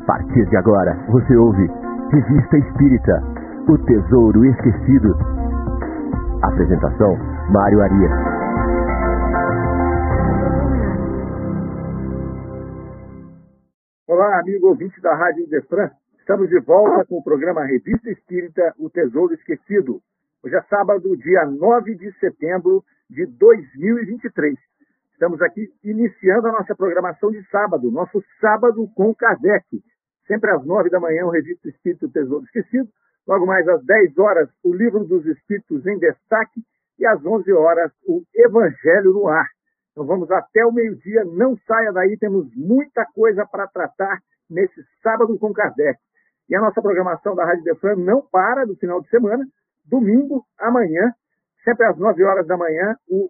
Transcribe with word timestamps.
A 0.00 0.06
partir 0.06 0.46
de 0.48 0.56
agora, 0.56 0.94
você 1.08 1.36
ouve 1.36 1.66
Revista 2.10 2.56
Espírita 2.56 3.22
O 3.68 3.76
Tesouro 3.84 4.44
Esquecido. 4.46 5.14
Apresentação: 6.42 7.16
Mário 7.52 7.82
Arias. 7.82 8.10
Olá, 14.08 14.40
amigo 14.40 14.68
ouvinte 14.68 15.00
da 15.02 15.14
Rádio 15.14 15.46
Defran. 15.48 15.90
Estamos 16.18 16.48
de 16.48 16.58
volta 16.60 17.04
com 17.04 17.18
o 17.18 17.22
programa 17.22 17.64
Revista 17.64 18.10
Espírita 18.10 18.74
O 18.78 18.88
Tesouro 18.88 19.34
Esquecido. 19.34 20.00
Hoje 20.42 20.56
é 20.56 20.62
sábado, 20.62 21.14
dia 21.18 21.44
9 21.44 21.94
de 21.96 22.10
setembro 22.18 22.82
de 23.08 23.26
2023. 23.26 24.58
Estamos 25.12 25.42
aqui 25.42 25.68
iniciando 25.84 26.48
a 26.48 26.52
nossa 26.52 26.74
programação 26.74 27.30
de 27.30 27.44
sábado, 27.50 27.92
nosso 27.92 28.24
sábado 28.40 28.88
com 28.96 29.14
Kardec. 29.14 29.66
Sempre 30.30 30.52
às 30.52 30.64
nove 30.64 30.88
da 30.90 31.00
manhã, 31.00 31.26
o 31.26 31.30
Revista 31.30 31.68
Espírito 31.68 32.08
Tesouro 32.08 32.44
Esquecido. 32.44 32.88
Logo 33.26 33.46
mais 33.46 33.66
às 33.66 33.84
dez 33.84 34.16
horas, 34.16 34.48
o 34.62 34.72
Livro 34.72 35.04
dos 35.04 35.26
Espíritos 35.26 35.84
em 35.88 35.98
Destaque. 35.98 36.62
E 37.00 37.04
às 37.04 37.24
onze 37.26 37.52
horas, 37.52 37.90
o 38.06 38.22
Evangelho 38.36 39.12
no 39.12 39.26
Ar. 39.26 39.48
Então 39.90 40.06
vamos 40.06 40.30
até 40.30 40.64
o 40.64 40.70
meio-dia. 40.70 41.24
Não 41.24 41.56
saia 41.66 41.92
daí, 41.92 42.16
temos 42.16 42.46
muita 42.54 43.04
coisa 43.06 43.44
para 43.44 43.66
tratar 43.66 44.20
nesse 44.48 44.80
sábado 45.02 45.36
com 45.36 45.52
Kardec. 45.52 45.98
E 46.48 46.54
a 46.54 46.60
nossa 46.60 46.80
programação 46.80 47.34
da 47.34 47.44
Rádio 47.44 47.64
Defran 47.64 47.96
não 47.96 48.22
para 48.22 48.64
do 48.64 48.76
final 48.76 49.00
de 49.00 49.08
semana. 49.08 49.44
Domingo, 49.84 50.44
amanhã, 50.60 51.12
sempre 51.64 51.86
às 51.86 51.98
nove 51.98 52.22
horas 52.22 52.46
da 52.46 52.56
manhã, 52.56 52.94
o 53.08 53.28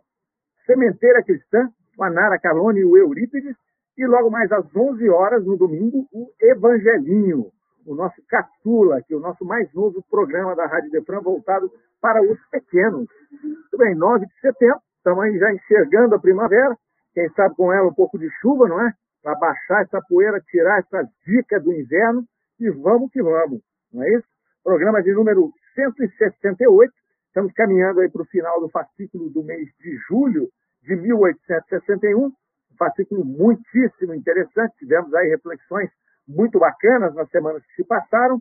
Sementeira 0.66 1.22
Cristã, 1.22 1.70
com 1.96 2.04
a 2.04 2.10
Nara 2.10 2.38
Calone 2.38 2.80
e 2.80 2.84
o 2.84 2.98
Eurípides, 2.98 3.56
e 4.00 4.06
logo 4.06 4.30
mais 4.30 4.50
às 4.50 4.64
11 4.74 5.10
horas, 5.10 5.44
no 5.44 5.58
domingo, 5.58 6.08
o 6.10 6.32
Evangelinho, 6.40 7.50
o 7.86 7.94
nosso 7.94 8.16
caçula, 8.26 9.02
que 9.02 9.12
é 9.12 9.16
o 9.16 9.20
nosso 9.20 9.44
mais 9.44 9.70
novo 9.74 10.02
programa 10.10 10.56
da 10.56 10.64
Rádio 10.64 10.90
Defran, 10.90 11.20
voltado 11.20 11.70
para 12.00 12.22
os 12.22 12.38
pequenos. 12.48 13.06
Muito 13.42 13.76
bem, 13.76 13.94
9 13.94 14.24
de 14.24 14.40
setembro, 14.40 14.80
estamos 14.96 15.38
já 15.38 15.52
enxergando 15.52 16.14
a 16.14 16.18
primavera, 16.18 16.74
quem 17.12 17.28
sabe 17.34 17.54
com 17.56 17.70
ela 17.70 17.88
um 17.88 17.94
pouco 17.94 18.18
de 18.18 18.26
chuva, 18.40 18.66
não 18.66 18.80
é? 18.80 18.90
Para 19.22 19.34
baixar 19.34 19.82
essa 19.82 20.00
poeira, 20.08 20.40
tirar 20.50 20.78
essa 20.78 21.06
dica 21.26 21.60
do 21.60 21.70
inverno, 21.70 22.24
e 22.58 22.70
vamos 22.70 23.10
que 23.12 23.22
vamos, 23.22 23.60
não 23.92 24.02
é 24.02 24.08
isso? 24.14 24.26
Programa 24.64 25.02
de 25.02 25.12
número 25.12 25.52
168, 25.74 26.90
estamos 27.26 27.52
caminhando 27.52 28.00
aí 28.00 28.08
para 28.08 28.22
o 28.22 28.26
final 28.26 28.62
do 28.62 28.70
fascículo 28.70 29.28
do 29.28 29.44
mês 29.44 29.68
de 29.78 29.94
julho 30.08 30.48
de 30.82 30.96
1861, 30.96 32.24
um 32.24 32.32
fascículo 32.80 33.22
muitíssimo 33.22 34.14
interessante, 34.14 34.74
tivemos 34.78 35.12
aí 35.12 35.28
reflexões 35.28 35.90
muito 36.26 36.58
bacanas 36.58 37.14
nas 37.14 37.28
semanas 37.28 37.62
que 37.66 37.74
se 37.74 37.84
passaram. 37.84 38.40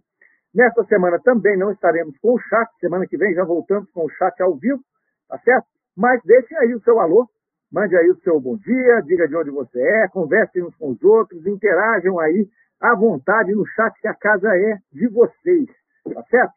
Nesta 0.55 0.85
semana 0.85 1.19
também 1.19 1.57
não 1.57 1.71
estaremos 1.71 2.17
com 2.19 2.35
o 2.35 2.39
chat, 2.39 2.69
semana 2.79 3.05
que 3.05 3.17
vem 3.17 3.33
já 3.33 3.43
voltamos 3.43 3.91
com 3.91 4.05
o 4.05 4.09
chat 4.09 4.41
ao 4.41 4.55
vivo, 4.55 4.79
tá 5.27 5.37
certo? 5.39 5.67
Mas 5.95 6.21
deixem 6.23 6.57
aí 6.57 6.73
o 6.73 6.81
seu 6.81 7.01
alô, 7.01 7.27
mande 7.69 7.97
aí 7.97 8.09
o 8.09 8.19
seu 8.21 8.39
bom 8.39 8.55
dia, 8.55 9.01
diga 9.01 9.27
de 9.27 9.35
onde 9.35 9.49
você 9.49 9.81
é, 9.81 10.07
conversem 10.07 10.63
uns 10.63 10.75
com 10.77 10.91
os 10.91 11.03
outros, 11.03 11.45
interajam 11.45 12.17
aí 12.17 12.47
à 12.79 12.95
vontade 12.95 13.53
no 13.53 13.65
chat 13.65 13.93
que 13.99 14.07
a 14.07 14.13
casa 14.13 14.55
é 14.55 14.77
de 14.93 15.07
vocês, 15.09 15.67
tá 16.13 16.23
certo? 16.29 16.53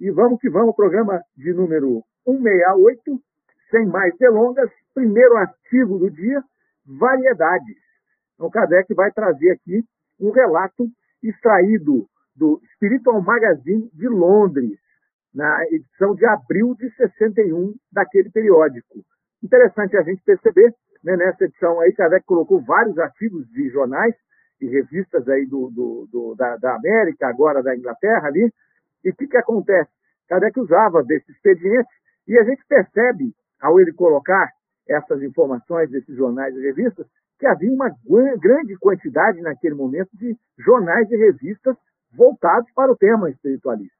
E 0.00 0.10
vamos 0.10 0.40
que 0.40 0.48
vamos, 0.48 0.74
programa 0.74 1.20
de 1.36 1.52
número 1.52 2.02
168, 2.24 3.20
sem 3.70 3.86
mais 3.86 4.16
delongas, 4.16 4.70
primeiro 4.94 5.36
artigo 5.36 5.98
do 5.98 6.10
dia, 6.10 6.42
variedades. 6.86 7.76
Então, 8.34 8.50
Kardec 8.50 8.92
vai 8.94 9.10
trazer 9.10 9.50
aqui 9.52 9.84
um 10.20 10.30
relato 10.30 10.88
extraído 11.22 12.06
do 12.34 12.60
Spiritual 12.74 13.20
Magazine 13.22 13.90
de 13.92 14.08
Londres, 14.08 14.78
na 15.34 15.64
edição 15.70 16.14
de 16.14 16.24
abril 16.24 16.74
de 16.74 16.90
61 16.96 17.74
daquele 17.92 18.30
periódico. 18.30 19.04
Interessante 19.42 19.96
a 19.96 20.02
gente 20.02 20.22
perceber, 20.24 20.74
né, 21.04 21.16
nessa 21.16 21.44
edição 21.44 21.78
aí, 21.80 21.92
Kardec 21.92 22.24
colocou 22.24 22.60
vários 22.62 22.98
artigos 22.98 23.46
de 23.50 23.68
jornais 23.68 24.14
e 24.60 24.66
revistas 24.66 25.28
aí 25.28 25.46
do, 25.46 25.70
do, 25.70 26.08
do 26.10 26.34
da, 26.34 26.56
da, 26.56 26.76
América, 26.76 27.28
agora 27.28 27.62
da 27.62 27.76
Inglaterra 27.76 28.28
ali, 28.28 28.50
e 29.04 29.10
o 29.10 29.14
que, 29.14 29.26
que 29.26 29.36
acontece? 29.36 29.90
Kardec 30.26 30.58
usava 30.58 31.04
desse 31.04 31.30
expediente 31.30 31.90
e 32.26 32.38
a 32.38 32.44
gente 32.44 32.64
percebe 32.66 33.34
ao 33.60 33.78
ele 33.78 33.92
colocar 33.92 34.50
essas 34.88 35.22
informações 35.22 35.90
desses 35.90 36.14
jornais 36.16 36.54
e 36.56 36.60
revistas, 36.60 37.06
que 37.38 37.46
havia 37.46 37.70
uma 37.70 37.90
grande 38.38 38.76
quantidade 38.78 39.40
naquele 39.42 39.74
momento 39.74 40.10
de 40.14 40.36
jornais 40.58 41.10
e 41.10 41.16
revistas 41.16 41.76
voltados 42.14 42.70
para 42.74 42.90
o 42.90 42.96
tema 42.96 43.30
espiritualista. 43.30 43.94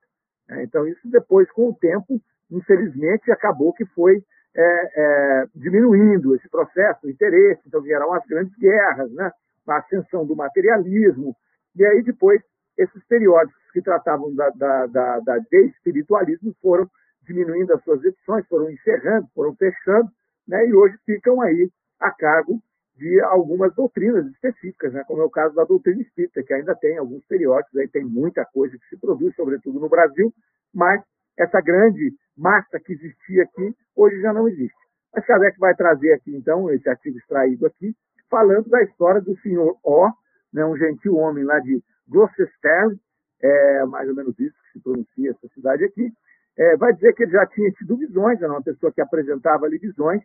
É, 0.49 0.63
então, 0.63 0.87
isso 0.87 1.09
depois, 1.11 1.51
com 1.51 1.69
o 1.69 1.75
tempo, 1.75 2.21
infelizmente, 2.51 3.31
acabou 3.31 3.73
que 3.73 3.85
foi 3.87 4.23
é, 4.55 4.63
é, 4.63 5.47
diminuindo 5.55 6.35
esse 6.35 6.49
processo, 6.49 7.07
o 7.07 7.11
interesse, 7.11 7.61
então 7.67 7.83
vieram 7.83 8.13
as 8.15 8.25
grandes 8.27 8.57
guerras, 8.57 9.11
né? 9.13 9.31
a 9.67 9.79
ascensão 9.79 10.25
do 10.25 10.37
materialismo, 10.37 11.37
e 11.75 11.85
aí 11.85 12.03
depois 12.03 12.41
esses 12.79 13.05
periódicos 13.07 13.61
que 13.73 13.83
tratavam 13.83 14.35
da, 14.35 14.49
da, 14.51 14.87
da, 14.87 15.21
da 15.21 15.39
de 15.39 15.67
espiritualismo 15.67 16.55
foram 16.63 16.89
diminuindo 17.23 17.75
as 17.75 17.83
suas 17.83 18.03
edições, 18.05 18.47
foram 18.47 18.71
encerrando, 18.71 19.27
foram 19.35 19.55
fechando, 19.57 20.09
né, 20.47 20.67
e 20.67 20.75
hoje 20.75 20.97
ficam 21.05 21.41
aí 21.41 21.71
a 22.01 22.11
cargo 22.11 22.63
de 22.97 23.21
algumas 23.21 23.75
doutrinas 23.75 24.27
específicas, 24.27 24.93
né, 24.93 25.05
como 25.07 25.23
é 25.23 25.25
o 25.25 25.31
caso 25.31 25.55
da 25.55 25.65
doutrina 25.65 26.01
espírita, 26.01 26.43
que 26.43 26.55
ainda 26.55 26.75
tem 26.75 26.97
alguns 26.97 27.25
periódicos, 27.27 27.79
aí 27.79 27.89
tem 27.89 28.05
muita 28.05 28.45
coisa 28.45 28.77
que 28.79 28.89
se 28.89 28.97
produz, 28.97 29.35
sobretudo 29.35 29.79
no 29.79 29.89
Brasil, 29.89 30.33
mas 30.73 31.03
essa 31.39 31.61
grande 31.61 32.15
massa 32.37 32.81
que 32.81 32.93
existia 32.93 33.43
aqui, 33.43 33.75
hoje 33.95 34.21
já 34.21 34.33
não 34.33 34.49
existe. 34.49 34.77
Mas 35.15 35.27
Kardec 35.27 35.59
vai 35.59 35.75
trazer 35.75 36.13
aqui, 36.15 36.35
então, 36.35 36.71
esse 36.71 36.89
artigo 36.89 37.19
extraído 37.19 37.67
aqui, 37.67 37.95
falando 38.31 38.69
da 38.69 38.83
história 38.83 39.21
do 39.21 39.37
senhor 39.41 39.77
O, 39.83 40.11
né, 40.53 40.65
um 40.65 40.77
gentil 40.77 41.17
homem 41.17 41.45
lá 41.45 41.59
de 41.61 41.83
Gloucester, 42.09 42.97
é 43.43 43.85
mais 43.85 44.09
ou 44.09 44.15
menos 44.15 44.39
isso 44.39 44.55
que 44.65 44.79
se 44.79 44.83
pronuncia 44.83 45.31
essa 45.31 45.49
cidade 45.55 45.85
aqui, 45.85 46.11
é, 46.59 46.77
vai 46.77 46.93
dizer 46.95 47.15
que 47.15 47.25
ele 47.25 47.33
já 47.33 47.47
tinha 47.47 47.71
tido 47.73 47.97
visões, 47.97 48.41
era 48.41 48.51
uma 48.51 48.63
pessoa 48.63 48.91
que 48.91 49.01
apresentava 49.01 49.67
ali 49.67 49.79
visões. 49.79 50.23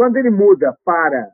Quando 0.00 0.16
ele 0.16 0.30
muda 0.30 0.74
para 0.82 1.30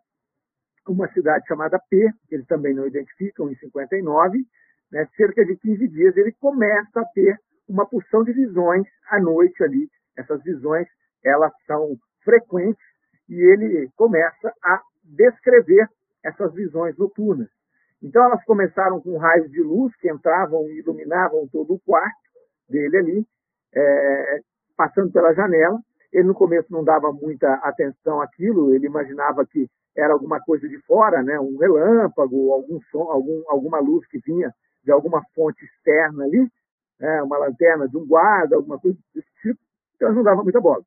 uma 0.88 1.06
cidade 1.12 1.46
chamada 1.46 1.78
P, 1.88 2.10
que 2.28 2.34
eles 2.34 2.48
também 2.48 2.74
não 2.74 2.84
identificam, 2.84 3.48
em 3.48 3.54
59, 3.54 4.44
né, 4.90 5.06
cerca 5.16 5.44
de 5.44 5.54
15 5.54 5.86
dias, 5.86 6.16
ele 6.16 6.32
começa 6.40 7.00
a 7.00 7.04
ter 7.14 7.38
uma 7.68 7.86
porção 7.86 8.24
de 8.24 8.32
visões 8.32 8.84
à 9.08 9.20
noite 9.20 9.62
ali. 9.62 9.88
Essas 10.18 10.42
visões, 10.42 10.88
elas 11.24 11.52
são 11.64 11.96
frequentes 12.24 12.82
e 13.28 13.36
ele 13.36 13.88
começa 13.94 14.52
a 14.64 14.82
descrever 15.04 15.88
essas 16.24 16.52
visões 16.52 16.96
noturnas. 16.98 17.48
Então, 18.02 18.24
elas 18.24 18.44
começaram 18.46 19.00
com 19.00 19.16
raios 19.16 19.48
de 19.48 19.62
luz 19.62 19.94
que 19.94 20.10
entravam 20.10 20.68
e 20.70 20.80
iluminavam 20.80 21.46
todo 21.52 21.74
o 21.74 21.80
quarto 21.86 22.18
dele 22.68 22.96
ali, 22.96 23.26
é, 23.72 24.40
passando 24.76 25.12
pela 25.12 25.32
janela. 25.34 25.78
Ele 26.12 26.28
no 26.28 26.34
começo 26.34 26.72
não 26.72 26.84
dava 26.84 27.12
muita 27.12 27.54
atenção 27.54 28.20
àquilo, 28.20 28.74
ele 28.74 28.86
imaginava 28.86 29.44
que 29.46 29.68
era 29.96 30.12
alguma 30.12 30.40
coisa 30.40 30.68
de 30.68 30.78
fora, 30.82 31.22
né? 31.22 31.38
um 31.40 31.56
relâmpago, 31.56 32.52
algum 32.52 32.80
som, 32.90 33.10
algum, 33.10 33.42
alguma 33.48 33.78
luz 33.80 34.06
que 34.08 34.18
vinha 34.18 34.52
de 34.84 34.92
alguma 34.92 35.22
fonte 35.34 35.64
externa 35.64 36.24
ali, 36.24 36.46
né? 37.00 37.22
uma 37.22 37.38
lanterna 37.38 37.88
de 37.88 37.96
um 37.96 38.06
guarda, 38.06 38.56
alguma 38.56 38.78
coisa 38.78 38.98
desse 39.14 39.28
tipo. 39.42 39.58
Então, 39.94 40.12
não 40.12 40.22
dava 40.22 40.42
muita 40.42 40.60
bola. 40.60 40.82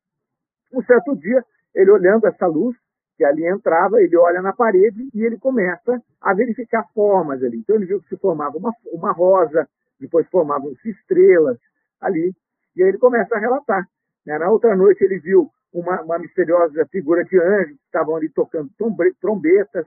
Um 0.72 0.82
certo 0.84 1.16
dia, 1.16 1.44
ele 1.74 1.90
olhando 1.90 2.26
essa 2.26 2.46
luz, 2.46 2.76
que 3.16 3.24
ali 3.24 3.46
entrava, 3.46 4.00
ele 4.00 4.16
olha 4.16 4.40
na 4.40 4.50
parede 4.50 5.10
e 5.12 5.22
ele 5.22 5.36
começa 5.36 6.00
a 6.22 6.32
verificar 6.32 6.86
formas 6.94 7.42
ali. 7.42 7.58
Então 7.58 7.76
ele 7.76 7.84
viu 7.84 8.00
que 8.00 8.08
se 8.08 8.16
formava 8.16 8.56
uma, 8.56 8.72
uma 8.92 9.12
rosa, 9.12 9.68
depois 10.00 10.26
formavam-se 10.28 10.88
estrelas 10.88 11.58
ali, 12.00 12.34
e 12.74 12.82
aí 12.82 12.88
ele 12.88 12.96
começa 12.96 13.36
a 13.36 13.38
relatar. 13.38 13.86
Né? 14.26 14.38
Na 14.38 14.50
outra 14.50 14.76
noite 14.76 15.02
ele 15.04 15.18
viu 15.18 15.50
uma, 15.72 16.02
uma 16.02 16.18
misteriosa 16.18 16.86
figura 16.86 17.24
de 17.24 17.38
anjos 17.38 17.76
que 17.76 17.84
estavam 17.84 18.16
ali 18.16 18.28
tocando 18.30 18.70
trombetas. 19.20 19.86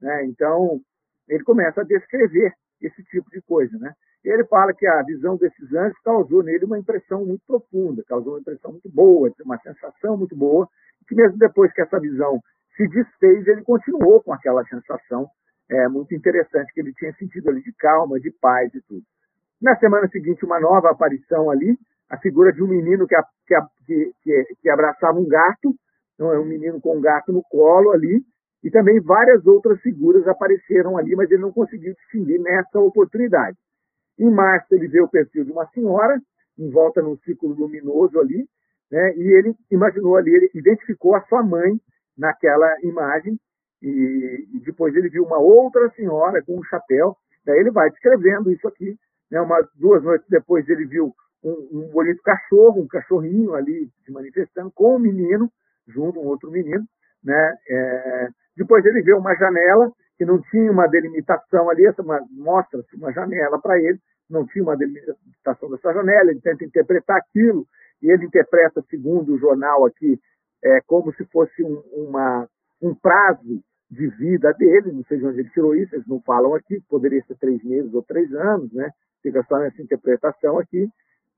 Né? 0.00 0.26
Então 0.26 0.80
ele 1.28 1.42
começa 1.44 1.80
a 1.80 1.84
descrever 1.84 2.52
esse 2.80 3.02
tipo 3.04 3.28
de 3.30 3.40
coisa. 3.42 3.76
Né? 3.78 3.92
Ele 4.24 4.44
fala 4.44 4.72
que 4.72 4.86
a 4.86 5.02
visão 5.02 5.36
desses 5.36 5.72
anjos 5.72 5.98
causou 6.02 6.42
nele 6.42 6.64
uma 6.64 6.78
impressão 6.78 7.24
muito 7.24 7.42
profunda, 7.46 8.02
causou 8.08 8.34
uma 8.34 8.40
impressão 8.40 8.72
muito 8.72 8.90
boa, 8.90 9.30
uma 9.44 9.58
sensação 9.58 10.16
muito 10.16 10.36
boa, 10.36 10.68
que 11.06 11.14
mesmo 11.14 11.38
depois 11.38 11.72
que 11.72 11.82
essa 11.82 12.00
visão 12.00 12.40
se 12.76 12.88
desfez, 12.88 13.46
ele 13.46 13.62
continuou 13.62 14.22
com 14.22 14.32
aquela 14.32 14.64
sensação 14.64 15.28
é, 15.70 15.88
muito 15.88 16.14
interessante 16.14 16.72
que 16.72 16.80
ele 16.80 16.92
tinha 16.94 17.12
sentido 17.14 17.50
ali 17.50 17.62
de 17.62 17.72
calma, 17.74 18.18
de 18.18 18.30
paz 18.30 18.74
e 18.74 18.80
tudo. 18.82 19.02
Na 19.60 19.76
semana 19.76 20.08
seguinte, 20.08 20.44
uma 20.44 20.60
nova 20.60 20.90
aparição 20.90 21.50
ali, 21.50 21.78
a 22.10 22.18
figura 22.18 22.52
de 22.52 22.62
um 22.62 22.68
menino 22.68 23.06
que, 23.06 23.16
que, 23.46 24.12
que, 24.22 24.44
que 24.60 24.70
abraçava 24.70 25.18
um 25.18 25.26
gato, 25.26 25.74
então 26.14 26.32
é 26.32 26.38
um 26.38 26.44
menino 26.44 26.80
com 26.80 26.96
um 26.96 27.00
gato 27.00 27.32
no 27.32 27.42
colo 27.42 27.90
ali, 27.92 28.22
e 28.62 28.70
também 28.70 29.00
várias 29.00 29.46
outras 29.46 29.80
figuras 29.80 30.26
apareceram 30.26 30.96
ali, 30.96 31.14
mas 31.14 31.30
ele 31.30 31.42
não 31.42 31.52
conseguiu 31.52 31.92
distinguir 31.94 32.40
nessa 32.40 32.78
oportunidade. 32.78 33.56
Em 34.18 34.30
março, 34.30 34.74
ele 34.74 34.88
vê 34.88 35.02
o 35.02 35.08
perfil 35.08 35.44
de 35.44 35.52
uma 35.52 35.66
senhora, 35.68 36.20
em 36.58 36.70
volta 36.70 37.02
num 37.02 37.16
círculo 37.18 37.54
luminoso 37.54 38.18
ali, 38.18 38.46
né? 38.90 39.14
e 39.16 39.36
ele 39.36 39.54
imaginou 39.70 40.16
ali, 40.16 40.34
ele 40.34 40.50
identificou 40.54 41.14
a 41.14 41.22
sua 41.22 41.42
mãe 41.42 41.78
naquela 42.16 42.74
imagem, 42.82 43.38
e, 43.82 44.48
e 44.54 44.60
depois 44.60 44.94
ele 44.94 45.10
viu 45.10 45.24
uma 45.24 45.38
outra 45.38 45.90
senhora 45.90 46.42
com 46.42 46.58
um 46.58 46.64
chapéu, 46.64 47.16
daí 47.44 47.58
ele 47.58 47.70
vai 47.70 47.90
descrevendo 47.90 48.50
isso 48.50 48.66
aqui. 48.66 48.96
Né? 49.30 49.40
Uma, 49.40 49.60
duas 49.74 50.02
noites 50.02 50.26
depois, 50.30 50.66
ele 50.68 50.86
viu 50.86 51.12
um, 51.44 51.68
um 51.72 51.88
bonito 51.90 52.22
cachorro, 52.22 52.82
um 52.82 52.88
cachorrinho 52.88 53.54
ali 53.54 53.88
se 54.04 54.10
manifestando, 54.10 54.72
com 54.74 54.96
um 54.96 54.98
menino, 54.98 55.50
junto 55.86 56.18
um 56.18 56.26
outro 56.26 56.50
menino. 56.50 56.84
Né? 57.22 57.56
É, 57.68 58.28
depois 58.56 58.84
ele 58.84 59.02
vê 59.02 59.12
uma 59.12 59.34
janela 59.34 59.92
que 60.16 60.24
não 60.24 60.40
tinha 60.40 60.70
uma 60.70 60.86
delimitação 60.86 61.68
ali, 61.68 61.84
mostra-se 62.30 62.96
uma 62.96 63.12
janela 63.12 63.60
para 63.60 63.78
ele, 63.78 63.98
não 64.30 64.46
tinha 64.46 64.62
uma 64.62 64.76
delimitação 64.76 65.70
dessa 65.70 65.92
janela, 65.92 66.30
ele 66.30 66.40
tenta 66.40 66.64
interpretar 66.64 67.18
aquilo, 67.18 67.66
e 68.00 68.10
ele 68.10 68.26
interpreta, 68.26 68.84
segundo 68.88 69.34
o 69.34 69.38
jornal 69.38 69.84
aqui, 69.84 70.18
é, 70.62 70.80
como 70.86 71.12
se 71.14 71.24
fosse 71.26 71.62
um, 71.62 71.82
uma, 71.92 72.48
um 72.80 72.94
prazo 72.94 73.60
de 73.90 74.08
vida 74.08 74.52
dele, 74.54 74.92
não 74.92 75.04
sei 75.04 75.18
de 75.18 75.26
onde 75.26 75.40
ele 75.40 75.50
tirou 75.50 75.74
isso, 75.74 75.94
eles 75.94 76.06
não 76.06 76.20
falam 76.20 76.54
aqui, 76.54 76.80
poderia 76.88 77.22
ser 77.24 77.36
três 77.36 77.62
meses 77.62 77.92
ou 77.92 78.02
três 78.02 78.32
anos, 78.34 78.72
né? 78.72 78.90
fica 79.22 79.42
só 79.48 79.58
nessa 79.58 79.80
interpretação 79.80 80.58
aqui. 80.58 80.88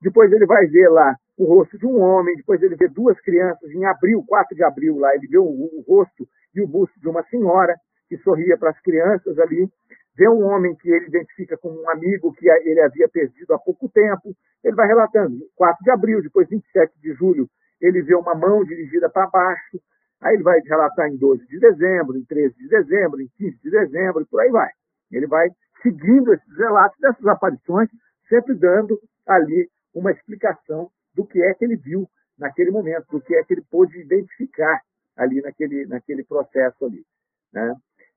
Depois 0.01 0.31
ele 0.31 0.45
vai 0.45 0.65
ver 0.67 0.89
lá 0.89 1.15
o 1.37 1.45
rosto 1.45 1.77
de 1.77 1.85
um 1.85 1.99
homem, 1.99 2.35
depois 2.35 2.61
ele 2.61 2.75
vê 2.75 2.87
duas 2.87 3.19
crianças 3.21 3.69
em 3.71 3.85
abril, 3.85 4.23
4 4.27 4.55
de 4.55 4.63
abril 4.63 4.97
lá, 4.97 5.13
ele 5.15 5.27
vê 5.27 5.37
o, 5.37 5.43
o 5.43 5.83
rosto 5.87 6.27
e 6.55 6.61
o 6.61 6.67
busto 6.67 6.99
de 6.99 7.07
uma 7.07 7.23
senhora 7.23 7.75
que 8.09 8.17
sorria 8.17 8.57
para 8.57 8.71
as 8.71 8.79
crianças 8.81 9.37
ali, 9.37 9.69
vê 10.15 10.27
um 10.27 10.43
homem 10.45 10.75
que 10.75 10.89
ele 10.89 11.07
identifica 11.07 11.57
como 11.57 11.79
um 11.79 11.89
amigo 11.89 12.33
que 12.33 12.49
ele 12.49 12.81
havia 12.81 13.07
perdido 13.07 13.53
há 13.53 13.59
pouco 13.59 13.89
tempo, 13.89 14.35
ele 14.63 14.75
vai 14.75 14.87
relatando, 14.87 15.37
4 15.55 15.83
de 15.83 15.91
abril, 15.91 16.21
depois 16.21 16.49
27 16.49 16.93
de 16.99 17.13
julho, 17.13 17.47
ele 17.79 18.01
vê 18.01 18.15
uma 18.15 18.33
mão 18.33 18.63
dirigida 18.63 19.09
para 19.09 19.27
baixo, 19.27 19.79
aí 20.21 20.35
ele 20.35 20.43
vai 20.43 20.59
relatar 20.61 21.07
em 21.07 21.17
12 21.17 21.45
de 21.47 21.59
dezembro, 21.59 22.17
em 22.17 22.25
13 22.25 22.55
de 22.55 22.67
dezembro, 22.67 23.21
em 23.21 23.29
15 23.37 23.59
de 23.61 23.69
dezembro, 23.69 24.21
e 24.21 24.25
por 24.25 24.41
aí 24.41 24.49
vai. 24.49 24.69
Ele 25.11 25.27
vai 25.27 25.49
seguindo 25.83 26.33
esses 26.33 26.57
relatos 26.57 26.97
dessas 26.99 27.25
aparições, 27.27 27.89
sempre 28.27 28.55
dando 28.55 28.99
ali 29.27 29.69
uma 29.93 30.11
explicação 30.11 30.89
do 31.13 31.25
que 31.25 31.41
é 31.41 31.53
que 31.53 31.65
ele 31.65 31.75
viu 31.75 32.07
naquele 32.37 32.71
momento, 32.71 33.07
do 33.11 33.21
que 33.21 33.35
é 33.35 33.43
que 33.43 33.53
ele 33.53 33.63
pôde 33.69 33.99
identificar 33.99 34.81
ali 35.15 35.41
naquele, 35.41 35.85
naquele 35.87 36.23
processo 36.23 36.85
ali. 36.85 37.03
Né? 37.51 37.75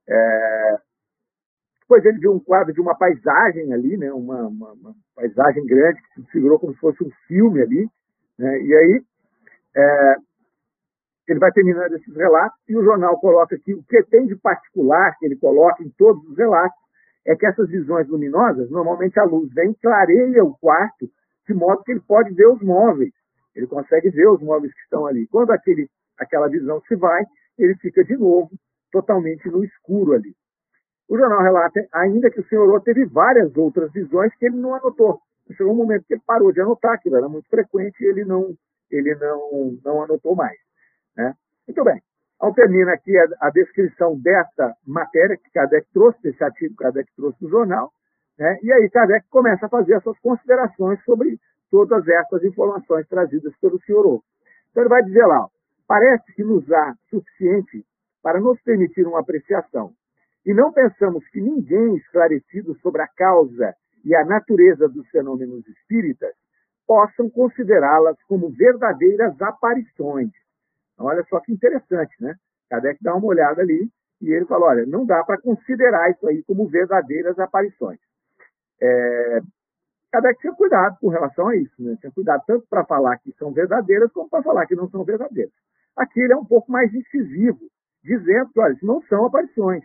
É... 0.08 0.76
Depois 1.80 2.04
ele 2.04 2.18
viu 2.18 2.32
um 2.32 2.38
quadro 2.38 2.72
de 2.72 2.80
uma 2.80 2.94
paisagem 2.94 3.72
ali, 3.72 3.96
né? 3.96 4.12
uma, 4.12 4.46
uma, 4.46 4.72
uma 4.72 4.94
paisagem 5.16 5.64
grande 5.64 6.00
que 6.02 6.20
se 6.20 6.30
figurou 6.30 6.58
como 6.58 6.74
se 6.74 6.80
fosse 6.80 7.02
um 7.02 7.10
filme 7.26 7.62
ali. 7.62 7.88
Né? 8.38 8.62
E 8.62 8.76
aí 8.76 9.02
é... 9.76 10.16
ele 11.28 11.40
vai 11.40 11.50
terminando 11.52 11.94
esses 11.94 12.14
relatos 12.14 12.58
e 12.68 12.76
o 12.76 12.84
jornal 12.84 13.18
coloca 13.18 13.56
aqui 13.56 13.72
o 13.72 13.82
que 13.82 14.02
tem 14.04 14.26
de 14.26 14.36
particular 14.36 15.16
que 15.18 15.24
ele 15.24 15.36
coloca 15.36 15.82
em 15.82 15.88
todos 15.90 16.22
os 16.28 16.36
relatos 16.36 16.78
é 17.26 17.36
que 17.36 17.46
essas 17.46 17.68
visões 17.68 18.08
luminosas, 18.08 18.70
normalmente 18.70 19.18
a 19.20 19.24
luz 19.24 19.52
vem, 19.52 19.74
clareia 19.74 20.42
o 20.42 20.56
quarto, 20.56 21.08
de 21.46 21.54
modo 21.54 21.82
que 21.82 21.92
ele 21.92 22.00
pode 22.00 22.32
ver 22.34 22.46
os 22.46 22.60
móveis. 22.62 23.12
Ele 23.54 23.66
consegue 23.66 24.10
ver 24.10 24.28
os 24.28 24.40
móveis 24.40 24.72
que 24.72 24.80
estão 24.80 25.06
ali. 25.06 25.26
Quando 25.28 25.50
aquele, 25.50 25.88
aquela 26.18 26.48
visão 26.48 26.80
se 26.86 26.94
vai, 26.96 27.24
ele 27.58 27.74
fica 27.76 28.04
de 28.04 28.16
novo 28.16 28.50
totalmente 28.90 29.48
no 29.48 29.64
escuro 29.64 30.12
ali. 30.12 30.34
O 31.08 31.18
jornal 31.18 31.42
relata 31.42 31.84
ainda 31.92 32.30
que 32.30 32.40
o 32.40 32.48
senhor 32.48 32.80
teve 32.82 33.04
várias 33.04 33.56
outras 33.56 33.92
visões 33.92 34.32
que 34.36 34.46
ele 34.46 34.56
não 34.56 34.74
anotou. 34.74 35.20
Chegou 35.56 35.72
um 35.72 35.76
momento 35.76 36.04
que 36.06 36.14
ele 36.14 36.22
parou 36.24 36.52
de 36.52 36.60
anotar, 36.60 36.92
aquilo 36.92 37.16
era 37.16 37.28
muito 37.28 37.48
frequente 37.48 38.00
e 38.00 38.06
ele 38.06 38.24
não, 38.24 38.54
ele 38.88 39.16
não, 39.16 39.76
não 39.84 40.02
anotou 40.04 40.36
mais. 40.36 40.56
Né? 41.16 41.34
Muito 41.66 41.82
bem. 41.82 42.00
Ao 42.38 42.54
termina 42.54 42.92
aqui 42.92 43.16
a, 43.18 43.26
a, 43.40 43.50
descrição 43.50 44.18
dessa 44.18 44.74
matéria 44.86 45.36
que 45.36 45.50
Kardec 45.50 45.86
trouxe, 45.92 46.22
desse 46.22 46.42
artigo 46.42 46.74
que 46.76 46.82
Kardec 46.82 47.10
trouxe 47.16 47.42
no 47.42 47.50
jornal, 47.50 47.92
né? 48.40 48.58
e 48.62 48.72
aí 48.72 48.90
Kardec 48.90 49.28
começa 49.28 49.66
a 49.66 49.68
fazer 49.68 49.94
as 49.94 50.02
suas 50.02 50.18
considerações 50.18 51.00
sobre 51.04 51.38
todas 51.70 52.08
essas 52.08 52.42
informações 52.42 53.06
trazidas 53.06 53.54
pelo 53.60 53.80
senhor 53.82 54.04
O. 54.04 54.24
Então 54.70 54.82
ele 54.82 54.90
vai 54.90 55.04
dizer 55.04 55.24
lá, 55.26 55.46
parece 55.86 56.32
que 56.34 56.42
nos 56.42 56.68
há 56.72 56.94
suficiente 57.08 57.84
para 58.22 58.40
nos 58.40 58.60
permitir 58.62 59.06
uma 59.06 59.20
apreciação, 59.20 59.92
e 60.44 60.52
não 60.52 60.72
pensamos 60.72 61.26
que 61.28 61.40
ninguém 61.40 61.96
esclarecido 61.96 62.74
sobre 62.80 63.02
a 63.02 63.08
causa 63.08 63.74
e 64.04 64.16
a 64.16 64.24
natureza 64.24 64.88
dos 64.88 65.06
fenômenos 65.10 65.68
espíritas 65.68 66.34
possam 66.86 67.30
considerá-las 67.30 68.16
como 68.24 68.50
verdadeiras 68.50 69.40
aparições 69.40 70.30
Olha 71.00 71.24
só 71.30 71.40
que 71.40 71.52
interessante, 71.52 72.14
né? 72.20 72.34
Kardec 72.68 73.02
dá 73.02 73.14
uma 73.14 73.26
olhada 73.26 73.62
ali 73.62 73.88
e 74.20 74.30
ele 74.30 74.44
fala: 74.44 74.66
olha, 74.66 74.86
não 74.86 75.06
dá 75.06 75.24
para 75.24 75.40
considerar 75.40 76.10
isso 76.10 76.26
aí 76.28 76.42
como 76.42 76.68
verdadeiras 76.68 77.38
aparições. 77.38 77.98
É... 78.82 79.40
Kardec 80.12 80.40
tinha 80.40 80.52
cuidado 80.54 80.98
com 81.00 81.08
relação 81.08 81.48
a 81.48 81.56
isso, 81.56 81.74
né? 81.78 81.96
tinha 82.00 82.10
cuidado 82.10 82.42
tanto 82.46 82.66
para 82.68 82.84
falar 82.84 83.16
que 83.18 83.32
são 83.38 83.52
verdadeiras 83.52 84.10
como 84.12 84.28
para 84.28 84.42
falar 84.42 84.66
que 84.66 84.74
não 84.74 84.90
são 84.90 85.04
verdadeiras. 85.04 85.52
Aqui 85.96 86.20
ele 86.20 86.32
é 86.32 86.36
um 86.36 86.44
pouco 86.44 86.70
mais 86.70 86.92
incisivo, 86.92 87.60
dizendo 88.02 88.50
que, 88.52 88.60
olha, 88.60 88.72
isso 88.72 88.84
não 88.84 89.00
são 89.02 89.26
aparições. 89.26 89.84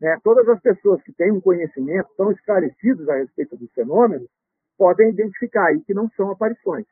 Né? 0.00 0.18
Todas 0.24 0.48
as 0.48 0.60
pessoas 0.60 1.02
que 1.02 1.12
têm 1.12 1.30
um 1.30 1.40
conhecimento, 1.40 2.10
estão 2.10 2.32
esclarecidas 2.32 3.08
a 3.08 3.16
respeito 3.16 3.56
dos 3.56 3.70
fenômenos, 3.72 4.28
podem 4.76 5.10
identificar 5.10 5.66
aí 5.66 5.80
que 5.82 5.92
não 5.92 6.08
são 6.16 6.30
aparições. 6.30 6.86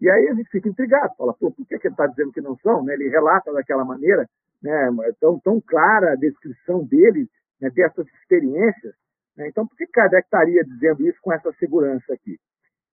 E 0.00 0.10
aí 0.10 0.28
a 0.28 0.34
gente 0.34 0.50
fica 0.50 0.68
intrigado, 0.68 1.14
fala, 1.16 1.32
por 1.32 1.54
que, 1.54 1.64
que 1.64 1.86
ele 1.86 1.94
está 1.94 2.08
dizendo 2.08 2.32
que 2.32 2.40
não 2.40 2.56
são? 2.58 2.82
Né? 2.82 2.94
Ele 2.94 3.08
relata 3.08 3.52
daquela 3.52 3.84
maneira, 3.84 4.28
né, 4.60 4.90
tão, 5.20 5.38
tão 5.38 5.60
clara 5.60 6.12
a 6.12 6.16
descrição 6.16 6.84
dele, 6.84 7.28
né, 7.60 7.70
dessas 7.70 8.06
experiências. 8.08 8.94
Né? 9.36 9.48
Então, 9.48 9.66
por 9.66 9.76
que 9.76 9.86
Kardec 9.86 10.24
estaria 10.24 10.64
dizendo 10.64 11.06
isso 11.06 11.18
com 11.22 11.32
essa 11.32 11.52
segurança 11.52 12.12
aqui? 12.12 12.38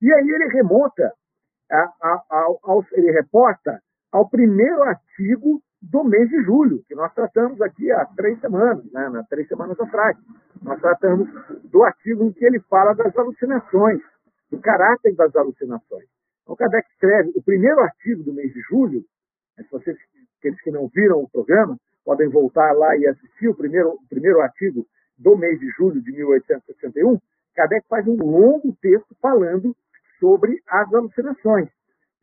E 0.01 0.13
aí 0.13 0.30
ele 0.30 0.47
remonta, 0.47 1.13
a, 1.71 1.94
a, 2.01 2.24
ao, 2.63 2.86
ele 2.94 3.12
reporta 3.12 3.81
ao 4.12 4.27
primeiro 4.30 4.81
artigo 4.83 5.62
do 5.81 6.03
mês 6.03 6.30
de 6.30 6.41
julho, 6.44 6.83
que 6.88 6.95
nós 6.95 7.13
tratamos 7.13 7.62
aqui 7.62 7.91
há 7.91 8.06
três 8.06 8.39
semanas, 8.41 8.83
né, 8.91 9.12
há 9.15 9.24
três 9.30 9.47
semanas 9.47 9.80
atrás. 9.80 10.18
Nós 10.62 10.80
tratamos 10.81 11.30
do 11.65 11.83
artigo 11.83 12.25
em 12.25 12.33
que 12.33 12.44
ele 12.44 12.59
fala 12.62 12.94
das 12.94 13.16
alucinações, 13.16 14.02
do 14.52 14.59
caráter 14.59 15.16
das 15.16 15.33
alucinações. 15.35 16.06
Então, 16.44 16.56
Kardec 16.56 16.90
escreve 16.90 17.31
o 17.35 17.44
primeiro 17.44 17.80
artigo 17.80 18.23
do 18.23 18.33
mês 18.33 18.52
de 18.52 18.59
julho, 18.61 19.06
né, 19.57 19.63
se 19.63 19.71
vocês, 19.71 19.97
aqueles 20.40 20.61
que 20.61 20.71
não 20.71 20.87
viram 20.87 21.19
o 21.21 21.30
programa, 21.30 21.78
podem 22.04 22.28
voltar 22.28 22.73
lá 22.73 22.97
e 22.97 23.07
assistir 23.07 23.47
o 23.47 23.56
primeiro, 23.56 23.92
o 23.92 24.07
primeiro 24.09 24.42
artigo 24.42 24.85
do 25.19 25.38
mês 25.38 25.59
de 25.59 25.69
julho 25.71 26.02
de 26.02 26.11
1861, 26.11 27.19
Kardec 27.56 27.85
faz 27.88 28.07
um 28.07 28.16
longo 28.16 28.76
texto 28.81 29.16
falando 29.21 29.76
sobre 30.19 30.61
as 30.68 30.94
alucinações. 30.94 31.69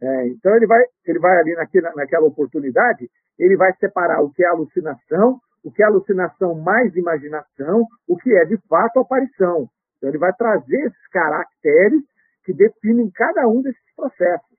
É, 0.00 0.28
então 0.28 0.54
ele 0.56 0.66
vai, 0.66 0.82
ele 1.06 1.18
vai 1.18 1.38
ali 1.38 1.54
naquela, 1.54 1.92
naquela 1.94 2.26
oportunidade, 2.26 3.08
ele 3.38 3.56
vai 3.56 3.72
separar 3.76 4.22
o 4.22 4.30
que 4.30 4.42
é 4.42 4.48
alucinação, 4.48 5.40
o 5.62 5.70
que 5.70 5.82
é 5.82 5.86
alucinação 5.86 6.54
mais 6.54 6.94
imaginação, 6.96 7.86
o 8.08 8.16
que 8.16 8.34
é 8.34 8.44
de 8.44 8.56
fato 8.68 9.00
aparição. 9.00 9.68
Então 9.96 10.10
ele 10.10 10.18
vai 10.18 10.32
trazer 10.32 10.86
esses 10.86 11.06
caracteres 11.08 12.02
que 12.44 12.52
definem 12.52 13.10
cada 13.10 13.46
um 13.48 13.60
desses 13.60 13.94
processos. 13.94 14.56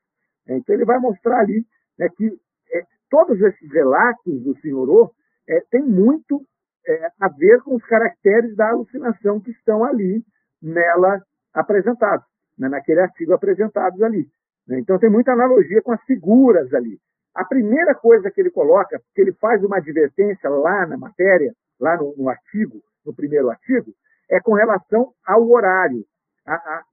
Então, 0.47 0.75
ele 0.75 0.85
vai 0.85 0.99
mostrar 0.99 1.39
ali 1.39 1.65
né, 1.97 2.07
que 2.15 2.27
é, 2.73 2.83
todos 3.09 3.39
esses 3.41 3.71
relatos 3.71 4.43
do 4.43 4.57
senhor 4.59 5.11
é, 5.47 5.61
têm 5.71 5.83
muito 5.83 6.45
é, 6.87 7.11
a 7.19 7.27
ver 7.27 7.61
com 7.63 7.75
os 7.75 7.85
caracteres 7.85 8.55
da 8.55 8.69
alucinação 8.69 9.39
que 9.39 9.51
estão 9.51 9.83
ali 9.83 10.23
nela 10.61 11.21
apresentados, 11.53 12.25
né, 12.57 12.69
naquele 12.69 13.01
artigo 13.01 13.33
apresentados 13.33 14.01
ali. 14.01 14.27
Né? 14.67 14.79
Então, 14.79 14.97
tem 14.97 15.09
muita 15.09 15.33
analogia 15.33 15.81
com 15.81 15.91
as 15.91 16.01
figuras 16.03 16.73
ali. 16.73 16.97
A 17.35 17.45
primeira 17.45 17.93
coisa 17.93 18.31
que 18.31 18.41
ele 18.41 18.49
coloca, 18.49 18.99
que 19.13 19.21
ele 19.21 19.33
faz 19.33 19.63
uma 19.63 19.77
advertência 19.77 20.49
lá 20.49 20.87
na 20.87 20.97
matéria, 20.97 21.53
lá 21.79 21.95
no, 21.97 22.15
no 22.17 22.29
artigo, 22.29 22.81
no 23.05 23.13
primeiro 23.13 23.49
artigo, 23.49 23.93
é 24.29 24.39
com 24.39 24.53
relação 24.53 25.13
ao 25.25 25.47
horário, 25.49 26.03
a, 26.45 26.55
a, 26.55 26.83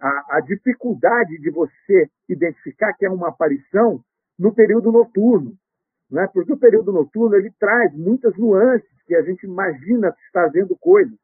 a, 0.00 0.36
a 0.36 0.40
dificuldade 0.40 1.38
de 1.38 1.50
você 1.50 2.08
identificar 2.28 2.92
que 2.94 3.04
é 3.04 3.10
uma 3.10 3.28
aparição 3.28 4.00
no 4.38 4.54
período 4.54 4.90
noturno. 4.90 5.52
Né? 6.12 6.28
Porque 6.30 6.52
o 6.52 6.58
período 6.58 6.92
noturno 6.92 7.34
ele 7.34 7.50
traz 7.58 7.90
muitas 7.96 8.36
nuances 8.36 8.86
que 9.06 9.16
a 9.16 9.22
gente 9.22 9.44
imagina 9.44 10.14
estar 10.26 10.46
vendo 10.48 10.76
coisas. 10.76 11.18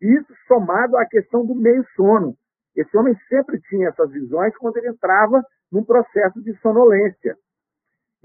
E 0.00 0.06
isso 0.14 0.32
somado 0.48 0.96
à 0.96 1.04
questão 1.04 1.44
do 1.44 1.54
meio 1.54 1.84
sono. 1.94 2.34
Esse 2.74 2.96
homem 2.96 3.14
sempre 3.28 3.60
tinha 3.68 3.90
essas 3.90 4.10
visões 4.10 4.56
quando 4.56 4.78
ele 4.78 4.88
entrava 4.88 5.44
num 5.70 5.84
processo 5.84 6.40
de 6.42 6.54
sonolência. 6.60 7.36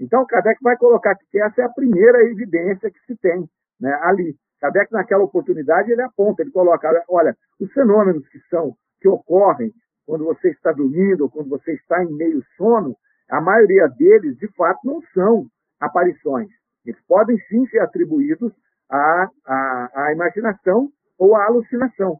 Então, 0.00 0.24
Kardec 0.24 0.58
vai 0.62 0.76
colocar 0.78 1.14
que 1.14 1.38
essa 1.38 1.60
é 1.60 1.64
a 1.64 1.72
primeira 1.72 2.22
evidência 2.22 2.90
que 2.90 3.00
se 3.06 3.16
tem 3.18 3.46
né, 3.78 3.92
ali. 4.02 4.34
Kardec, 4.58 4.90
naquela 4.92 5.24
oportunidade, 5.24 5.92
ele 5.92 6.02
aponta, 6.02 6.42
ele 6.42 6.50
coloca, 6.50 7.04
olha, 7.10 7.36
os 7.60 7.70
fenômenos 7.72 8.26
que 8.28 8.40
são 8.48 8.74
que 9.02 9.08
ocorrem 9.08 9.70
quando 10.06 10.24
você 10.24 10.48
está 10.48 10.72
dormindo 10.72 11.24
ou 11.24 11.30
quando 11.30 11.50
você 11.50 11.74
está 11.74 12.02
em 12.02 12.12
meio 12.14 12.42
sono, 12.56 12.96
a 13.28 13.40
maioria 13.40 13.86
deles, 13.88 14.38
de 14.38 14.48
fato, 14.54 14.80
não 14.84 15.02
são 15.12 15.46
aparições. 15.80 16.48
Eles 16.84 17.00
podem 17.06 17.38
sim 17.48 17.66
ser 17.66 17.80
atribuídos 17.80 18.52
à, 18.90 19.28
à, 19.44 19.90
à 19.94 20.12
imaginação 20.12 20.88
ou 21.18 21.34
à 21.34 21.46
alucinação. 21.46 22.18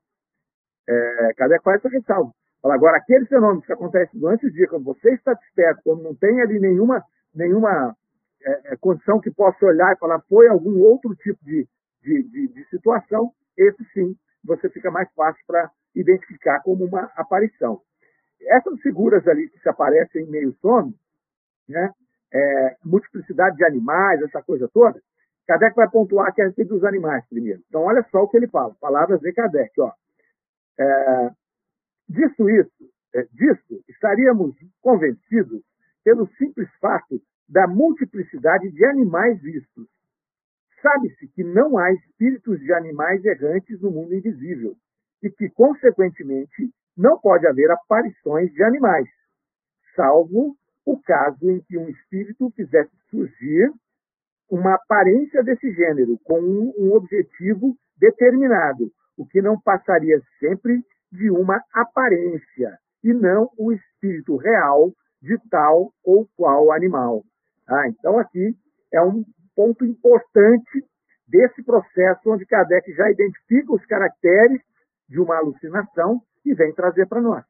É, 0.89 1.33
Kardec 1.37 1.63
faz 1.63 1.79
essa 1.79 1.89
ressalva. 1.89 2.33
Agora, 2.65 2.97
aqueles 2.97 3.29
fenômenos 3.29 3.65
que 3.65 3.73
acontecem 3.73 4.19
durante 4.19 4.47
o 4.47 4.51
dia, 4.51 4.67
quando 4.69 4.85
você 4.85 5.15
está 5.15 5.35
desperto, 5.35 5.83
quando 5.85 6.03
não 6.03 6.15
tem 6.17 6.41
ali 6.41 6.59
nenhuma, 6.59 7.03
nenhuma 7.35 7.95
é, 8.43 8.73
é, 8.73 8.77
condição 8.77 9.21
que 9.21 9.31
possa 9.31 9.65
olhar 9.65 9.93
e 9.93 9.99
falar 9.99 10.21
foi 10.29 10.49
algum 10.49 10.81
outro 10.81 11.15
tipo 11.17 11.45
de, 11.45 11.67
de, 12.03 12.23
de, 12.25 12.49
de 12.49 12.69
situação, 12.69 13.33
esse 13.57 13.85
sim, 13.93 14.17
você 14.45 14.69
fica 14.71 14.91
mais 14.91 15.09
fácil 15.15 15.41
para 15.47 15.71
identificar 15.95 16.61
como 16.61 16.85
uma 16.85 17.11
aparição. 17.17 17.81
Essas 18.43 18.81
figuras 18.81 19.27
ali 19.27 19.49
que 19.49 19.59
se 19.61 19.69
aparecem 19.69 20.25
em 20.25 20.31
meio 20.31 20.53
sono, 20.61 20.93
né, 21.69 21.91
é, 22.33 22.77
multiplicidade 22.85 23.57
de 23.57 23.65
animais, 23.65 24.23
essa 24.23 24.43
coisa 24.43 24.69
toda, 24.73 25.01
Kardec 25.47 25.77
vai 25.77 25.89
pontuar 25.89 26.35
que 26.35 26.41
é 26.41 26.45
a 26.45 26.47
respeito 26.49 26.75
dos 26.75 26.85
animais 26.85 27.25
primeiro. 27.29 27.63
Então, 27.69 27.83
olha 27.83 28.05
só 28.11 28.23
o 28.23 28.29
que 28.29 28.37
ele 28.37 28.49
fala, 28.49 28.75
palavras 28.81 29.21
de 29.21 29.33
Kardec. 29.33 29.81
Ó. 29.81 29.93
É, 30.79 31.31
disso 32.09 32.51
isso, 32.51 32.91
é, 33.15 33.23
disso, 33.33 33.85
estaríamos 33.89 34.55
convencidos 34.83 35.63
pelo 36.05 36.27
simples 36.37 36.69
fato 36.81 37.21
da 37.49 37.67
multiplicidade 37.67 38.71
de 38.71 38.85
animais 38.85 39.41
vistos. 39.41 39.87
Sabe-se 40.83 41.29
que 41.29 41.43
não 41.43 41.79
há 41.79 41.93
espíritos 41.93 42.61
de 42.61 42.73
animais 42.73 43.25
errantes 43.25 43.81
no 43.81 43.91
mundo 43.91 44.15
invisível 44.15 44.77
e 45.23 45.31
que, 45.31 45.49
consequentemente, 45.51 46.71
não 46.97 47.19
pode 47.19 47.47
haver 47.47 47.71
aparições 47.71 48.53
de 48.53 48.63
animais, 48.63 49.09
salvo 49.95 50.57
o 50.87 50.97
caso 51.03 51.51
em 51.51 51.61
que 51.61 51.77
um 51.77 51.89
espírito 51.89 52.51
fizesse 52.55 52.93
surgir 53.11 53.73
uma 54.49 54.75
aparência 54.75 55.43
desse 55.43 55.73
gênero, 55.73 56.17
com 56.23 56.41
um, 56.41 56.73
um 56.79 56.93
objetivo 56.93 57.77
determinado, 57.99 58.93
o 59.19 59.27
que 59.27 59.43
não 59.43 59.61
passaria 59.61 60.21
sempre 60.39 60.81
de 61.11 61.29
uma 61.31 61.61
aparência, 61.73 62.79
e 63.03 63.13
não 63.13 63.51
o 63.59 63.73
espírito 63.73 64.37
real 64.37 64.93
de 65.21 65.37
tal 65.51 65.93
ou 66.05 66.29
qual 66.37 66.71
animal. 66.71 67.25
Ah, 67.69 67.89
então, 67.89 68.19
aqui 68.19 68.55
é 68.93 69.03
um 69.03 69.25
ponto 69.57 69.85
importante 69.85 70.85
desse 71.27 71.65
processo 71.65 72.31
onde 72.31 72.47
Kardec 72.47 72.93
já 72.93 73.11
identifica 73.11 73.73
os 73.73 73.85
caracteres 73.87 74.61
de 75.09 75.21
uma 75.21 75.37
alucinação 75.39 76.21
e 76.45 76.55
vem 76.55 76.73
trazer 76.75 77.07
para 77.07 77.21
nós. 77.21 77.45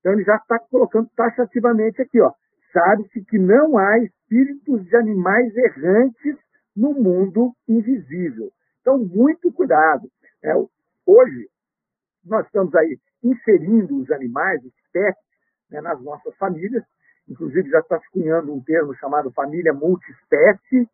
Então, 0.00 0.12
ele 0.12 0.24
já 0.24 0.36
está 0.36 0.58
colocando 0.58 1.08
taxativamente 1.16 2.02
aqui, 2.02 2.20
ó. 2.20 2.32
Sabe-se 2.72 3.24
que 3.24 3.38
não 3.38 3.76
há 3.76 3.98
espíritos 3.98 4.84
de 4.84 4.96
animais 4.96 5.54
errantes 5.56 6.36
no 6.74 6.94
mundo 6.94 7.52
invisível. 7.68 8.50
Então, 8.80 8.98
muito 8.98 9.52
cuidado. 9.52 10.08
É, 10.42 10.54
hoje, 11.06 11.48
nós 12.24 12.46
estamos 12.46 12.74
aí 12.74 12.98
inserindo 13.22 14.00
os 14.00 14.10
animais, 14.10 14.64
os 14.64 14.72
pets, 14.92 15.22
né, 15.70 15.80
nas 15.80 16.00
nossas 16.02 16.34
famílias. 16.36 16.82
Inclusive, 17.28 17.70
já 17.70 17.80
está 17.80 17.98
se 18.00 18.10
cunhando 18.10 18.52
um 18.52 18.62
termo 18.62 18.94
chamado 18.94 19.30
família 19.32 19.72
multiespécie, 19.72 20.88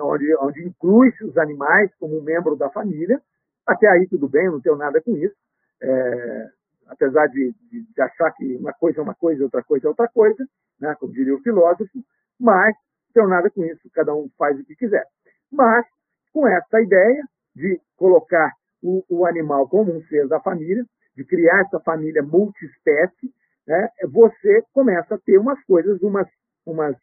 onde, 0.00 0.36
onde 0.36 0.66
inclui-se 0.66 1.24
os 1.24 1.36
animais 1.38 1.94
como 1.96 2.20
membro 2.22 2.56
da 2.56 2.68
família. 2.70 3.20
Até 3.66 3.88
aí, 3.88 4.06
tudo 4.08 4.28
bem, 4.28 4.46
não 4.46 4.60
tenho 4.60 4.76
nada 4.76 5.00
com 5.00 5.16
isso. 5.16 5.36
É, 5.80 6.48
apesar 6.88 7.26
de, 7.28 7.54
de, 7.70 7.82
de, 7.82 8.02
achar 8.02 8.32
que 8.32 8.56
uma 8.56 8.72
coisa 8.72 9.00
é 9.00 9.02
uma 9.02 9.14
coisa, 9.14 9.44
outra 9.44 9.62
coisa 9.62 9.86
é 9.86 9.90
outra 9.90 10.08
coisa, 10.08 10.46
né, 10.80 10.94
como 10.98 11.12
diria 11.12 11.34
o 11.34 11.42
filósofo, 11.42 12.04
mas 12.38 12.74
não 13.08 13.12
tenho 13.14 13.28
nada 13.28 13.50
com 13.50 13.64
isso, 13.64 13.90
cada 13.92 14.14
um 14.14 14.28
faz 14.36 14.58
o 14.58 14.64
que 14.64 14.76
quiser. 14.76 15.04
Mas, 15.50 15.86
com 16.32 16.46
essa 16.46 16.80
ideia 16.80 17.22
de 17.54 17.80
colocar 17.96 18.52
o, 18.82 19.04
o 19.08 19.26
animal 19.26 19.68
como 19.68 19.92
um 19.92 20.02
ser 20.04 20.28
da 20.28 20.40
família, 20.40 20.84
de 21.16 21.24
criar 21.24 21.62
essa 21.62 21.80
família 21.80 22.22
multiespécie, 22.22 23.32
né, 23.66 23.88
você 24.10 24.62
começa 24.72 25.14
a 25.14 25.18
ter 25.18 25.38
umas 25.38 25.62
coisas, 25.64 26.00
umas, 26.00 26.28
umas 26.64 26.96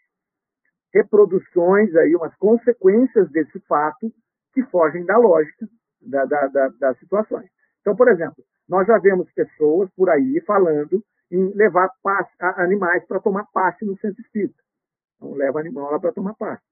reproduções, 0.94 1.94
aí, 1.96 2.15
umas 2.15 2.34
consequências 2.38 3.29
desse 3.32 3.60
fato 3.62 4.12
que 4.53 4.63
fogem 4.63 5.05
da 5.05 5.17
lógica 5.17 5.67
da, 6.01 6.24
da, 6.25 6.48
da, 6.48 6.67
das 6.79 7.00
situações. 7.00 7.50
Então, 7.82 7.96
por 7.96 8.08
exemplo, 8.08 8.44
nós 8.67 8.88
já 8.88 8.98
vemos 8.98 9.32
pessoas 9.34 9.89
por 9.96 10.10
aí 10.10 10.41
falando 10.41 11.03
em 11.32 11.53
levar 11.53 11.89
passe, 12.03 12.32
animais 12.39 13.05
para 13.05 13.20
tomar 13.20 13.46
passe 13.51 13.84
no 13.86 13.98
centro 13.98 14.22
espírita. 14.22 14.62
Então, 15.15 15.34
leva 15.34 15.60
animal 15.60 15.91
lá 15.91 16.00
para 16.00 16.12
tomar 16.12 16.34
passe. 16.36 16.63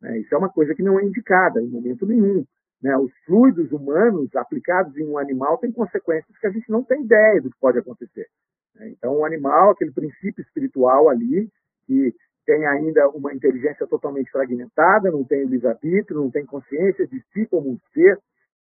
Né? 0.00 0.18
Isso 0.18 0.34
é 0.34 0.38
uma 0.38 0.48
coisa 0.48 0.74
que 0.74 0.82
não 0.82 0.98
é 0.98 1.04
indicada 1.04 1.60
em 1.60 1.68
momento 1.68 2.06
nenhum. 2.06 2.44
Né? 2.82 2.96
Os 2.96 3.12
fluidos 3.26 3.70
humanos 3.72 4.34
aplicados 4.34 4.96
em 4.96 5.06
um 5.06 5.18
animal 5.18 5.58
têm 5.58 5.70
consequências 5.70 6.36
que 6.38 6.46
a 6.46 6.50
gente 6.50 6.70
não 6.70 6.82
tem 6.82 7.02
ideia 7.02 7.40
do 7.40 7.50
que 7.50 7.58
pode 7.60 7.78
acontecer. 7.78 8.26
Né? 8.74 8.90
Então, 8.90 9.18
o 9.18 9.24
animal, 9.24 9.70
aquele 9.70 9.92
princípio 9.92 10.42
espiritual 10.42 11.08
ali, 11.08 11.48
que 11.86 12.14
tem 12.46 12.66
ainda 12.66 13.08
uma 13.10 13.32
inteligência 13.32 13.86
totalmente 13.86 14.30
fragmentada, 14.30 15.10
não 15.10 15.24
tem 15.24 15.44
livre-arbítrio, 15.44 16.20
não 16.20 16.30
tem 16.30 16.44
consciência 16.44 17.06
de 17.06 17.22
si 17.32 17.46
como 17.46 17.70
um 17.70 17.78
ser 17.92 18.18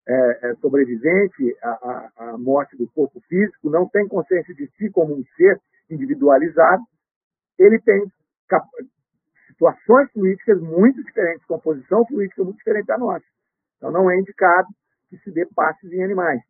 é, 0.09 0.39
é, 0.43 0.55
sobrevivente 0.57 1.55
à, 1.63 2.35
morte 2.39 2.75
do 2.77 2.89
corpo 2.89 3.21
físico, 3.29 3.69
não 3.69 3.87
tem 3.87 4.09
consciência 4.09 4.55
de 4.55 4.67
si 4.79 4.89
como 4.91 5.15
um 5.15 5.23
ser 5.37 5.61
individualizado, 5.91 6.83
ele 7.59 7.79
tem 7.81 8.11
situações 9.49 10.11
políticas 10.13 10.61
muito 10.63 11.05
diferentes, 11.05 11.45
composição 11.45 12.07
política 12.07 12.43
muito 12.43 12.57
diferente 12.57 12.87
da 12.87 12.97
nossa. 12.97 13.25
Então, 13.77 13.91
não 13.91 14.11
é 14.11 14.19
indicado 14.19 14.69
que 15.11 15.19
se 15.19 15.31
dê 15.31 15.45
passes 15.55 15.93
em 15.93 16.03
animais, 16.03 16.41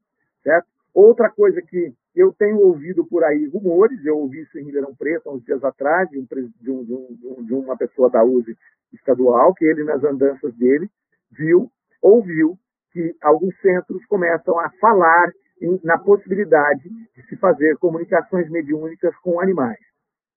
certo? 0.45 0.69
Outra 0.95 1.29
coisa 1.29 1.61
que 1.61 1.93
eu 2.15 2.33
tenho 2.33 2.59
ouvido 2.59 3.05
por 3.05 3.25
aí 3.25 3.47
rumores, 3.49 4.05
eu 4.05 4.19
ouvi 4.19 4.41
isso 4.43 4.57
em 4.59 4.65
Ribeirão 4.65 4.95
Preto 4.95 5.29
há 5.29 5.33
uns 5.33 5.45
dias 5.45 5.62
atrás, 5.65 6.09
de, 6.11 6.19
um, 6.19 6.85
de, 6.85 6.95
um, 6.95 7.45
de 7.45 7.55
uma 7.55 7.77
pessoa 7.77 8.09
da 8.09 8.23
USE 8.25 8.57
estadual, 8.93 9.53
que 9.55 9.65
ele, 9.65 9.83
nas 9.85 10.03
andanças 10.05 10.55
dele, 10.55 10.88
viu, 11.31 11.71
ouviu 12.00 12.59
que 12.92 13.14
alguns 13.23 13.59
centros 13.61 14.04
começam 14.07 14.59
a 14.59 14.71
falar 14.80 15.30
em, 15.61 15.80
na 15.85 15.99
possibilidade 15.99 16.88
de 17.14 17.23
se 17.28 17.37
fazer 17.37 17.76
comunicações 17.78 18.49
mediúnicas 18.50 19.14
com 19.16 19.40
animais. 19.40 19.78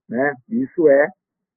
Né? 0.10 0.34
Isso 0.50 0.88
é 0.88 1.08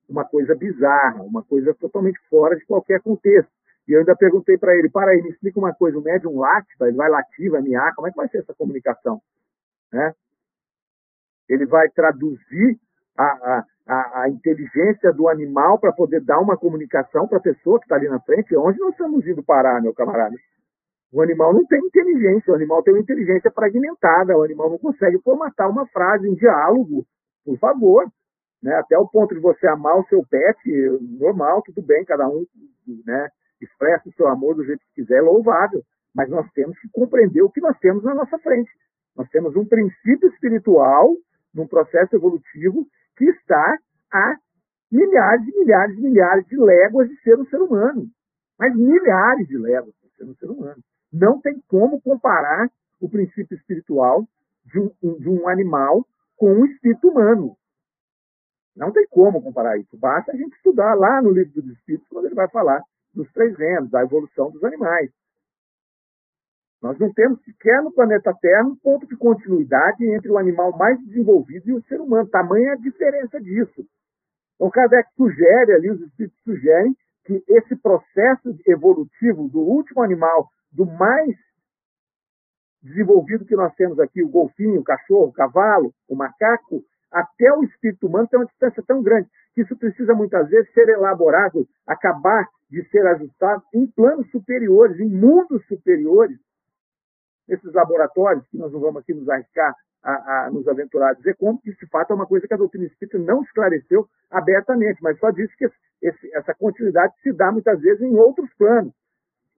uma 0.08 0.24
coisa 0.24 0.54
bizarra, 0.54 1.22
uma 1.22 1.42
coisa 1.42 1.74
totalmente 1.74 2.18
fora 2.28 2.56
de 2.56 2.64
qualquer 2.66 3.00
contexto. 3.00 3.50
E 3.88 3.92
eu 3.92 4.00
ainda 4.00 4.16
perguntei 4.16 4.56
para 4.56 4.74
ele, 4.76 4.88
para 4.88 5.10
aí, 5.10 5.22
me 5.22 5.30
explica 5.30 5.58
uma 5.58 5.74
coisa, 5.74 5.98
o 5.98 6.02
médium 6.02 6.38
late, 6.38 6.68
ele 6.80 6.96
vai 6.96 7.08
latir, 7.10 7.50
vai 7.50 7.60
miar, 7.60 7.94
como 7.94 8.08
é 8.08 8.10
que 8.10 8.16
vai 8.16 8.28
ser 8.28 8.38
essa 8.38 8.54
comunicação? 8.54 9.20
Né? 9.92 10.14
Ele 11.48 11.66
vai 11.66 11.88
traduzir 11.90 12.78
a, 13.16 13.64
a, 13.86 14.22
a 14.22 14.28
inteligência 14.28 15.12
do 15.12 15.28
animal 15.28 15.78
para 15.78 15.92
poder 15.92 16.20
dar 16.22 16.40
uma 16.40 16.56
comunicação 16.56 17.28
para 17.28 17.38
a 17.38 17.42
pessoa 17.42 17.78
que 17.78 17.84
está 17.84 17.96
ali 17.96 18.08
na 18.08 18.20
frente. 18.20 18.56
Onde 18.56 18.78
nós 18.80 18.92
estamos 18.92 19.26
indo 19.26 19.42
parar, 19.42 19.82
meu 19.82 19.92
camarada? 19.92 20.34
O 21.14 21.22
animal 21.22 21.54
não 21.54 21.64
tem 21.66 21.78
inteligência, 21.78 22.52
o 22.52 22.56
animal 22.56 22.82
tem 22.82 22.92
uma 22.92 23.00
inteligência 23.00 23.50
fragmentada, 23.50 24.36
o 24.36 24.42
animal 24.42 24.68
não 24.68 24.78
consegue 24.78 25.18
formatar 25.20 25.70
uma 25.70 25.86
frase, 25.86 26.28
um 26.28 26.34
diálogo, 26.34 27.06
por 27.44 27.56
favor 27.58 28.10
né? 28.64 28.74
Até 28.76 28.96
o 28.96 29.06
ponto 29.06 29.34
de 29.34 29.40
você 29.40 29.66
amar 29.68 29.98
o 29.98 30.06
seu 30.06 30.24
pet, 30.24 30.58
normal, 31.18 31.60
tudo 31.62 31.82
bem, 31.82 32.02
cada 32.06 32.26
um 32.26 32.46
né, 33.04 33.28
expressa 33.60 34.08
o 34.08 34.12
seu 34.14 34.26
amor 34.26 34.54
do 34.54 34.64
jeito 34.64 34.80
que 34.86 35.02
quiser, 35.02 35.18
é 35.18 35.20
louvável. 35.20 35.82
Mas 36.14 36.30
nós 36.30 36.50
temos 36.52 36.78
que 36.78 36.88
compreender 36.90 37.42
o 37.42 37.50
que 37.50 37.60
nós 37.60 37.78
temos 37.78 38.02
na 38.02 38.14
nossa 38.14 38.38
frente. 38.38 38.70
Nós 39.14 39.28
temos 39.28 39.54
um 39.54 39.66
princípio 39.66 40.30
espiritual, 40.30 41.14
num 41.52 41.66
processo 41.66 42.16
evolutivo, 42.16 42.86
que 43.18 43.26
está 43.26 43.78
a 44.10 44.36
milhares 44.90 45.46
e 45.46 45.58
milhares 45.58 45.98
e 45.98 46.00
milhares 46.00 46.46
de 46.46 46.56
léguas 46.56 47.08
de 47.10 47.20
ser 47.20 47.38
um 47.38 47.44
ser 47.44 47.60
humano. 47.60 48.06
Mas 48.58 48.74
milhares 48.74 49.46
de 49.46 49.58
léguas 49.58 49.94
de 50.02 50.16
ser 50.16 50.24
um 50.24 50.34
ser 50.36 50.50
humano. 50.50 50.82
Não 51.14 51.40
tem 51.40 51.62
como 51.68 52.00
comparar 52.00 52.68
o 53.00 53.08
princípio 53.08 53.56
espiritual 53.56 54.26
de 54.64 54.80
um, 54.80 55.18
de 55.20 55.28
um 55.28 55.48
animal 55.48 56.04
com 56.36 56.52
um 56.52 56.66
espírito 56.66 57.08
humano. 57.08 57.56
Não 58.74 58.90
tem 58.90 59.06
como 59.08 59.40
comparar 59.40 59.78
isso. 59.78 59.96
Basta 59.96 60.32
a 60.32 60.36
gente 60.36 60.56
estudar 60.56 60.94
lá 60.94 61.22
no 61.22 61.30
livro 61.30 61.62
dos 61.62 61.70
Espíritos, 61.76 62.08
quando 62.08 62.26
ele 62.26 62.34
vai 62.34 62.48
falar 62.48 62.82
dos 63.14 63.30
três 63.32 63.56
reinos, 63.56 63.88
da 63.90 64.02
evolução 64.02 64.50
dos 64.50 64.64
animais. 64.64 65.08
Nós 66.82 66.98
não 66.98 67.12
temos 67.12 67.40
sequer 67.44 67.80
no 67.80 67.92
planeta 67.92 68.34
Terra 68.34 68.66
um 68.66 68.74
ponto 68.74 69.06
de 69.06 69.16
continuidade 69.16 70.04
entre 70.04 70.28
o 70.28 70.36
animal 70.36 70.76
mais 70.76 70.98
desenvolvido 71.06 71.68
e 71.68 71.74
o 71.74 71.82
ser 71.84 72.00
humano. 72.00 72.28
Tamanha 72.28 72.72
a 72.72 72.76
diferença 72.76 73.40
disso. 73.40 73.86
Então, 74.56 74.68
Kardec 74.68 75.08
sugere 75.16 75.74
ali, 75.74 75.90
os 75.90 76.00
espíritos 76.00 76.42
sugerem, 76.42 76.96
que 77.24 77.42
esse 77.48 77.76
processo 77.76 78.58
evolutivo 78.66 79.48
do 79.48 79.60
último 79.60 80.02
animal, 80.02 80.50
do 80.74 80.84
mais 80.84 81.34
desenvolvido 82.82 83.46
que 83.46 83.56
nós 83.56 83.74
temos 83.74 83.98
aqui, 83.98 84.22
o 84.22 84.28
golfinho, 84.28 84.80
o 84.80 84.84
cachorro, 84.84 85.28
o 85.28 85.32
cavalo, 85.32 85.94
o 86.06 86.14
macaco, 86.14 86.84
até 87.10 87.50
o 87.52 87.64
espírito 87.64 88.06
humano 88.06 88.28
tem 88.28 88.38
uma 88.38 88.46
distância 88.46 88.82
tão 88.86 89.02
grande 89.02 89.28
que 89.54 89.62
isso 89.62 89.76
precisa 89.76 90.14
muitas 90.14 90.48
vezes 90.48 90.70
ser 90.74 90.88
elaborado, 90.88 91.66
acabar 91.86 92.46
de 92.68 92.84
ser 92.90 93.06
ajustado 93.06 93.62
em 93.72 93.86
planos 93.86 94.28
superiores, 94.30 94.98
em 94.98 95.08
mundos 95.08 95.64
superiores, 95.66 96.36
nesses 97.46 97.72
laboratórios, 97.72 98.46
que 98.48 98.58
nós 98.58 98.72
não 98.72 98.80
vamos 98.80 99.02
aqui 99.02 99.14
nos 99.14 99.28
arriscar 99.28 99.74
a, 100.02 100.46
a 100.46 100.50
nos 100.50 100.66
aventurar 100.66 101.10
a 101.10 101.14
dizer 101.14 101.36
como, 101.36 101.60
que 101.60 101.70
de 101.70 101.86
fato 101.86 102.12
é 102.12 102.16
uma 102.16 102.26
coisa 102.26 102.46
que 102.46 102.54
a 102.54 102.58
doutrina 102.58 102.86
espírita 102.86 103.18
não 103.18 103.42
esclareceu 103.42 104.06
abertamente, 104.30 105.02
mas 105.02 105.18
só 105.18 105.30
disse 105.30 105.56
que 105.56 105.66
esse, 106.02 106.34
essa 106.34 106.54
continuidade 106.54 107.14
se 107.22 107.32
dá 107.32 107.50
muitas 107.52 107.80
vezes 107.80 108.02
em 108.02 108.14
outros 108.16 108.52
planos. 108.54 108.92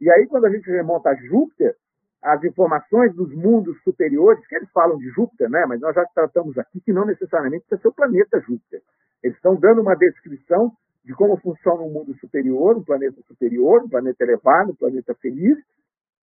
E 0.00 0.11
aí, 0.11 0.26
quando 0.26 0.47
a 0.47 0.50
gente 0.50 0.71
remonta 0.71 1.11
a 1.11 1.15
Júpiter, 1.15 1.75
as 2.23 2.43
informações 2.45 3.15
dos 3.15 3.33
mundos 3.35 3.81
superiores, 3.83 4.45
que 4.47 4.57
eles 4.57 4.71
falam 4.73 4.99
de 4.99 5.09
Júpiter, 5.11 5.49
né? 5.49 5.65
mas 5.67 5.81
nós 5.81 5.95
já 5.95 6.05
tratamos 6.07 6.59
aqui 6.59 6.81
que 6.81 6.93
não 6.93 7.05
necessariamente 7.05 7.65
precisa 7.67 7.83
ser 7.83 7.88
o 7.88 7.95
planeta 7.95 8.41
Júpiter. 8.41 8.83
Eles 9.23 9.37
estão 9.37 9.55
dando 9.57 9.81
uma 9.81 9.95
descrição 9.95 10.73
de 11.05 11.15
como 11.15 11.37
funciona 11.37 11.83
um 11.83 11.91
mundo 11.91 12.15
superior, 12.19 12.76
um 12.76 12.83
planeta 12.83 13.23
superior, 13.29 13.85
um 13.85 13.88
planeta 13.88 14.25
elevado, 14.25 14.73
um 14.73 14.75
planeta 14.75 15.15
feliz, 15.15 15.57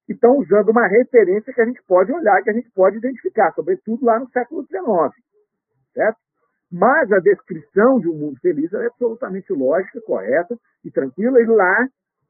e 0.10 0.12
estão 0.12 0.38
usando 0.38 0.70
uma 0.70 0.86
referência 0.88 1.54
que 1.54 1.62
a 1.62 1.66
gente 1.66 1.82
pode 1.88 2.12
olhar, 2.12 2.44
que 2.44 2.50
a 2.50 2.54
gente 2.54 2.70
pode 2.72 2.98
identificar, 2.98 3.54
sobretudo 3.54 4.06
lá 4.06 4.20
no 4.20 4.30
século 4.30 4.66
XIX. 4.66 4.84
Certo? 5.94 6.18
Mas 6.70 7.12
a 7.14 7.20
descrição 7.20 8.00
de 8.00 8.10
um 8.10 8.16
mundo 8.16 8.38
feliz 8.42 8.74
é 8.74 8.88
absolutamente 8.88 9.54
lógica, 9.54 10.02
correta 10.02 10.58
e 10.84 10.92
tranquila, 10.92 11.40
e 11.40 11.46
lá 11.46 11.88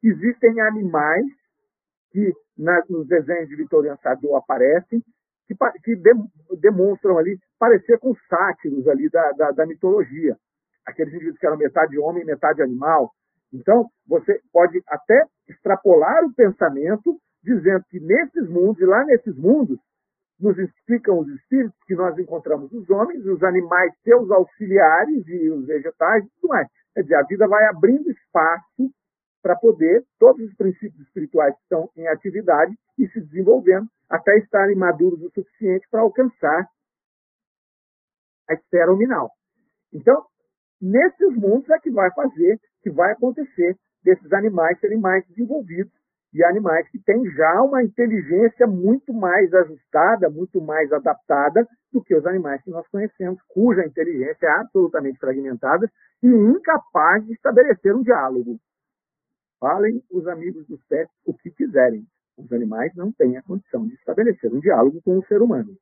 existem 0.10 0.60
animais 0.62 1.26
que 2.12 2.32
nos 2.90 3.08
desenhos 3.08 3.50
de 3.50 3.56
Vitoriano 3.56 4.00
Sardou 4.02 4.36
aparecem, 4.36 5.02
que, 5.48 5.56
que 5.84 5.96
de, 5.96 6.14
demonstram 6.60 7.18
ali 7.18 7.38
parecer 7.58 8.00
com 8.00 8.16
sátiros 8.30 8.88
ali 8.88 9.10
da, 9.10 9.32
da, 9.32 9.52
da 9.52 9.66
mitologia. 9.66 10.38
Aqueles 10.86 11.14
indivíduos 11.14 11.40
que 11.40 11.48
eram 11.48 11.58
metade 11.58 11.98
homem, 11.98 12.26
metade 12.26 12.62
animal. 12.62 13.12
Então, 13.52 13.90
você 14.08 14.40
pode 14.52 14.82
até 14.88 15.26
extrapolar 15.48 16.24
o 16.26 16.34
pensamento 16.34 17.18
dizendo 17.44 17.84
que 17.90 18.00
nesses 18.00 18.50
mundos, 18.50 18.82
e 18.82 18.86
lá 18.86 19.04
nesses 19.06 19.36
mundos, 19.36 19.78
nos 20.40 20.58
explicam 20.58 21.20
os 21.20 21.28
espíritos 21.28 21.78
que 21.86 21.96
nós 21.96 22.18
encontramos 22.18 22.72
os 22.72 22.90
homens, 22.90 23.26
os 23.26 23.44
animais, 23.44 23.94
seus 24.04 24.30
auxiliares 24.32 25.28
e 25.28 25.50
os 25.50 25.66
vegetais 25.66 26.26
e 26.26 26.30
tudo 26.42 26.50
mais. 26.50 26.68
Quer 26.94 27.04
dizer, 27.04 27.16
a 27.16 27.24
vida 27.24 27.48
vai 27.48 27.66
abrindo 27.66 28.12
espaço 28.12 28.92
para 29.44 29.58
poder, 29.58 30.04
todos 30.18 30.42
os 30.42 30.56
princípios 30.56 31.06
espirituais 31.06 31.54
estão 31.62 31.90
em 31.98 32.08
atividade 32.08 32.74
e 32.98 33.08
se 33.10 33.20
desenvolvendo 33.20 33.88
até 34.10 34.38
estarem 34.38 34.76
maduros 34.76 35.22
o 35.22 35.30
suficiente 35.32 35.86
para 35.92 36.02
alcançar 36.02 36.68
a 38.50 38.54
esfera 38.54 38.88
nominal. 38.88 39.30
Então, 39.94 40.26
nesses 40.82 41.36
mundos 41.36 41.70
é 41.70 41.78
que 41.80 41.92
vai 41.92 42.10
fazer, 42.14 42.60
que 42.82 42.90
vai 42.90 43.12
acontecer 43.12 43.76
desses 44.02 44.32
animais 44.32 44.80
serem 44.80 45.00
mais 45.00 45.28
desenvolvidos 45.28 45.92
e 46.34 46.44
animais 46.44 46.90
que 46.90 47.00
têm 47.00 47.24
já 47.32 47.62
uma 47.62 47.84
inteligência 47.84 48.66
muito 48.66 49.14
mais 49.14 49.54
ajustada, 49.54 50.30
muito 50.30 50.60
mais 50.62 50.92
adaptada 50.92 51.68
do 51.92 52.04
que 52.04 52.16
os 52.16 52.26
animais 52.26 52.62
que 52.64 52.72
nós 52.72 52.88
conhecemos, 52.88 53.40
cuja 53.50 53.86
inteligência 53.86 54.48
é 54.48 54.62
absolutamente 54.62 55.20
fragmentada 55.20 55.90
e 56.24 56.28
incapaz 56.28 57.24
de 57.26 57.34
estabelecer 57.34 57.96
um 57.96 58.02
diálogo. 58.02 58.58
Falem 59.64 60.04
os 60.12 60.28
amigos 60.28 60.68
dos 60.68 60.84
pets 60.88 61.16
o 61.26 61.34
que 61.34 61.50
quiserem. 61.50 62.06
Os 62.38 62.52
animais 62.52 62.94
não 62.98 63.14
têm 63.14 63.38
a 63.38 63.42
condição 63.42 63.88
de 63.88 63.94
estabelecer 63.94 64.54
um 64.54 64.60
diálogo 64.60 65.02
com 65.02 65.18
o 65.18 65.26
ser 65.26 65.42
humano. 65.42 65.74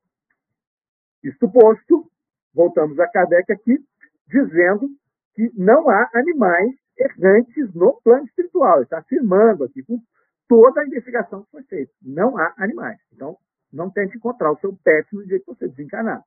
Isto 1.20 1.50
posto, 1.50 2.08
voltamos 2.54 2.96
a 3.00 3.08
Kardec 3.08 3.50
aqui, 3.50 3.84
dizendo 4.28 4.88
que 5.34 5.50
não 5.56 5.90
há 5.90 6.08
animais 6.14 6.70
errantes 6.96 7.74
no 7.74 8.00
plano 8.04 8.24
espiritual. 8.26 8.76
Ele 8.76 8.84
está 8.84 8.98
afirmando 8.98 9.64
aqui 9.64 9.82
com 9.82 10.00
toda 10.46 10.80
a 10.80 10.86
investigação 10.86 11.42
que 11.42 11.50
foi 11.50 11.64
feita. 11.64 11.92
Não 12.00 12.38
há 12.38 12.54
animais. 12.58 13.00
Então, 13.12 13.36
não 13.72 13.90
tente 13.90 14.16
encontrar 14.16 14.52
o 14.52 14.60
seu 14.60 14.78
pet 14.84 15.12
no 15.12 15.26
dia 15.26 15.40
que 15.40 15.46
você 15.46 15.66
desencarnar. 15.66 16.22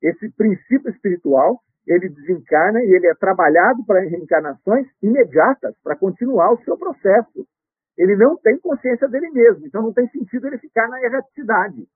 Esse 0.00 0.30
princípio 0.30 0.90
espiritual 0.90 1.60
ele 1.88 2.10
desencarna 2.10 2.82
e 2.82 2.94
ele 2.94 3.06
é 3.06 3.14
trabalhado 3.14 3.82
para 3.84 4.00
reencarnações 4.00 4.86
imediatas, 5.02 5.74
para 5.82 5.96
continuar 5.96 6.52
o 6.52 6.62
seu 6.62 6.76
processo. 6.76 7.46
Ele 7.96 8.14
não 8.14 8.36
tem 8.36 8.58
consciência 8.58 9.08
dele 9.08 9.30
mesmo, 9.30 9.66
então 9.66 9.82
não 9.82 9.92
tem 9.92 10.06
sentido 10.10 10.46
ele 10.46 10.58
ficar 10.58 10.86
na 10.88 11.02
erraticidade. 11.02 11.88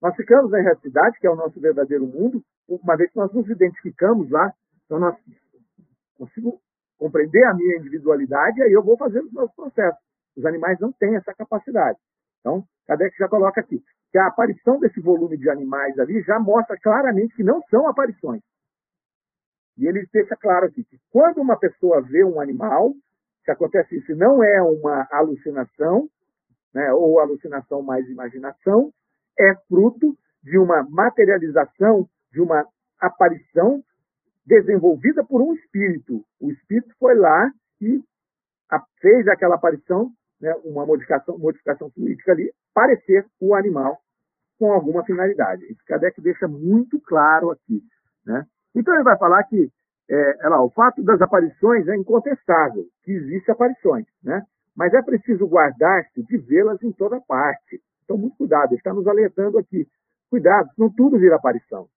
Nós 0.00 0.16
ficamos 0.16 0.50
na 0.50 0.58
erraticidade, 0.58 1.18
que 1.20 1.26
é 1.26 1.30
o 1.30 1.36
nosso 1.36 1.60
verdadeiro 1.60 2.06
mundo, 2.06 2.42
uma 2.66 2.96
vez 2.96 3.10
que 3.10 3.16
nós 3.16 3.32
nos 3.32 3.48
identificamos 3.48 4.30
lá, 4.30 4.52
então 4.86 4.98
nós 4.98 5.16
consigo 6.16 6.60
compreender 6.98 7.44
a 7.44 7.54
minha 7.54 7.76
individualidade 7.76 8.58
e 8.58 8.62
aí 8.62 8.72
eu 8.72 8.82
vou 8.82 8.96
fazer 8.96 9.20
os 9.20 9.32
meus 9.32 9.52
processos. 9.54 10.00
Os 10.36 10.46
animais 10.46 10.80
não 10.80 10.92
têm 10.92 11.14
essa 11.16 11.34
capacidade. 11.34 11.98
Então, 12.40 12.64
Kardec 12.86 13.16
já 13.18 13.28
coloca 13.28 13.60
aqui 13.60 13.82
que 14.14 14.18
a 14.18 14.28
aparição 14.28 14.78
desse 14.78 15.00
volume 15.00 15.36
de 15.36 15.50
animais 15.50 15.98
ali 15.98 16.22
já 16.22 16.38
mostra 16.38 16.78
claramente 16.78 17.34
que 17.34 17.42
não 17.42 17.60
são 17.62 17.88
aparições. 17.88 18.40
E 19.76 19.88
ele 19.88 20.08
deixa 20.12 20.36
claro 20.36 20.66
aqui 20.66 20.84
que 20.84 21.00
quando 21.10 21.38
uma 21.38 21.58
pessoa 21.58 22.00
vê 22.00 22.22
um 22.22 22.40
animal, 22.40 22.94
se 23.44 23.50
acontece 23.50 23.96
isso, 23.96 24.14
não 24.14 24.40
é 24.40 24.62
uma 24.62 25.08
alucinação, 25.10 26.08
né, 26.72 26.92
ou 26.92 27.18
alucinação 27.18 27.82
mais 27.82 28.08
imaginação, 28.08 28.92
é 29.36 29.52
fruto 29.66 30.16
de 30.44 30.58
uma 30.58 30.84
materialização, 30.88 32.08
de 32.30 32.40
uma 32.40 32.64
aparição 33.00 33.82
desenvolvida 34.46 35.24
por 35.24 35.42
um 35.42 35.54
espírito. 35.54 36.24
O 36.38 36.52
espírito 36.52 36.94
foi 37.00 37.16
lá 37.16 37.50
e 37.80 38.00
fez 39.00 39.26
aquela 39.26 39.56
aparição, 39.56 40.12
né, 40.40 40.54
uma 40.64 40.86
modificação, 40.86 41.36
modificação 41.36 41.90
fluídica 41.90 42.30
ali, 42.30 42.52
parecer 42.72 43.26
o 43.40 43.56
animal 43.56 44.03
com 44.58 44.72
alguma 44.72 45.04
finalidade. 45.04 45.64
Isso 45.70 45.84
Kardec 45.86 46.20
deixa 46.20 46.48
muito 46.48 47.00
claro 47.00 47.50
aqui. 47.50 47.82
Né? 48.24 48.44
Então 48.74 48.94
ele 48.94 49.04
vai 49.04 49.18
falar 49.18 49.42
que 49.44 49.70
é, 50.08 50.48
lá, 50.48 50.62
o 50.62 50.70
fato 50.70 51.02
das 51.02 51.20
aparições 51.20 51.88
é 51.88 51.96
incontestável, 51.96 52.84
que 53.02 53.12
existem 53.12 53.52
aparições, 53.52 54.06
né? 54.22 54.42
mas 54.76 54.92
é 54.92 55.00
preciso 55.02 55.46
guardar-se 55.46 56.22
de 56.22 56.36
vê-las 56.36 56.82
em 56.82 56.92
toda 56.92 57.20
parte. 57.20 57.80
Então, 58.04 58.18
muito 58.18 58.36
cuidado, 58.36 58.70
ele 58.70 58.76
está 58.76 58.92
nos 58.92 59.06
alertando 59.06 59.58
aqui. 59.58 59.86
Cuidado, 60.28 60.68
senão 60.74 60.92
tudo 60.92 61.18
vira 61.18 61.36
aparição. 61.36 61.88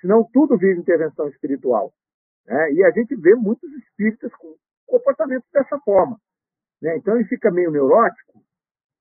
Senão 0.00 0.24
tudo 0.32 0.58
vira 0.58 0.78
intervenção 0.78 1.28
espiritual. 1.28 1.92
Né? 2.46 2.72
E 2.72 2.84
a 2.84 2.90
gente 2.90 3.14
vê 3.14 3.34
muitos 3.34 3.70
espíritas 3.72 4.34
com 4.34 4.54
comportamentos 4.86 5.48
dessa 5.52 5.78
forma. 5.80 6.18
Né? 6.82 6.96
Então 6.96 7.14
ele 7.14 7.24
fica 7.26 7.50
meio 7.50 7.70
neurótico, 7.70 8.42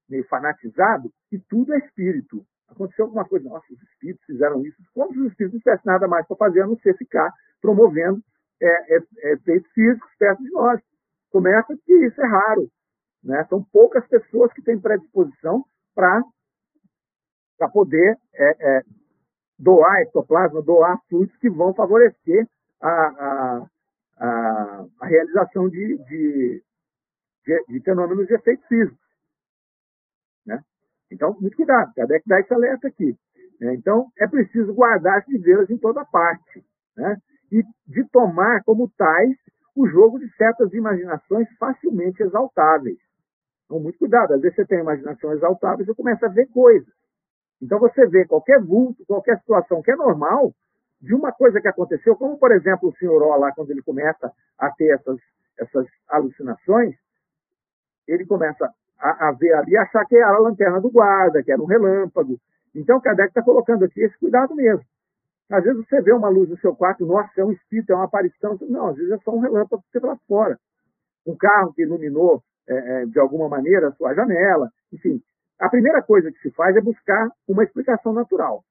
meio 0.07 0.27
fanatizado, 0.27 1.11
e 1.31 1.39
tudo 1.39 1.73
é 1.73 1.79
espírito 1.79 2.45
aconteceu 2.73 3.05
alguma 3.05 3.25
coisa, 3.25 3.47
nossa, 3.49 3.65
os 3.71 3.81
espíritos 3.81 4.25
fizeram 4.25 4.61
isso, 4.65 4.77
como 4.93 5.13
se 5.13 5.19
os 5.19 5.31
espíritos 5.31 5.53
não 5.53 5.61
tivessem 5.61 5.91
nada 5.91 6.07
mais 6.07 6.27
para 6.27 6.37
fazer 6.37 6.61
a 6.61 6.67
não 6.67 6.77
ser 6.77 6.95
ficar 6.97 7.33
promovendo 7.61 8.21
é, 8.61 8.95
é, 8.95 8.99
é, 9.19 9.33
efeitos 9.33 9.71
físicos 9.71 10.09
perto 10.17 10.43
de 10.43 10.51
nós. 10.51 10.81
Começa 11.31 11.75
que 11.85 11.93
isso 12.05 12.21
é 12.21 12.27
raro. 12.27 12.69
Né? 13.23 13.45
São 13.49 13.63
poucas 13.63 14.05
pessoas 14.07 14.53
que 14.53 14.61
têm 14.61 14.79
predisposição 14.79 15.65
para 15.95 16.21
poder 17.71 18.17
é, 18.33 18.77
é, 18.77 18.83
doar 19.57 20.01
ectoplasma, 20.01 20.61
doar 20.61 20.99
fluidos 21.09 21.35
que 21.37 21.49
vão 21.49 21.73
favorecer 21.73 22.47
a, 22.81 22.89
a, 22.89 23.67
a, 24.17 24.85
a 24.99 25.05
realização 25.05 25.69
de, 25.69 25.97
de, 26.05 26.63
de, 27.45 27.65
de 27.69 27.79
fenômenos 27.81 28.27
de 28.27 28.33
efeitos 28.35 28.65
físicos. 28.67 29.02
Então, 31.13 31.37
muito 31.39 31.55
cuidado, 31.55 31.93
Kardec 31.93 32.27
dá 32.27 32.39
esse 32.39 32.53
alerta 32.53 32.87
aqui. 32.87 33.15
Né? 33.59 33.75
Então, 33.75 34.11
é 34.17 34.27
preciso 34.27 34.73
guardar 34.73 35.19
as 35.19 35.37
vê-las 35.37 35.69
em 35.69 35.77
toda 35.77 36.03
parte. 36.03 36.65
Né? 36.97 37.17
E 37.51 37.63
de 37.87 38.03
tomar 38.09 38.63
como 38.63 38.89
tais 38.97 39.37
o 39.75 39.87
jogo 39.87 40.19
de 40.19 40.29
certas 40.35 40.73
imaginações 40.73 41.47
facilmente 41.57 42.21
exaltáveis. 42.21 42.97
Então, 43.65 43.79
muito 43.79 43.99
cuidado. 43.99 44.33
Às 44.33 44.41
vezes 44.41 44.55
você 44.55 44.65
tem 44.65 44.79
imaginação 44.79 45.31
exaltável 45.33 45.83
e 45.83 45.85
você 45.85 45.93
começa 45.93 46.25
a 46.25 46.29
ver 46.29 46.47
coisas. 46.47 46.93
Então, 47.61 47.79
você 47.79 48.05
vê 48.07 48.25
qualquer 48.25 48.59
vulto, 48.59 49.05
qualquer 49.05 49.37
situação 49.39 49.81
que 49.81 49.91
é 49.91 49.95
normal, 49.95 50.53
de 50.99 51.13
uma 51.13 51.31
coisa 51.31 51.61
que 51.61 51.67
aconteceu, 51.67 52.15
como, 52.15 52.37
por 52.37 52.51
exemplo, 52.51 52.89
o 52.89 52.95
senhor 52.95 53.21
O 53.21 53.35
lá, 53.35 53.51
quando 53.51 53.71
ele 53.71 53.81
começa 53.81 54.31
a 54.57 54.71
ter 54.71 54.93
essas, 54.93 55.19
essas 55.59 55.87
alucinações, 56.09 56.95
ele 58.07 58.25
começa 58.25 58.73
a, 59.03 59.27
a 59.27 59.31
ver 59.33 59.53
ali 59.53 59.75
achar 59.77 60.05
que 60.05 60.15
era 60.15 60.35
a 60.35 60.39
lanterna 60.39 60.79
do 60.79 60.89
guarda, 60.89 61.43
que 61.43 61.51
era 61.51 61.61
um 61.61 61.65
relâmpago. 61.65 62.39
Então, 62.73 63.01
Kardec 63.01 63.29
está 63.29 63.43
colocando 63.43 63.83
aqui 63.83 64.01
esse 64.01 64.17
cuidado 64.17 64.55
mesmo. 64.55 64.83
Às 65.51 65.63
vezes 65.63 65.85
você 65.85 66.01
vê 66.01 66.13
uma 66.13 66.29
luz 66.29 66.49
no 66.49 66.57
seu 66.57 66.73
quarto, 66.73 67.05
nossa, 67.05 67.29
é 67.37 67.43
um 67.43 67.51
espírito, 67.51 67.91
é 67.91 67.95
uma 67.95 68.05
aparição. 68.05 68.57
Não, 68.61 68.87
às 68.87 68.95
vezes 68.95 69.11
é 69.11 69.17
só 69.19 69.31
um 69.31 69.41
relâmpago 69.41 69.83
que 69.83 69.99
você 69.99 70.05
lá 70.05 70.17
fora. 70.27 70.57
Um 71.27 71.35
carro 71.35 71.73
que 71.73 71.83
iluminou 71.83 72.41
é, 72.67 72.75
é, 72.75 73.05
de 73.05 73.19
alguma 73.19 73.49
maneira 73.49 73.89
a 73.89 73.91
sua 73.91 74.15
janela. 74.15 74.71
Enfim, 74.91 75.21
a 75.59 75.69
primeira 75.69 76.01
coisa 76.01 76.31
que 76.31 76.39
se 76.39 76.49
faz 76.51 76.75
é 76.75 76.81
buscar 76.81 77.29
uma 77.47 77.63
explicação 77.63 78.13
natural. 78.13 78.63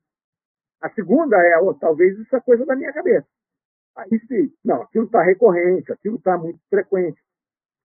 A 0.81 0.89
segunda 0.91 1.37
é, 1.37 1.59
oh, 1.59 1.75
talvez 1.75 2.19
isso 2.19 2.35
é 2.35 2.41
coisa 2.41 2.65
da 2.65 2.75
minha 2.75 2.93
cabeça. 2.93 3.27
Aí 3.95 4.09
não, 4.65 4.83
aquilo 4.83 5.05
está 5.05 5.23
recorrente, 5.23 5.93
aquilo 5.93 6.17
está 6.17 6.39
muito 6.39 6.59
frequente. 6.71 7.21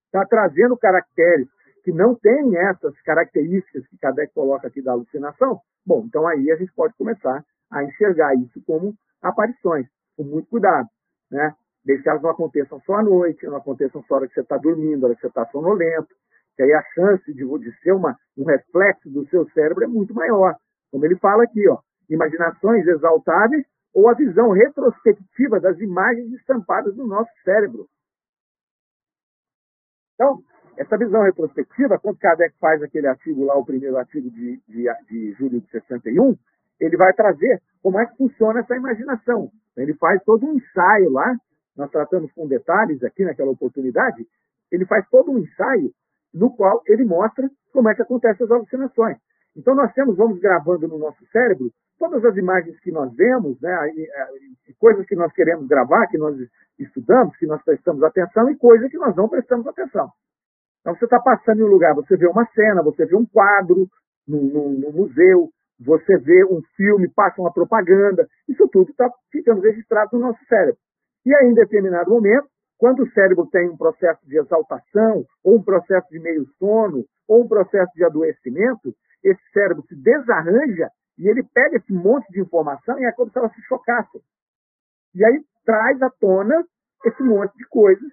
Está 0.06 0.24
trazendo 0.24 0.76
caracteres 0.76 1.46
que 1.88 1.92
não 1.92 2.14
têm 2.14 2.54
essas 2.54 3.00
características 3.00 3.86
que 3.86 3.96
Kardec 3.96 4.34
coloca 4.34 4.68
aqui 4.68 4.82
da 4.82 4.92
alucinação. 4.92 5.58
Bom, 5.86 6.04
então 6.04 6.26
aí 6.26 6.50
a 6.50 6.56
gente 6.56 6.70
pode 6.74 6.92
começar 6.98 7.42
a 7.70 7.82
enxergar 7.82 8.34
isso 8.34 8.62
como 8.66 8.94
aparições, 9.22 9.86
com 10.14 10.22
muito 10.22 10.50
cuidado. 10.50 10.86
Né? 11.30 11.54
Desde 11.82 12.02
que 12.02 12.10
elas 12.10 12.20
não 12.20 12.28
aconteçam 12.28 12.78
só 12.82 12.96
à 12.96 13.02
noite, 13.02 13.46
não 13.46 13.56
aconteçam 13.56 14.02
só 14.02 14.16
na 14.16 14.18
hora 14.18 14.28
que 14.28 14.34
você 14.34 14.40
está 14.42 14.58
dormindo, 14.58 15.00
na 15.00 15.06
hora 15.06 15.14
que 15.14 15.22
você 15.22 15.28
está 15.28 15.46
sonolento, 15.46 16.14
que 16.56 16.62
aí 16.62 16.74
a 16.74 16.82
chance 16.94 17.32
de, 17.32 17.58
de 17.58 17.80
ser 17.80 17.92
uma, 17.92 18.18
um 18.36 18.44
reflexo 18.44 19.08
do 19.08 19.26
seu 19.30 19.48
cérebro 19.52 19.84
é 19.84 19.86
muito 19.86 20.12
maior. 20.12 20.56
Como 20.90 21.06
ele 21.06 21.16
fala 21.16 21.44
aqui, 21.44 21.66
ó, 21.70 21.78
imaginações 22.10 22.86
exaltáveis 22.86 23.64
ou 23.94 24.10
a 24.10 24.14
visão 24.14 24.50
retrospectiva 24.50 25.58
das 25.58 25.80
imagens 25.80 26.30
estampadas 26.34 26.94
no 26.98 27.06
nosso 27.06 27.30
cérebro. 27.44 27.88
Então, 30.16 30.42
essa 30.78 30.96
visão 30.96 31.22
retrospectiva, 31.22 31.98
quando 31.98 32.18
Kardec 32.18 32.54
faz 32.60 32.80
aquele 32.82 33.08
artigo 33.08 33.44
lá, 33.44 33.56
o 33.56 33.64
primeiro 33.64 33.96
artigo 33.96 34.30
de, 34.30 34.60
de, 34.68 34.88
de 35.10 35.32
julho 35.32 35.60
de 35.60 35.68
61, 35.70 36.36
ele 36.80 36.96
vai 36.96 37.12
trazer 37.12 37.60
como 37.82 37.98
é 37.98 38.06
que 38.06 38.16
funciona 38.16 38.60
essa 38.60 38.76
imaginação. 38.76 39.50
Ele 39.76 39.92
faz 39.94 40.22
todo 40.22 40.46
um 40.46 40.54
ensaio 40.54 41.10
lá, 41.10 41.36
nós 41.76 41.90
tratamos 41.90 42.30
com 42.32 42.46
detalhes 42.46 43.02
aqui 43.02 43.24
naquela 43.24 43.50
oportunidade, 43.50 44.24
ele 44.70 44.86
faz 44.86 45.04
todo 45.10 45.32
um 45.32 45.38
ensaio 45.38 45.92
no 46.32 46.54
qual 46.54 46.80
ele 46.86 47.04
mostra 47.04 47.50
como 47.72 47.88
é 47.88 47.94
que 47.94 48.02
acontecem 48.02 48.44
as 48.44 48.50
alucinações. 48.50 49.16
Então 49.56 49.74
nós 49.74 49.92
temos, 49.94 50.16
vamos 50.16 50.38
gravando 50.38 50.86
no 50.86 50.98
nosso 50.98 51.26
cérebro 51.32 51.72
todas 51.98 52.24
as 52.24 52.36
imagens 52.36 52.78
que 52.80 52.92
nós 52.92 53.12
vemos, 53.16 53.60
né, 53.60 53.76
coisas 54.78 55.04
que 55.06 55.16
nós 55.16 55.32
queremos 55.32 55.66
gravar, 55.66 56.06
que 56.06 56.18
nós 56.18 56.36
estudamos, 56.78 57.36
que 57.36 57.46
nós 57.46 57.60
prestamos 57.64 58.00
atenção, 58.04 58.48
e 58.48 58.56
coisas 58.56 58.88
que 58.88 58.98
nós 58.98 59.16
não 59.16 59.28
prestamos 59.28 59.66
atenção. 59.66 60.12
Então 60.80 60.94
você 60.94 61.04
está 61.04 61.20
passando 61.20 61.60
em 61.60 61.64
um 61.64 61.68
lugar, 61.68 61.94
você 61.94 62.16
vê 62.16 62.26
uma 62.26 62.46
cena, 62.54 62.82
você 62.82 63.04
vê 63.04 63.16
um 63.16 63.26
quadro 63.26 63.88
no, 64.26 64.42
no, 64.42 64.70
no 64.70 64.92
museu, 64.92 65.50
você 65.78 66.18
vê 66.18 66.44
um 66.44 66.60
filme, 66.76 67.08
passa 67.08 67.40
uma 67.40 67.52
propaganda, 67.52 68.26
isso 68.48 68.66
tudo 68.68 68.90
está 68.90 69.10
ficando 69.30 69.60
registrado 69.60 70.10
no 70.12 70.26
nosso 70.26 70.44
cérebro. 70.46 70.78
E 71.24 71.34
aí, 71.34 71.48
em 71.48 71.54
determinado 71.54 72.10
momento, 72.10 72.48
quando 72.78 73.02
o 73.02 73.10
cérebro 73.10 73.46
tem 73.46 73.68
um 73.68 73.76
processo 73.76 74.20
de 74.26 74.38
exaltação, 74.38 75.24
ou 75.44 75.56
um 75.56 75.62
processo 75.62 76.08
de 76.10 76.18
meio 76.20 76.46
sono, 76.58 77.04
ou 77.26 77.44
um 77.44 77.48
processo 77.48 77.92
de 77.94 78.04
adoecimento, 78.04 78.94
esse 79.22 79.42
cérebro 79.52 79.84
se 79.88 79.96
desarranja 79.96 80.88
e 81.18 81.28
ele 81.28 81.42
pega 81.42 81.76
esse 81.76 81.92
monte 81.92 82.30
de 82.30 82.40
informação 82.40 82.98
e 82.98 83.04
é 83.04 83.12
como 83.12 83.30
se 83.30 83.38
ela 83.38 83.50
se 83.50 83.60
chocasse. 83.62 84.20
E 85.14 85.24
aí 85.24 85.42
traz 85.64 86.00
à 86.00 86.10
tona 86.10 86.64
esse 87.04 87.22
monte 87.22 87.56
de 87.56 87.66
coisas 87.68 88.08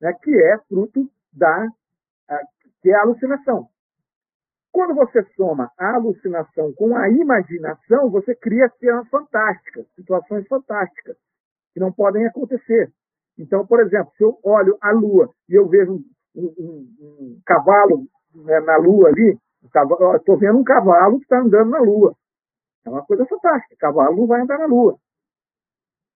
né, 0.00 0.12
que 0.22 0.30
é 0.30 0.58
fruto 0.68 1.08
da 1.32 1.66
que 2.82 2.90
é 2.90 2.94
a 2.94 3.02
alucinação. 3.02 3.68
Quando 4.72 4.94
você 4.94 5.22
soma 5.36 5.70
a 5.76 5.94
alucinação 5.94 6.72
com 6.74 6.96
a 6.96 7.08
imaginação, 7.08 8.08
você 8.10 8.34
cria 8.34 8.68
cenas 8.78 9.08
fantásticas, 9.08 9.86
situações 9.96 10.46
fantásticas, 10.46 11.16
que 11.74 11.80
não 11.80 11.92
podem 11.92 12.26
acontecer. 12.26 12.92
Então, 13.36 13.66
por 13.66 13.80
exemplo, 13.80 14.12
se 14.16 14.22
eu 14.22 14.38
olho 14.44 14.76
a 14.80 14.92
Lua 14.92 15.30
e 15.48 15.54
eu 15.54 15.68
vejo 15.68 16.00
um, 16.34 16.54
um, 16.58 16.96
um 17.00 17.40
cavalo 17.44 18.06
né, 18.34 18.60
na 18.60 18.76
Lua 18.76 19.08
ali, 19.08 19.36
estou 20.16 20.38
vendo 20.38 20.58
um 20.58 20.64
cavalo 20.64 21.18
que 21.18 21.24
está 21.24 21.40
andando 21.40 21.70
na 21.70 21.80
Lua. 21.80 22.14
É 22.84 22.90
uma 22.90 23.04
coisa 23.04 23.26
fantástica. 23.26 23.76
Cavalo 23.78 24.16
não 24.16 24.26
vai 24.26 24.40
andar 24.40 24.58
na 24.58 24.66
Lua. 24.66 24.96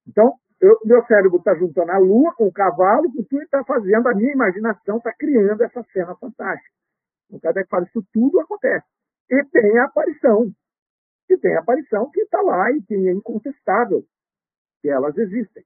Então, 0.07 0.33
eu, 0.61 0.79
meu 0.85 1.03
cérebro 1.05 1.37
está 1.37 1.53
juntando 1.55 1.91
a 1.91 1.97
Lua 1.97 2.33
com 2.35 2.47
o 2.47 2.53
cavalo, 2.53 3.11
com 3.11 3.23
tudo 3.23 3.43
está 3.43 3.63
fazendo, 3.63 4.07
a 4.07 4.13
minha 4.13 4.31
imaginação 4.31 4.97
está 4.97 5.13
criando 5.13 5.61
essa 5.61 5.83
cena 5.91 6.15
fantástica. 6.15 6.73
O 7.29 7.39
Kardec 7.39 7.69
fala, 7.69 7.85
isso 7.85 8.03
tudo 8.13 8.39
acontece. 8.39 8.85
E 9.29 9.43
tem 9.45 9.77
a 9.79 9.85
aparição. 9.85 10.51
E 11.29 11.37
tem 11.37 11.55
a 11.55 11.59
aparição 11.59 12.09
que 12.11 12.21
está 12.21 12.41
lá 12.41 12.71
e 12.71 12.81
que 12.83 12.93
é 12.93 13.11
incontestável, 13.11 14.05
que 14.81 14.89
elas 14.89 15.17
existem. 15.17 15.63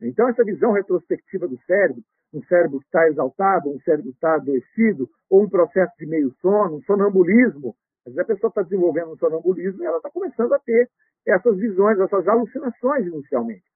Então, 0.00 0.28
essa 0.28 0.44
visão 0.44 0.72
retrospectiva 0.72 1.48
do 1.48 1.58
cérebro, 1.62 2.02
um 2.32 2.42
cérebro 2.44 2.78
que 2.78 2.84
está 2.86 3.08
exaltado, 3.08 3.70
um 3.70 3.80
cérebro 3.80 4.10
que 4.10 4.16
está 4.16 4.34
adoecido, 4.34 5.10
ou 5.28 5.42
um 5.42 5.48
processo 5.48 5.92
de 5.98 6.06
meio 6.06 6.30
sono, 6.40 6.76
um 6.76 6.82
sonambulismo. 6.82 7.74
Às 8.06 8.14
vezes 8.14 8.18
a 8.18 8.34
pessoa 8.34 8.48
está 8.48 8.62
desenvolvendo 8.62 9.12
um 9.12 9.16
sonambulismo 9.16 9.82
e 9.82 9.86
ela 9.86 9.96
está 9.96 10.10
começando 10.10 10.52
a 10.52 10.58
ter 10.58 10.88
essas 11.26 11.56
visões, 11.56 11.98
essas 11.98 12.28
alucinações 12.28 13.06
inicialmente. 13.06 13.67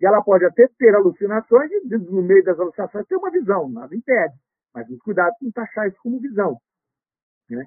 E 0.00 0.06
ela 0.06 0.22
pode 0.22 0.44
até 0.44 0.68
ter 0.78 0.94
alucinações 0.94 1.70
e 1.72 1.96
no 1.98 2.22
meio 2.22 2.44
das 2.44 2.58
alucinações 2.58 3.06
ter 3.06 3.16
uma 3.16 3.30
visão, 3.30 3.68
nada 3.68 3.94
impede. 3.94 4.34
Mas 4.74 4.88
muito 4.88 5.02
cuidado 5.02 5.32
com 5.40 5.50
taxar 5.50 5.88
isso 5.88 5.98
como 6.02 6.20
visão. 6.20 6.58
Né? 7.48 7.66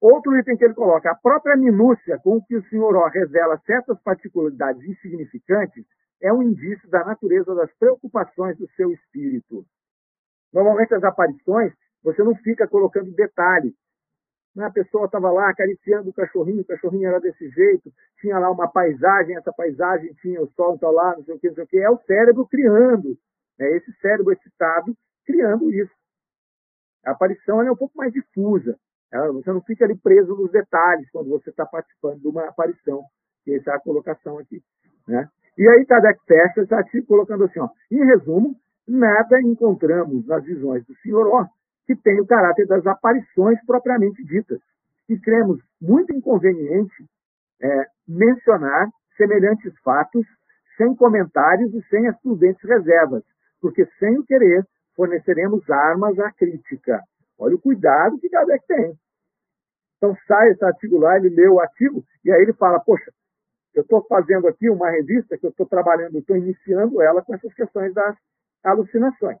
Outro 0.00 0.36
item 0.38 0.56
que 0.56 0.64
ele 0.64 0.74
coloca, 0.74 1.10
a 1.10 1.14
própria 1.14 1.56
minúcia 1.56 2.18
com 2.18 2.40
que 2.42 2.56
o 2.56 2.68
senhor 2.68 2.94
O 2.94 3.08
revela 3.08 3.60
certas 3.66 4.00
particularidades 4.02 4.82
insignificantes 4.82 5.84
é 6.20 6.32
um 6.32 6.42
indício 6.42 6.88
da 6.88 7.04
natureza 7.04 7.54
das 7.54 7.72
preocupações 7.78 8.56
do 8.58 8.68
seu 8.70 8.92
espírito. 8.92 9.64
Normalmente 10.52 10.94
as 10.94 11.04
aparições, 11.04 11.72
você 12.02 12.22
não 12.22 12.34
fica 12.36 12.66
colocando 12.66 13.12
detalhes. 13.12 13.74
Né? 14.58 14.66
A 14.66 14.70
pessoa 14.72 15.04
estava 15.04 15.30
lá 15.30 15.48
acariciando 15.50 16.10
o 16.10 16.12
cachorrinho, 16.12 16.62
o 16.62 16.64
cachorrinho 16.64 17.08
era 17.08 17.20
desse 17.20 17.48
jeito, 17.48 17.92
tinha 18.20 18.36
lá 18.40 18.50
uma 18.50 18.66
paisagem, 18.66 19.36
essa 19.36 19.52
paisagem 19.52 20.12
tinha 20.14 20.42
o 20.42 20.50
sol 20.56 20.74
está 20.74 20.90
lá, 20.90 21.14
não 21.16 21.22
sei 21.22 21.36
o 21.36 21.38
que, 21.38 21.46
não 21.46 21.54
sei 21.54 21.64
o 21.64 21.66
que. 21.68 21.78
É 21.78 21.88
o 21.88 21.98
cérebro 21.98 22.44
criando, 22.48 23.16
é 23.60 23.76
esse 23.76 23.92
cérebro 24.00 24.32
excitado 24.32 24.96
criando 25.24 25.70
isso. 25.70 25.92
A 27.06 27.12
aparição 27.12 27.62
é 27.62 27.70
um 27.70 27.76
pouco 27.76 27.96
mais 27.96 28.12
difusa. 28.12 28.76
Você 29.34 29.52
não 29.52 29.62
fica 29.62 29.84
ali 29.84 29.96
preso 29.96 30.34
nos 30.34 30.50
detalhes 30.50 31.08
quando 31.12 31.30
você 31.30 31.50
está 31.50 31.64
participando 31.64 32.20
de 32.20 32.26
uma 32.26 32.48
aparição. 32.48 33.04
Que 33.44 33.54
essa 33.54 33.70
é 33.70 33.74
a 33.74 33.80
colocação 33.80 34.38
aqui. 34.38 34.60
Né? 35.06 35.28
E 35.56 35.68
aí 35.68 35.86
Kardec 35.86 36.20
fecha 36.26 36.62
esse 36.62 36.74
artigo 36.74 37.06
colocando 37.06 37.44
assim, 37.44 37.60
ó, 37.60 37.68
em 37.92 38.04
resumo, 38.04 38.56
nada 38.88 39.40
encontramos 39.40 40.26
nas 40.26 40.42
visões 40.44 40.84
do 40.84 40.96
Senhor 40.96 41.28
ó, 41.28 41.46
que 41.88 41.96
tem 41.96 42.20
o 42.20 42.26
caráter 42.26 42.66
das 42.66 42.86
aparições 42.86 43.58
propriamente 43.64 44.22
ditas. 44.22 44.60
E 45.08 45.18
cremos 45.18 45.58
muito 45.80 46.14
inconveniente 46.14 47.02
é, 47.62 47.86
mencionar 48.06 48.90
semelhantes 49.16 49.72
fatos 49.80 50.26
sem 50.76 50.94
comentários 50.94 51.72
e 51.72 51.82
sem 51.88 52.06
as 52.06 52.20
prudentes 52.20 52.62
reservas, 52.62 53.24
porque 53.58 53.86
sem 53.98 54.18
o 54.18 54.24
querer 54.24 54.66
forneceremos 54.94 55.68
armas 55.70 56.18
à 56.18 56.30
crítica. 56.30 57.02
Olha 57.38 57.56
o 57.56 57.60
cuidado 57.60 58.18
que 58.18 58.28
Kardec 58.28 58.66
tem. 58.66 58.94
Então 59.96 60.14
sai 60.26 60.50
esse 60.50 60.64
artigo 60.64 60.98
lá, 60.98 61.16
ele 61.16 61.30
lê 61.30 61.48
o 61.48 61.58
artigo, 61.58 62.04
e 62.22 62.30
aí 62.30 62.42
ele 62.42 62.52
fala, 62.52 62.78
poxa, 62.80 63.10
eu 63.74 63.82
estou 63.82 64.04
fazendo 64.06 64.46
aqui 64.46 64.68
uma 64.68 64.90
revista 64.90 65.38
que 65.38 65.46
eu 65.46 65.50
estou 65.50 65.66
trabalhando, 65.66 66.18
estou 66.18 66.36
iniciando 66.36 67.00
ela 67.00 67.22
com 67.22 67.34
essas 67.34 67.54
questões 67.54 67.94
das 67.94 68.14
alucinações. 68.62 69.38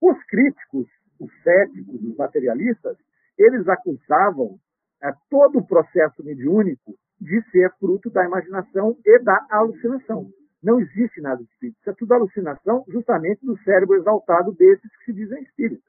Os 0.00 0.24
críticos, 0.24 0.88
os 1.20 1.42
céticos, 1.42 2.02
os 2.02 2.16
materialistas, 2.16 2.96
eles 3.38 3.68
acusavam 3.68 4.58
é, 5.02 5.12
todo 5.30 5.58
o 5.58 5.66
processo 5.66 6.24
mediúnico 6.24 6.94
de 7.20 7.42
ser 7.50 7.70
fruto 7.78 8.10
da 8.10 8.24
imaginação 8.24 8.96
e 9.04 9.18
da 9.20 9.46
alucinação. 9.50 10.28
Não 10.62 10.80
existe 10.80 11.20
nada 11.20 11.42
de 11.42 11.50
espírito. 11.50 11.78
Isso 11.80 11.90
é 11.90 11.94
tudo 11.94 12.12
alucinação 12.12 12.84
justamente 12.88 13.44
do 13.44 13.56
cérebro 13.62 13.96
exaltado 13.96 14.52
desses 14.52 14.90
que 14.96 15.04
se 15.04 15.12
dizem 15.12 15.42
espíritos. 15.42 15.84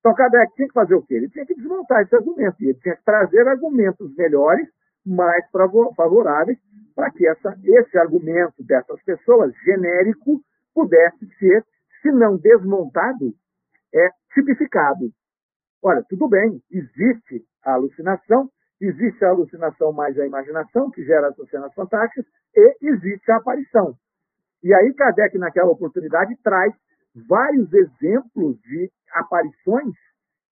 Então, 0.00 0.14
Kardec 0.14 0.54
tinha 0.54 0.68
que 0.68 0.74
fazer 0.74 0.94
o 0.94 1.02
quê? 1.02 1.14
Ele 1.14 1.28
tinha 1.28 1.44
que 1.44 1.54
desmontar 1.54 2.02
esse 2.02 2.14
argumento. 2.14 2.62
E 2.62 2.68
ele 2.68 2.78
tinha 2.78 2.94
que 2.94 3.04
trazer 3.04 3.46
argumentos 3.48 4.14
melhores, 4.14 4.68
mais 5.04 5.44
favoráveis, 5.96 6.58
para 6.94 7.10
que 7.10 7.26
essa, 7.26 7.58
esse 7.64 7.98
argumento 7.98 8.62
dessas 8.62 9.02
pessoas, 9.02 9.52
genérico, 9.64 10.40
pudesse 10.72 11.26
ser, 11.38 11.64
se 12.02 12.12
não 12.12 12.36
desmontado, 12.36 13.34
é 13.96 14.10
tipificado. 14.34 15.10
Olha, 15.82 16.04
tudo 16.08 16.28
bem, 16.28 16.60
existe 16.70 17.44
a 17.64 17.74
alucinação, 17.74 18.50
Existe 18.80 19.24
a 19.24 19.30
alucinação 19.30 19.92
mais 19.92 20.18
a 20.18 20.26
imaginação, 20.26 20.90
que 20.90 21.02
gera 21.04 21.28
essas 21.28 21.48
cenas 21.48 21.72
fantásticas, 21.72 22.26
e 22.54 22.76
existe 22.82 23.30
a 23.30 23.36
aparição. 23.36 23.94
E 24.62 24.74
aí 24.74 24.92
Kardec, 24.92 25.38
naquela 25.38 25.70
oportunidade, 25.70 26.36
traz 26.42 26.74
vários 27.26 27.72
exemplos 27.72 28.58
de 28.60 28.90
aparições, 29.12 29.94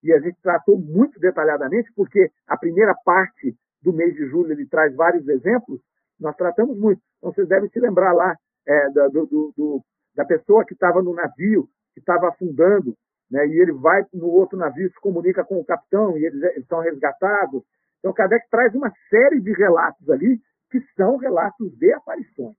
e 0.03 0.13
a 0.13 0.21
gente 0.21 0.41
tratou 0.43 0.79
muito 0.79 1.19
detalhadamente, 1.21 1.93
porque 1.95 2.31
a 2.47 2.57
primeira 2.57 2.95
parte 3.05 3.55
do 3.83 3.93
mês 3.93 4.15
de 4.15 4.27
julho 4.27 4.53
ele 4.53 4.67
traz 4.67 4.95
vários 4.95 5.29
exemplos, 5.29 5.81
nós 6.19 6.35
tratamos 6.37 6.79
muito. 6.79 7.03
Então 7.19 7.33
vocês 7.33 7.49
devem 7.49 7.69
se 7.69 7.79
lembrar 7.79 8.13
lá 8.15 8.35
é, 8.67 8.91
do, 8.91 9.53
do, 9.55 9.83
da 10.15 10.25
pessoa 10.25 10.65
que 10.65 10.73
estava 10.73 11.03
no 11.03 11.13
navio, 11.13 11.69
que 11.93 12.01
estava 12.01 12.29
afundando, 12.29 12.95
né? 13.31 13.47
e 13.47 13.61
ele 13.61 13.73
vai 13.73 14.05
no 14.13 14.27
outro 14.27 14.59
navio, 14.59 14.91
se 14.91 15.01
comunica 15.01 15.45
com 15.45 15.59
o 15.59 15.65
capitão, 15.65 16.17
e 16.17 16.25
eles, 16.25 16.43
eles 16.43 16.67
são 16.67 16.81
resgatados. 16.81 17.63
Então, 17.99 18.13
Kardec 18.13 18.49
traz 18.51 18.75
uma 18.75 18.93
série 19.09 19.41
de 19.41 19.53
relatos 19.53 20.09
ali 20.11 20.41
que 20.71 20.81
são 20.97 21.17
relatos 21.17 21.73
de 21.79 21.93
aparições, 21.93 22.57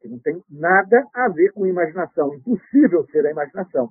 que 0.00 0.08
não 0.08 0.18
tem 0.18 0.42
nada 0.50 1.06
a 1.14 1.28
ver 1.28 1.52
com 1.52 1.66
imaginação, 1.66 2.34
impossível 2.34 3.06
ser 3.06 3.26
a 3.26 3.30
imaginação. 3.30 3.90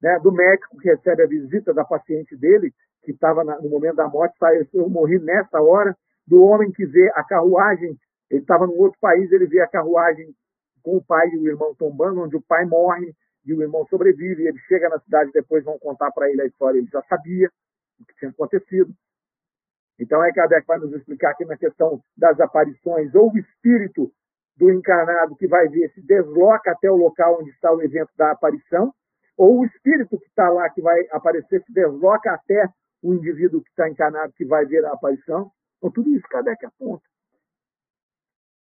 Né? 0.00 0.18
Do 0.20 0.32
médico 0.32 0.78
que 0.78 0.88
recebe 0.88 1.22
a 1.22 1.26
visita 1.26 1.74
da 1.74 1.84
paciente 1.84 2.36
dele, 2.36 2.72
que 3.02 3.12
estava 3.12 3.44
no 3.44 3.68
momento 3.68 3.96
da 3.96 4.08
morte, 4.08 4.36
sai, 4.38 4.66
eu 4.72 4.88
morri 4.88 5.18
nessa 5.18 5.60
hora, 5.60 5.96
do 6.26 6.42
homem 6.42 6.70
que 6.70 6.86
vê 6.86 7.10
a 7.14 7.24
carruagem, 7.24 7.98
ele 8.30 8.40
estava 8.40 8.66
num 8.66 8.78
outro 8.78 8.98
país, 9.00 9.30
ele 9.32 9.46
vê 9.46 9.60
a 9.60 9.66
carruagem 9.66 10.32
com 10.82 10.96
o 10.96 11.04
pai 11.04 11.28
e 11.28 11.38
o 11.38 11.48
irmão 11.48 11.74
tombando, 11.74 12.22
onde 12.22 12.36
o 12.36 12.42
pai 12.42 12.64
morre 12.64 13.12
e 13.44 13.54
o 13.54 13.62
irmão 13.62 13.86
sobrevive, 13.86 14.46
ele 14.46 14.58
chega 14.60 14.88
na 14.88 14.98
cidade, 15.00 15.32
depois 15.32 15.64
vão 15.64 15.78
contar 15.78 16.10
para 16.12 16.30
ele 16.30 16.42
a 16.42 16.46
história, 16.46 16.78
ele 16.78 16.88
já 16.92 17.02
sabia 17.02 17.50
o 17.98 18.04
que 18.04 18.14
tinha 18.16 18.30
acontecido. 18.30 18.92
Então, 19.98 20.24
é 20.24 20.32
Kardec 20.32 20.66
vai 20.66 20.78
nos 20.78 20.92
explicar 20.94 21.30
aqui 21.30 21.44
na 21.44 21.56
questão 21.56 22.02
das 22.16 22.40
aparições, 22.40 23.14
ou 23.14 23.30
o 23.30 23.38
espírito 23.38 24.10
do 24.56 24.70
encarnado 24.70 25.36
que 25.36 25.46
vai 25.46 25.68
ver 25.68 25.90
se 25.92 26.02
desloca 26.02 26.70
até 26.70 26.90
o 26.90 26.96
local 26.96 27.38
onde 27.40 27.50
está 27.50 27.72
o 27.72 27.82
evento 27.82 28.10
da 28.16 28.30
aparição, 28.30 28.94
ou 29.36 29.60
o 29.60 29.64
espírito 29.64 30.18
que 30.18 30.26
está 30.26 30.48
lá, 30.48 30.68
que 30.70 30.82
vai 30.82 30.98
aparecer, 31.10 31.62
se 31.64 31.72
desloca 31.72 32.32
até 32.32 32.68
o 33.02 33.14
indivíduo 33.14 33.62
que 33.62 33.70
está 33.70 33.88
encarnado, 33.88 34.32
que 34.34 34.44
vai 34.44 34.66
ver 34.66 34.84
a 34.84 34.92
aparição. 34.92 35.50
Então, 35.78 35.90
tudo 35.90 36.10
isso 36.14 36.28
Kardec 36.28 36.64
aponta. 36.64 37.09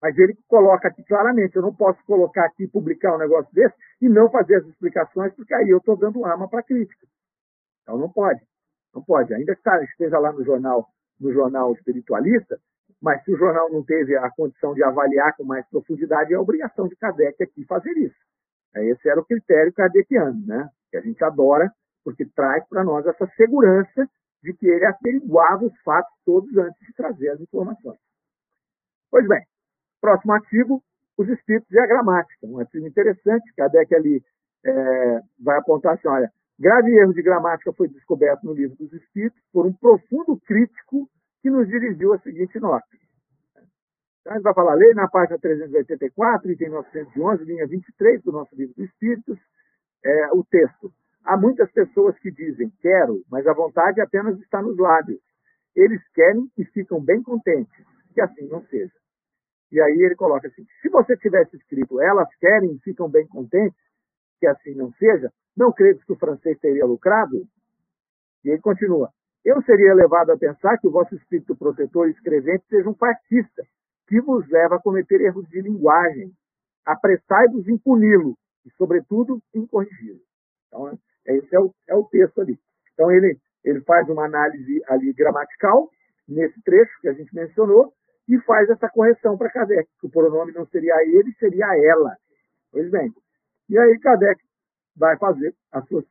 Mas 0.02 0.18
ele 0.18 0.38
coloca 0.48 0.88
aqui 0.88 1.04
claramente, 1.04 1.56
eu 1.56 1.62
não 1.62 1.74
posso 1.74 2.04
colocar 2.06 2.46
aqui, 2.46 2.68
publicar 2.68 3.16
um 3.16 3.18
negócio 3.18 3.52
desse 3.54 3.76
e 4.02 4.08
não 4.08 4.30
fazer 4.30 4.58
as 4.58 4.66
explicações, 4.66 5.34
porque 5.34 5.54
aí 5.54 5.70
eu 5.70 5.80
estou 5.80 5.98
dando 5.98 6.24
arma 6.24 6.48
para 6.48 6.64
crítica. 6.64 7.08
Então 7.82 7.98
não 7.98 8.12
pode, 8.12 8.42
não 8.94 9.04
pode. 9.04 9.34
Ainda 9.34 9.56
que 9.56 9.70
esteja 9.86 10.20
lá 10.20 10.32
no 10.32 10.44
jornal, 10.44 10.88
no 11.20 11.34
jornal 11.34 11.74
espiritualista, 11.74 12.60
mas 13.02 13.24
se 13.24 13.32
o 13.32 13.38
jornal 13.38 13.72
não 13.72 13.84
teve 13.84 14.16
a 14.16 14.30
condição 14.32 14.74
de 14.74 14.84
avaliar 14.84 15.36
com 15.36 15.44
mais 15.44 15.68
profundidade, 15.70 16.34
é 16.34 16.36
a 16.36 16.42
obrigação 16.42 16.88
de 16.88 16.96
Kardec 16.96 17.42
aqui 17.42 17.66
fazer 17.66 17.96
isso. 17.98 18.18
Esse 18.76 19.10
era 19.10 19.20
o 19.20 19.26
critério 19.26 19.74
kardeciano, 19.74 20.46
né? 20.46 20.70
que 20.90 20.98
a 20.98 21.02
gente 21.02 21.24
adora, 21.24 21.72
porque 22.04 22.26
traz 22.26 22.68
para 22.68 22.84
nós 22.84 23.06
essa 23.06 23.28
segurança 23.36 24.08
de 24.44 24.54
que 24.54 24.68
ele 24.68 24.86
averiguava 24.86 25.66
os 25.66 25.78
fatos 25.82 26.14
todos 26.26 26.56
antes 26.58 26.80
de 26.86 26.94
trazer 26.94 27.30
as 27.30 27.42
informações. 27.42 28.00
Pois 29.10 29.28
bem, 29.28 29.42
próximo 30.00 30.34
artigo, 30.34 30.84
os 31.18 31.28
espíritos 31.30 31.72
e 31.72 31.80
a 31.80 31.86
gramática. 31.86 32.46
Um 32.46 32.60
artigo 32.60 32.86
interessante, 32.86 33.54
Kardec 33.56 33.94
ali 33.96 34.24
é, 34.66 35.22
vai 35.40 35.58
apontar 35.58 35.96
assim, 35.96 36.08
olha, 36.08 36.32
grave 36.60 36.92
erro 36.92 37.14
de 37.14 37.22
gramática 37.22 37.74
foi 37.74 37.88
descoberto 37.88 38.44
no 38.44 38.54
livro 38.54 38.76
dos 38.78 38.94
espíritos 38.94 39.42
por 39.52 39.66
um 39.66 39.74
profundo 39.74 40.40
crítico 40.42 41.10
que 41.42 41.50
nos 41.50 41.68
dirigiu 41.68 42.14
a 42.14 42.20
seguinte 42.20 42.60
nota. 42.60 42.86
Então, 44.22 44.34
a 44.34 44.36
gente 44.36 44.44
vai 44.44 44.54
falar, 44.54 44.74
lei 44.74 44.94
na 44.94 45.08
página 45.08 45.40
384, 45.40 46.52
item 46.52 46.70
911, 46.70 47.44
linha 47.46 47.68
23 47.68 48.22
do 48.24 48.32
nosso 48.32 48.54
livro 48.56 48.76
dos 48.76 48.86
espíritos, 48.86 49.40
é, 50.04 50.32
o 50.34 50.44
texto. 50.44 50.92
Há 51.24 51.38
muitas 51.38 51.72
pessoas 51.72 52.18
que 52.20 52.32
dizem 52.32 52.72
quero, 52.82 53.24
mas 53.30 53.48
a 53.48 53.54
vontade 53.54 54.02
apenas 54.02 54.40
está 54.40 54.62
nos 54.62 54.78
lábios. 54.78 55.20
Eles 55.76 56.02
querem 56.14 56.50
e 56.58 56.66
ficam 56.66 57.02
bem 57.02 57.22
contentes. 57.22 57.86
Que 58.14 58.22
assim 58.22 58.48
não 58.48 58.64
seja. 58.66 58.94
E 59.72 59.82
aí 59.82 60.02
ele 60.02 60.16
coloca 60.16 60.48
assim: 60.48 60.66
se 60.82 60.90
você 60.90 61.18
tivesse 61.18 61.56
escrito 61.56 62.02
elas 62.02 62.34
querem 62.36 62.80
ficam 62.80 63.10
bem 63.10 63.28
contentes, 63.28 63.80
que 64.40 64.48
assim 64.48 64.74
não 64.76 64.92
seja, 64.94 65.32
não 65.56 65.72
creio 65.72 65.98
que 65.98 66.12
o 66.12 66.18
francês 66.18 66.58
teria 66.60 66.86
lucrado? 66.86 67.48
E 68.44 68.50
ele 68.50 68.62
continua: 68.62 69.12
eu 69.48 69.62
seria 69.62 69.94
levado 69.94 70.32
a 70.32 70.38
pensar 70.38 70.78
que 70.78 70.88
o 70.88 70.92
vosso 70.92 71.16
espírito 71.16 71.56
protetor 71.56 72.10
e 72.10 72.12
escrevente 72.12 72.66
seja 72.68 72.90
um 72.90 72.94
fascista, 72.94 73.66
que 74.06 74.20
vos 74.20 74.46
leva 74.50 74.76
a 74.76 74.82
cometer 74.82 75.22
erros 75.22 75.48
de 75.48 75.62
linguagem. 75.62 76.34
Apressai-vos 76.86 77.66
em 77.68 77.78
puni-lo 77.78 78.38
e, 78.66 78.72
sobretudo, 78.72 79.42
em 79.54 79.66
corrigi-lo. 79.66 80.20
Então, 80.68 81.00
esse 81.26 81.56
é 81.56 81.60
o, 81.62 81.74
é 81.88 81.96
o 81.96 82.04
texto 82.04 82.42
ali. 82.42 82.60
Então, 82.94 83.10
ele, 83.10 83.40
ele 83.64 83.80
faz 83.82 84.10
uma 84.10 84.26
análise 84.26 84.82
ali 84.88 85.14
gramatical, 85.14 85.90
nesse 86.28 86.62
trecho 86.62 87.00
que 87.00 87.08
a 87.08 87.14
gente 87.14 87.34
mencionou, 87.34 87.94
e 88.28 88.40
faz 88.42 88.70
essa 88.70 88.90
correção 88.90 89.38
para 89.38 89.50
Kardec, 89.50 89.88
que 90.00 90.08
o 90.08 90.10
pronome 90.10 90.52
não 90.52 90.66
seria 90.68 90.96
ele, 91.04 91.34
seria 91.40 91.68
ela. 91.78 92.16
Pois 92.72 92.90
bem. 92.90 93.14
E 93.70 93.78
aí 93.78 93.98
Kardec 94.00 94.42
vai 94.96 95.18
fazer 95.18 95.54
as 95.72 95.88
suas 95.88 96.06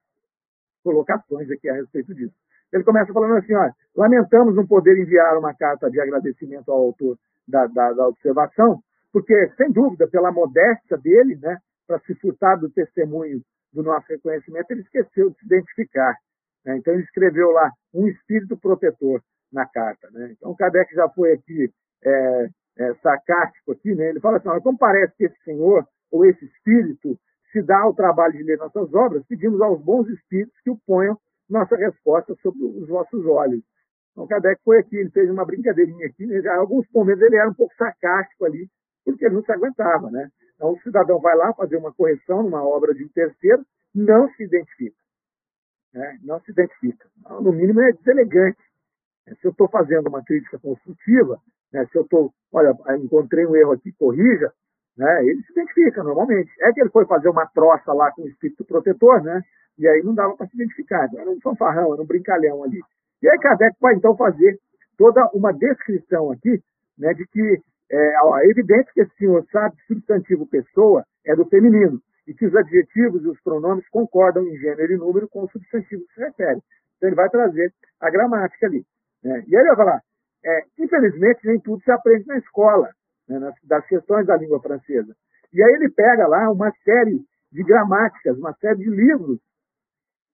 colocações 0.83 1.50
aqui 1.50 1.68
a 1.68 1.74
respeito 1.74 2.14
disso. 2.14 2.35
Ele 2.72 2.85
começa 2.85 3.12
falando 3.12 3.37
assim, 3.37 3.55
olha, 3.55 3.74
lamentamos 3.94 4.55
não 4.55 4.66
poder 4.66 4.98
enviar 4.98 5.37
uma 5.38 5.55
carta 5.55 5.90
de 5.90 6.00
agradecimento 6.00 6.70
ao 6.70 6.79
autor 6.79 7.18
da, 7.46 7.66
da, 7.66 7.92
da 7.92 8.09
observação, 8.09 8.83
porque, 9.12 9.50
sem 9.57 9.70
dúvida, 9.70 10.09
pela 10.09 10.33
modéstia 10.33 10.96
dele, 10.98 11.37
né, 11.37 11.59
para 11.87 11.98
se 12.00 12.14
furtar 12.16 12.57
do 12.57 12.68
testemunho 12.70 13.40
do 13.72 13.83
nosso 13.83 14.07
reconhecimento, 14.09 14.70
ele 14.70 14.81
esqueceu 14.81 15.31
de 15.31 15.38
se 15.38 15.46
identificar. 15.46 16.16
Né? 16.64 16.76
Então, 16.79 16.92
ele 16.92 17.02
escreveu 17.02 17.50
lá 17.50 17.70
um 17.94 18.07
espírito 18.09 18.57
protetor 18.57 19.22
na 19.52 19.66
carta. 19.66 20.11
Né? 20.11 20.33
Então, 20.33 20.55
Kardec 20.55 20.94
já 20.94 21.09
foi 21.09 21.33
aqui 21.33 21.72
é, 22.04 22.48
é, 22.78 22.94
sarcástico, 22.96 23.72
aqui, 23.72 23.94
né? 23.94 24.11
ele 24.11 24.20
fala 24.20 24.38
assim: 24.38 24.48
olha, 24.48 24.61
como 24.61 24.78
parece 24.78 25.16
que 25.16 25.24
esse 25.24 25.42
senhor, 25.44 25.87
ou 26.11 26.24
esse 26.24 26.44
espírito, 26.44 27.18
se 27.52 27.62
dá 27.62 27.78
ao 27.78 27.94
trabalho 27.94 28.35
de 28.35 28.42
ler 28.42 28.59
nossas 28.59 28.92
obras, 28.94 29.24
pedimos 29.26 29.61
aos 29.61 29.80
bons 29.80 30.09
espíritos 30.09 30.59
que 30.62 30.70
o 30.70 30.78
ponham 30.87 31.18
nossa 31.48 31.76
resposta 31.76 32.35
sobre 32.42 32.64
os 32.64 32.88
vossos 32.88 33.24
olhos. 33.24 33.62
Então, 34.12 34.26
Kardec 34.26 34.61
foi 34.64 34.78
aqui, 34.78 34.96
ele 34.96 35.11
fez 35.11 35.30
uma 35.30 35.44
brincadeirinha 35.44 36.06
aqui, 36.06 36.26
né? 36.26 36.46
alguns 36.48 36.87
momentos 36.92 37.22
ele 37.22 37.37
era 37.37 37.48
um 37.48 37.54
pouco 37.54 37.74
sarcástico 37.76 38.44
ali, 38.44 38.68
porque 39.04 39.24
ele 39.24 39.35
não 39.35 39.44
se 39.44 39.52
aguentava, 39.52 40.11
né? 40.11 40.28
Então, 40.54 40.72
o 40.72 40.80
cidadão 40.80 41.20
vai 41.20 41.37
lá 41.37 41.52
fazer 41.52 41.76
uma 41.76 41.92
correção 41.92 42.42
numa 42.42 42.66
obra 42.66 42.94
de 42.94 43.04
um 43.04 43.09
terceiro, 43.09 43.64
não 43.94 44.28
se 44.30 44.42
identifica. 44.42 44.96
Né? 45.92 46.18
Não 46.22 46.40
se 46.40 46.50
identifica. 46.50 47.06
Então, 47.18 47.42
no 47.42 47.52
mínimo, 47.52 47.80
é 47.82 47.92
deselegante. 47.92 48.59
Se 49.40 49.46
eu 49.46 49.50
estou 49.50 49.68
fazendo 49.68 50.09
uma 50.09 50.24
crítica 50.24 50.59
construtiva, 50.59 51.40
né, 51.72 51.87
se 51.87 51.96
eu 51.96 52.02
estou, 52.02 52.33
olha, 52.52 52.74
encontrei 53.02 53.46
um 53.46 53.57
erro 53.57 53.72
aqui, 53.72 53.92
corrija, 53.98 54.52
né, 54.96 55.24
ele 55.24 55.42
se 55.42 55.52
identifica 55.52 56.02
normalmente. 56.02 56.50
É 56.61 56.72
que 56.72 56.81
ele 56.81 56.90
foi 56.90 57.07
fazer 57.07 57.29
uma 57.29 57.46
troça 57.46 57.92
lá 57.92 58.11
com 58.12 58.22
o 58.22 58.29
espírito 58.29 58.64
protetor, 58.64 59.22
né? 59.22 59.42
E 59.79 59.87
aí 59.87 60.02
não 60.02 60.14
dava 60.14 60.35
para 60.37 60.46
se 60.46 60.55
identificar. 60.55 61.09
Era 61.14 61.31
um 61.31 61.40
fanfarrão, 61.40 61.92
era 61.92 62.02
um 62.02 62.07
brincalhão 62.07 62.64
ali. 62.64 62.81
E 63.22 63.29
aí 63.29 63.38
Kardec 63.38 63.76
vai 63.81 63.94
então 63.94 64.16
fazer 64.16 64.59
toda 64.96 65.29
uma 65.35 65.52
descrição 65.52 66.31
aqui, 66.31 66.62
né, 66.98 67.12
de 67.12 67.26
que 67.26 67.61
é, 67.90 68.22
ó, 68.22 68.38
é 68.38 68.46
evidente 68.46 68.92
que 68.92 69.00
esse 69.00 69.14
senhor 69.16 69.44
sabe 69.52 69.76
que 69.76 69.94
substantivo 69.94 70.46
pessoa 70.46 71.05
é 71.24 71.37
do 71.37 71.44
feminino 71.46 72.00
e 72.26 72.35
que 72.35 72.46
os 72.46 72.55
adjetivos 72.55 73.22
e 73.22 73.29
os 73.29 73.40
pronomes 73.40 73.88
concordam 73.90 74.42
em 74.46 74.57
gênero 74.57 74.92
e 74.92 74.96
número 74.96 75.29
com 75.29 75.44
o 75.44 75.50
substantivo 75.50 76.02
que 76.07 76.14
se 76.14 76.20
refere. 76.20 76.61
Então 76.96 77.09
ele 77.09 77.16
vai 77.16 77.29
trazer 77.29 77.72
a 78.00 78.11
gramática 78.11 78.66
ali. 78.66 78.85
Né? 79.22 79.44
E 79.46 79.55
aí 79.55 79.62
ele 79.62 79.68
vai 79.68 79.76
falar, 79.76 80.02
é, 80.46 80.64
infelizmente 80.78 81.44
nem 81.44 81.59
tudo 81.59 81.82
se 81.82 81.90
aprende 81.90 82.26
na 82.26 82.38
escola, 82.38 82.90
né, 83.28 83.38
nas, 83.38 83.54
das 83.64 83.85
questões 83.87 84.26
da 84.26 84.37
língua 84.37 84.61
francesa. 84.61 85.14
E 85.52 85.62
aí 85.62 85.72
ele 85.74 85.90
pega 85.90 86.26
lá 86.26 86.48
uma 86.50 86.72
série 86.85 87.20
de 87.50 87.62
gramáticas, 87.64 88.38
uma 88.38 88.52
série 88.54 88.78
de 88.78 88.90
livros 88.90 89.40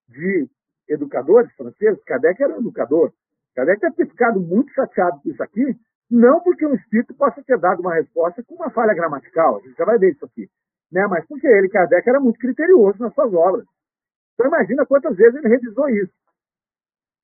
de 0.08 0.48
educadores 0.88 1.50
franceses. 1.54 2.02
Kardec 2.04 2.42
era 2.42 2.54
um 2.54 2.60
educador. 2.60 3.12
Kardec 3.54 3.80
deve 3.80 3.96
ter 3.96 4.06
ficado 4.08 4.40
muito 4.40 4.72
chateado 4.72 5.20
com 5.22 5.30
isso 5.30 5.42
aqui, 5.42 5.76
não 6.10 6.40
porque 6.40 6.66
um 6.66 6.74
espírito 6.74 7.14
possa 7.14 7.42
ter 7.42 7.58
dado 7.58 7.80
uma 7.80 7.94
resposta 7.94 8.42
com 8.42 8.54
uma 8.54 8.70
falha 8.70 8.94
gramatical, 8.94 9.56
a 9.56 9.60
gente 9.60 9.76
já 9.76 9.84
vai 9.84 9.98
ver 9.98 10.12
isso 10.12 10.24
aqui, 10.24 10.48
né? 10.90 11.06
mas 11.06 11.26
porque 11.26 11.46
ele, 11.46 11.68
Kardec, 11.68 12.06
era 12.06 12.20
muito 12.20 12.38
criterioso 12.38 12.98
nas 12.98 13.14
suas 13.14 13.32
obras. 13.32 13.66
Então 14.34 14.46
imagina 14.46 14.84
quantas 14.84 15.16
vezes 15.16 15.36
ele 15.36 15.48
revisou 15.48 15.88
isso. 15.88 16.12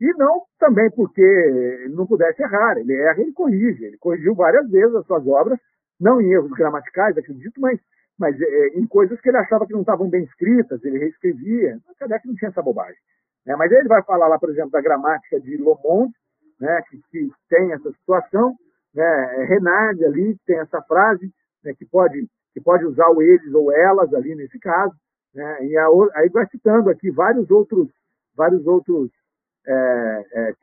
E 0.00 0.12
não 0.14 0.44
também 0.58 0.90
porque 0.90 1.86
não 1.90 2.06
pudesse 2.06 2.42
errar, 2.42 2.78
ele 2.78 2.94
erra 2.94 3.20
e 3.20 3.32
corrige. 3.32 3.84
Ele 3.84 3.98
corrigiu 3.98 4.34
várias 4.34 4.68
vezes 4.70 4.94
as 4.94 5.06
suas 5.06 5.26
obras, 5.26 5.58
não 6.00 6.20
em 6.20 6.30
erros 6.30 6.52
gramaticais, 6.52 7.18
acredito, 7.18 7.60
mas, 7.60 7.80
mas 8.16 8.40
é, 8.40 8.68
em 8.78 8.86
coisas 8.86 9.20
que 9.20 9.28
ele 9.28 9.38
achava 9.38 9.66
que 9.66 9.72
não 9.72 9.80
estavam 9.80 10.08
bem 10.08 10.22
escritas, 10.22 10.84
ele 10.84 10.98
reescrevia. 10.98 11.78
Kardec 11.98 12.26
não 12.26 12.36
tinha 12.36 12.50
essa 12.50 12.62
bobagem. 12.62 12.98
Né? 13.44 13.56
Mas 13.56 13.72
ele 13.72 13.88
vai 13.88 14.02
falar 14.04 14.28
lá, 14.28 14.38
por 14.38 14.50
exemplo, 14.50 14.70
da 14.70 14.80
gramática 14.80 15.40
de 15.40 15.56
Lomond, 15.56 16.12
né, 16.60 16.82
que, 16.88 17.00
que 17.10 17.30
tem 17.48 17.72
essa 17.72 17.90
situação, 17.92 18.54
né, 18.94 19.46
Renard 19.48 20.04
ali 20.04 20.36
tem 20.46 20.58
essa 20.58 20.82
frase, 20.82 21.32
né, 21.64 21.72
que, 21.74 21.86
pode, 21.86 22.26
que 22.52 22.60
pode 22.60 22.84
usar 22.84 23.08
o 23.10 23.22
eles 23.22 23.54
ou 23.54 23.72
elas 23.72 24.12
ali 24.12 24.34
nesse 24.34 24.58
caso, 24.58 24.94
né, 25.34 25.66
e 25.66 25.76
a, 25.76 25.86
aí 26.14 26.28
vai 26.28 26.46
citando 26.48 26.90
aqui 26.90 27.10
vários 27.10 27.50
outros, 27.50 27.88
vários 28.36 28.66
outros 28.66 29.10
é, 29.68 30.24
é, 30.32 30.54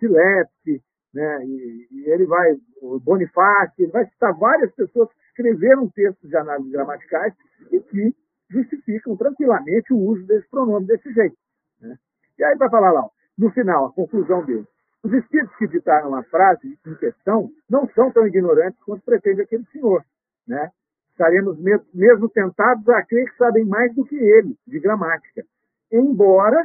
né, 1.14 1.46
e, 1.46 1.88
e, 1.92 2.10
ele 2.10 2.26
vai, 2.26 2.56
o 2.82 3.00
Bonifácio, 3.00 3.74
ele 3.84 3.92
vai 3.92 4.06
citar 4.06 4.38
várias 4.38 4.74
pessoas 4.74 5.10
que 5.10 5.20
escreveram 5.30 5.90
textos 5.90 6.30
de 6.30 6.36
análise 6.36 6.70
gramaticais 6.70 7.34
e 7.72 7.80
que 7.80 8.14
justificam 8.50 9.16
tranquilamente 9.16 9.94
o 9.94 9.98
uso 9.98 10.26
desse 10.26 10.50
pronome 10.50 10.88
desse 10.88 11.12
jeito. 11.14 11.38
Né? 11.82 11.96
E 12.38 12.44
aí 12.44 12.58
vai 12.58 12.70
falar 12.70 12.92
lá, 12.92 13.08
no 13.38 13.50
final, 13.52 13.86
a 13.86 13.94
conclusão 13.94 14.44
dele. 14.46 14.68
Os 15.04 15.14
espíritos 15.14 15.56
que 15.58 15.68
ditaram 15.68 16.16
a 16.16 16.24
frase 16.24 16.78
em 16.86 16.96
questão 16.96 17.50
não 17.70 17.88
são 17.90 18.12
tão 18.12 18.28
ignorantes 18.28 18.82
quanto 18.84 19.04
pretende 19.04 19.42
aquele 19.42 19.64
senhor. 19.72 20.04
Né? 20.48 20.70
Estaremos 21.12 21.58
mesmo 21.94 22.28
tentados 22.30 22.90
a 22.90 23.04
crer 23.04 23.30
que 23.30 23.38
sabem 23.38 23.64
mais 23.66 23.94
do 23.96 24.04
que 24.04 24.16
ele 24.16 24.58
de 24.68 24.80
gramática, 24.80 25.46
embora 25.92 26.62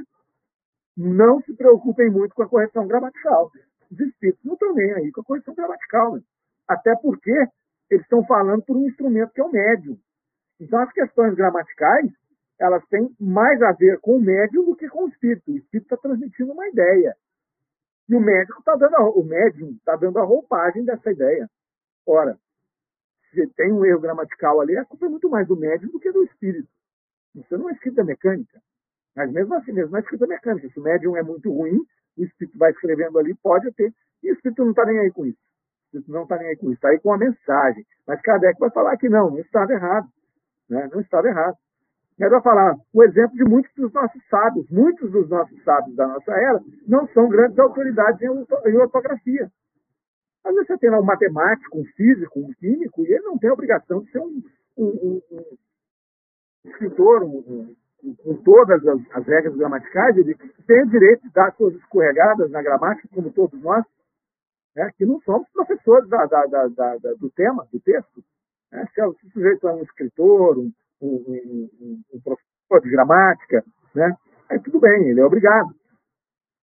não 0.96 1.40
se 1.42 1.54
preocupem 1.54 2.10
muito 2.10 2.34
com 2.34 2.42
a 2.42 2.48
correção 2.48 2.86
gramatical. 2.86 3.50
Os 3.90 4.00
espíritos 4.00 4.44
não 4.44 4.54
estão 4.54 4.74
nem 4.74 4.92
aí 4.92 5.12
com 5.12 5.20
a 5.20 5.24
correção 5.24 5.54
gramatical, 5.54 6.14
né? 6.14 6.22
até 6.68 6.94
porque 6.96 7.32
eles 7.90 8.04
estão 8.04 8.24
falando 8.24 8.62
por 8.62 8.76
um 8.76 8.86
instrumento 8.86 9.32
que 9.32 9.40
é 9.40 9.44
o 9.44 9.50
médium. 9.50 9.98
Então, 10.60 10.78
as 10.80 10.92
questões 10.92 11.34
gramaticais 11.34 12.10
elas 12.60 12.86
têm 12.88 13.10
mais 13.18 13.60
a 13.62 13.72
ver 13.72 13.98
com 14.00 14.16
o 14.16 14.20
médium 14.20 14.66
do 14.66 14.76
que 14.76 14.86
com 14.88 15.04
o 15.04 15.08
espírito. 15.08 15.50
O 15.50 15.56
espírito 15.56 15.94
está 15.94 15.96
transmitindo 15.96 16.52
uma 16.52 16.68
ideia. 16.68 17.16
E 18.06 18.14
o 18.14 18.20
médico 18.20 18.58
está 18.58 18.76
dando 18.76 18.96
a, 18.96 19.10
o 19.10 19.24
médium 19.24 19.70
está 19.70 19.96
dando 19.96 20.18
a 20.18 20.24
roupagem 20.24 20.84
dessa 20.84 21.10
ideia. 21.10 21.48
Ora, 22.06 22.38
se 23.30 23.46
tem 23.54 23.72
um 23.72 23.84
erro 23.84 24.00
gramatical 24.00 24.60
ali, 24.60 24.76
a 24.76 24.84
culpa 24.84 25.06
é 25.06 25.08
muito 25.08 25.30
mais 25.30 25.48
do 25.48 25.56
médium 25.56 25.90
do 25.90 25.98
que 25.98 26.12
do 26.12 26.22
espírito. 26.24 26.68
Isso 27.34 27.56
não 27.56 27.70
é 27.70 27.72
escrita 27.72 28.04
mecânica. 28.04 28.60
Mas 29.16 29.30
mesmo 29.32 29.54
assim, 29.54 29.72
mesmo 29.72 29.90
na 29.90 30.00
escrita 30.00 30.26
mecânica, 30.26 30.68
se 30.68 30.78
o 30.78 30.82
médium 30.82 31.16
é 31.16 31.22
muito 31.22 31.52
ruim, 31.52 31.80
o 32.16 32.24
espírito 32.24 32.58
vai 32.58 32.70
escrevendo 32.70 33.18
ali, 33.18 33.34
pode 33.34 33.70
ter. 33.72 33.92
E 34.22 34.30
o 34.30 34.34
espírito 34.34 34.62
não 34.62 34.70
está 34.70 34.84
nem 34.84 34.98
aí 34.98 35.10
com 35.10 35.26
isso. 35.26 35.38
O 35.38 35.98
espírito 35.98 36.12
não 36.12 36.22
está 36.22 36.36
nem 36.38 36.48
aí 36.48 36.56
com 36.56 36.66
isso, 36.66 36.74
está 36.74 36.88
aí 36.88 37.00
com 37.00 37.12
a 37.12 37.18
mensagem. 37.18 37.84
Mas 38.06 38.20
Kardec 38.22 38.58
vai 38.58 38.70
falar 38.70 38.96
que 38.96 39.08
não, 39.08 39.30
não 39.30 39.38
estava 39.38 39.72
errado. 39.72 40.08
Né? 40.68 40.88
Não 40.92 41.00
estava 41.00 41.28
errado. 41.28 41.56
Ele 42.18 42.28
vai 42.28 42.42
falar 42.42 42.76
o 42.92 43.02
exemplo 43.02 43.34
de 43.34 43.44
muitos 43.44 43.72
dos 43.74 43.92
nossos 43.92 44.22
sábios. 44.28 44.68
Muitos 44.70 45.10
dos 45.10 45.28
nossos 45.28 45.62
sábios 45.64 45.96
da 45.96 46.06
nossa 46.06 46.32
era 46.32 46.60
não 46.86 47.08
são 47.08 47.28
grandes 47.28 47.58
autoridades 47.58 48.20
em 48.20 48.76
ortografia. 48.76 49.50
Às 50.44 50.54
vezes 50.54 50.66
você 50.68 50.78
tem 50.78 50.90
lá 50.90 51.00
um 51.00 51.04
matemático, 51.04 51.78
um 51.78 51.84
físico, 51.96 52.40
um 52.40 52.52
químico, 52.54 53.02
e 53.02 53.12
ele 53.12 53.24
não 53.24 53.38
tem 53.38 53.50
a 53.50 53.52
obrigação 53.52 54.02
de 54.02 54.10
ser 54.10 54.20
um, 54.20 54.42
um, 54.76 54.86
um, 54.86 55.22
um 55.32 56.70
escritor 56.70 57.24
com 58.22 58.34
todas 58.42 58.86
as, 58.86 59.00
as, 59.12 59.26
regras 59.26 59.56
gramaticais, 59.56 60.16
ele 60.16 60.34
tem 60.66 60.82
o 60.82 60.90
direito 60.90 61.22
de 61.22 61.32
dar 61.32 61.52
suas 61.56 61.74
escorregadas 61.74 62.50
na 62.50 62.62
gramática, 62.62 63.08
como 63.14 63.30
todos 63.30 63.60
nós, 63.62 63.84
né, 64.74 64.90
que 64.96 65.04
não 65.04 65.20
somos 65.20 65.48
professores 65.50 66.08
da, 66.08 66.26
da, 66.26 66.46
da, 66.46 66.96
do 67.18 67.30
tema, 67.30 67.66
do 67.72 67.80
texto. 67.80 68.22
Né? 68.72 68.86
Se, 68.94 69.02
o 69.02 69.14
sujeito 69.32 69.68
é 69.68 69.74
um 69.74 69.82
escritor, 69.82 70.58
um, 70.58 70.72
um, 71.02 71.70
um, 71.80 72.02
um 72.14 72.20
professor 72.20 72.80
de 72.82 72.90
gramática, 72.90 73.64
né? 73.94 74.14
aí 74.48 74.60
tudo 74.60 74.80
bem, 74.80 75.08
ele 75.08 75.20
é 75.20 75.24
obrigado, 75.24 75.74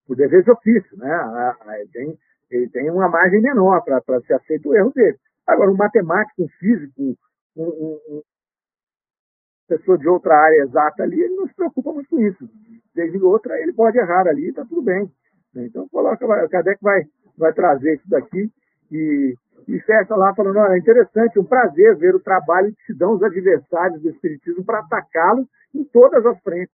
por 0.06 0.16
dever 0.16 0.44
de 0.44 0.52
ofício. 0.52 0.98
Né? 0.98 1.56
Ele, 1.76 1.90
tem, 1.90 2.20
ele 2.50 2.70
tem 2.70 2.90
uma 2.90 3.10
margem 3.10 3.42
menor 3.42 3.82
para 3.84 4.22
ser 4.22 4.34
aceito 4.34 4.70
o 4.70 4.76
erro 4.76 4.92
dele. 4.92 5.18
Agora, 5.46 5.72
um 5.72 5.78
matemático, 5.78 6.44
um 6.44 6.50
físico, 6.60 7.16
um, 7.56 8.00
um 8.10 8.22
pessoa 9.68 9.98
de 9.98 10.08
outra 10.08 10.36
área 10.36 10.64
exata 10.64 11.04
ali, 11.04 11.22
ele 11.22 11.36
não 11.36 11.48
se 11.48 11.54
preocupa 11.56 11.94
muito 11.94 12.10
com 12.10 12.20
isso. 12.20 12.50
Desde 12.96 13.18
outra, 13.20 13.60
ele 13.62 13.74
pode 13.74 13.98
errar 13.98 14.28
ali, 14.28 14.50
está 14.50 14.64
tudo 14.66 14.82
bem. 14.82 15.10
Então, 15.56 15.88
coloca, 15.90 16.26
o 16.26 16.50
Kardec 16.50 16.82
vai, 16.82 17.04
vai 17.38 17.54
trazer 17.54 17.96
isso 17.96 18.10
daqui 18.10 18.50
e 18.92 19.36
e 19.68 19.80
fecha 19.82 20.16
lá 20.16 20.34
falando, 20.34 20.60
é 20.60 20.78
interessante, 20.78 21.38
um 21.38 21.44
prazer 21.44 21.96
ver 21.98 22.16
o 22.16 22.22
trabalho 22.22 22.74
que 22.74 22.86
se 22.86 22.94
dão 22.98 23.16
os 23.16 23.24
adversários 23.24 24.02
do 24.02 24.10
Espiritismo 24.10 24.64
para 24.64 24.80
atacá-lo 24.80 25.46
em 25.76 25.84
todas 25.84 26.26
as 26.26 26.40
frentes. 26.42 26.74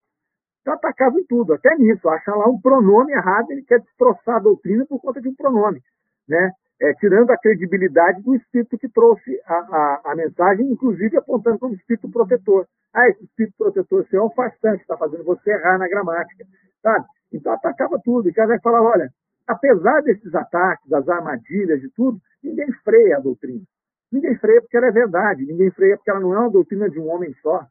Então 0.60 0.74
atacava 0.74 1.18
em 1.18 1.24
tudo, 1.24 1.52
até 1.54 1.76
nisso, 1.76 2.08
acha 2.08 2.34
lá 2.34 2.48
um 2.48 2.60
pronome 2.60 3.12
errado, 3.12 3.50
ele 3.50 3.62
quer 3.62 3.80
destroçar 3.80 4.36
a 4.36 4.40
doutrina 4.40 4.86
por 4.86 5.00
conta 5.00 5.20
de 5.20 5.28
um 5.28 5.34
pronome, 5.34 5.82
né? 6.28 6.52
É, 6.80 6.92
tirando 6.94 7.30
a 7.30 7.38
credibilidade 7.38 8.20
do 8.22 8.34
espírito 8.34 8.76
que 8.76 8.88
trouxe 8.88 9.40
a, 9.46 9.54
a, 9.54 10.02
a, 10.06 10.16
mensagem, 10.16 10.66
inclusive 10.66 11.16
apontando 11.16 11.58
como 11.58 11.74
espírito 11.74 12.10
protetor. 12.10 12.66
Ah, 12.92 13.08
esse 13.08 13.24
espírito 13.24 13.54
protetor 13.56 14.04
seu 14.08 14.22
é 14.22 14.24
um 14.24 14.30
farsante, 14.30 14.82
está 14.82 14.96
fazendo 14.96 15.24
você 15.24 15.50
errar 15.50 15.78
na 15.78 15.88
gramática. 15.88 16.44
Sabe? 16.82 17.06
Então 17.32 17.52
atacava 17.52 18.00
tudo. 18.04 18.28
E 18.28 18.32
Kardec 18.32 18.62
falava, 18.62 18.86
olha, 18.86 19.10
apesar 19.46 20.02
desses 20.02 20.34
ataques, 20.34 20.88
das 20.88 21.08
armadilhas, 21.08 21.80
de 21.80 21.90
tudo, 21.90 22.18
ninguém 22.42 22.70
freia 22.84 23.18
a 23.18 23.20
doutrina. 23.20 23.62
Ninguém 24.10 24.36
freia 24.38 24.60
porque 24.60 24.76
ela 24.76 24.86
é 24.86 24.92
verdade, 24.92 25.44
ninguém 25.44 25.70
freia 25.70 25.96
porque 25.96 26.10
ela 26.10 26.20
não 26.20 26.34
é 26.34 26.38
uma 26.38 26.50
doutrina 26.50 26.88
de 26.88 26.98
um 27.00 27.08
homem 27.08 27.34
só. 27.42 27.66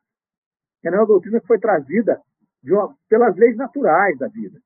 Ela 0.83 0.97
é 0.97 0.99
uma 0.99 1.07
doutrina 1.07 1.39
que 1.39 1.47
foi 1.47 1.59
trazida 1.59 2.21
uma, 2.71 2.95
pelas 3.09 3.35
leis 3.35 3.55
naturais 3.55 4.17
da 4.17 4.27
vida. 4.27 4.59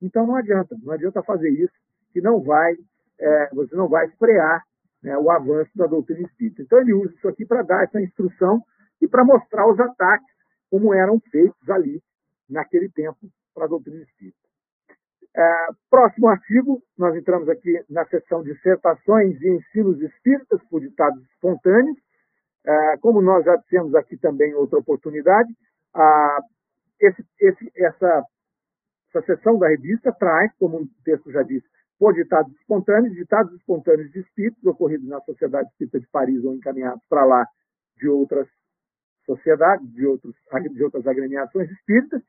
Então 0.00 0.26
não 0.26 0.36
adianta, 0.36 0.76
não 0.82 0.92
adianta 0.92 1.22
fazer 1.22 1.50
isso, 1.50 1.74
que 2.12 2.20
não 2.20 2.40
vai, 2.40 2.74
é, 3.20 3.48
você 3.54 3.74
não 3.76 3.88
vai 3.88 4.08
frear 4.18 4.62
né, 5.02 5.16
o 5.18 5.30
avanço 5.30 5.70
da 5.76 5.86
doutrina 5.86 6.22
espírita. 6.22 6.62
Então 6.62 6.80
ele 6.80 6.94
usa 6.94 7.14
isso 7.14 7.28
aqui 7.28 7.44
para 7.44 7.62
dar 7.62 7.84
essa 7.84 8.00
instrução 8.00 8.62
e 9.00 9.08
para 9.08 9.24
mostrar 9.24 9.68
os 9.70 9.78
ataques 9.78 10.34
como 10.70 10.94
eram 10.94 11.20
feitos 11.30 11.68
ali 11.70 12.02
naquele 12.48 12.88
tempo 12.90 13.18
para 13.54 13.66
a 13.66 13.68
doutrina 13.68 14.02
espírita. 14.02 14.44
É, 15.36 15.66
próximo 15.90 16.28
artigo, 16.28 16.80
nós 16.96 17.14
entramos 17.16 17.48
aqui 17.48 17.84
na 17.90 18.04
seção 18.06 18.42
dissertações 18.42 19.40
e 19.40 19.48
ensinos 19.48 20.00
espíritas 20.00 20.62
por 20.70 20.80
ditados 20.80 21.22
espontâneos. 21.32 21.98
É, 22.66 22.96
como 22.98 23.20
nós 23.20 23.44
já 23.44 23.56
dissemos 23.56 23.94
aqui 23.94 24.16
também 24.16 24.54
outra 24.54 24.78
oportunidade, 24.78 25.52
a, 25.92 26.38
esse, 27.00 27.24
esse, 27.40 27.72
essa, 27.76 28.24
essa 29.08 29.26
seção 29.26 29.58
da 29.58 29.68
revista 29.68 30.12
traz, 30.12 30.50
como 30.56 30.78
o 30.78 30.88
texto 31.04 31.30
já 31.30 31.42
disse, 31.42 31.66
por 31.98 32.14
ditados 32.14 32.52
espontâneos, 32.56 33.14
ditados 33.14 33.52
espontâneos 33.54 34.10
de 34.10 34.20
espíritos 34.20 34.64
ocorridos 34.64 35.08
na 35.08 35.20
Sociedade 35.20 35.68
Espírita 35.70 36.00
de 36.00 36.06
Paris 36.08 36.44
ou 36.44 36.54
encaminhados 36.54 37.04
para 37.08 37.24
lá 37.24 37.46
de 37.96 38.08
outras 38.08 38.48
sociedades, 39.24 39.90
de, 39.92 40.06
outros, 40.06 40.34
de 40.72 40.84
outras 40.84 41.06
agremiações 41.06 41.70
espíritas, 41.70 42.22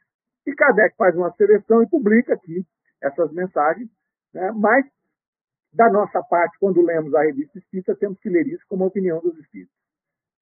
e 0.46 0.54
Kardec 0.54 0.96
faz 0.96 1.16
uma 1.16 1.32
seleção 1.34 1.82
e 1.82 1.90
publica 1.90 2.34
aqui 2.34 2.66
essas 3.02 3.32
mensagens, 3.34 3.90
né? 4.34 4.52
mas, 4.52 4.86
da 5.74 5.90
nossa 5.90 6.22
parte, 6.24 6.58
quando 6.60 6.82
lemos 6.82 7.14
a 7.14 7.24
revista 7.24 7.58
espírita, 7.58 7.96
temos 7.96 8.20
que 8.20 8.30
ler 8.30 8.48
isso 8.48 8.64
como 8.68 8.84
a 8.84 8.88
opinião 8.88 9.20
dos 9.20 9.38
espíritos. 9.40 9.76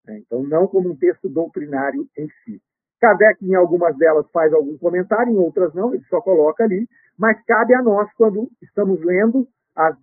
Né? 0.05 0.19
Então, 0.19 0.43
não 0.43 0.67
como 0.67 0.91
um 0.91 0.95
texto 0.95 1.29
doutrinário 1.29 2.07
em 2.17 2.29
si. 2.43 2.61
Kardec, 2.99 3.43
em 3.43 3.55
algumas 3.55 3.97
delas, 3.97 4.29
faz 4.31 4.53
algum 4.53 4.77
comentário, 4.77 5.33
em 5.33 5.37
outras 5.37 5.73
não, 5.73 5.93
ele 5.93 6.03
só 6.05 6.21
coloca 6.21 6.63
ali, 6.63 6.87
mas 7.17 7.41
cabe 7.45 7.73
a 7.73 7.81
nós, 7.81 8.11
quando 8.13 8.49
estamos 8.61 8.99
lendo 9.01 9.47
as 9.75 9.95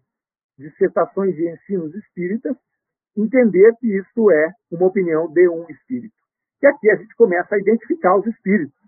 dissertações 0.58 1.34
de 1.34 1.48
ensinos 1.50 1.94
espíritas, 1.94 2.56
entender 3.16 3.74
que 3.80 3.98
isso 3.98 4.30
é 4.30 4.52
uma 4.70 4.86
opinião 4.86 5.30
de 5.32 5.48
um 5.48 5.66
espírito. 5.68 6.14
E 6.62 6.66
aqui 6.66 6.90
a 6.90 6.96
gente 6.96 7.14
começa 7.16 7.54
a 7.54 7.58
identificar 7.58 8.16
os 8.16 8.26
espíritos. 8.26 8.78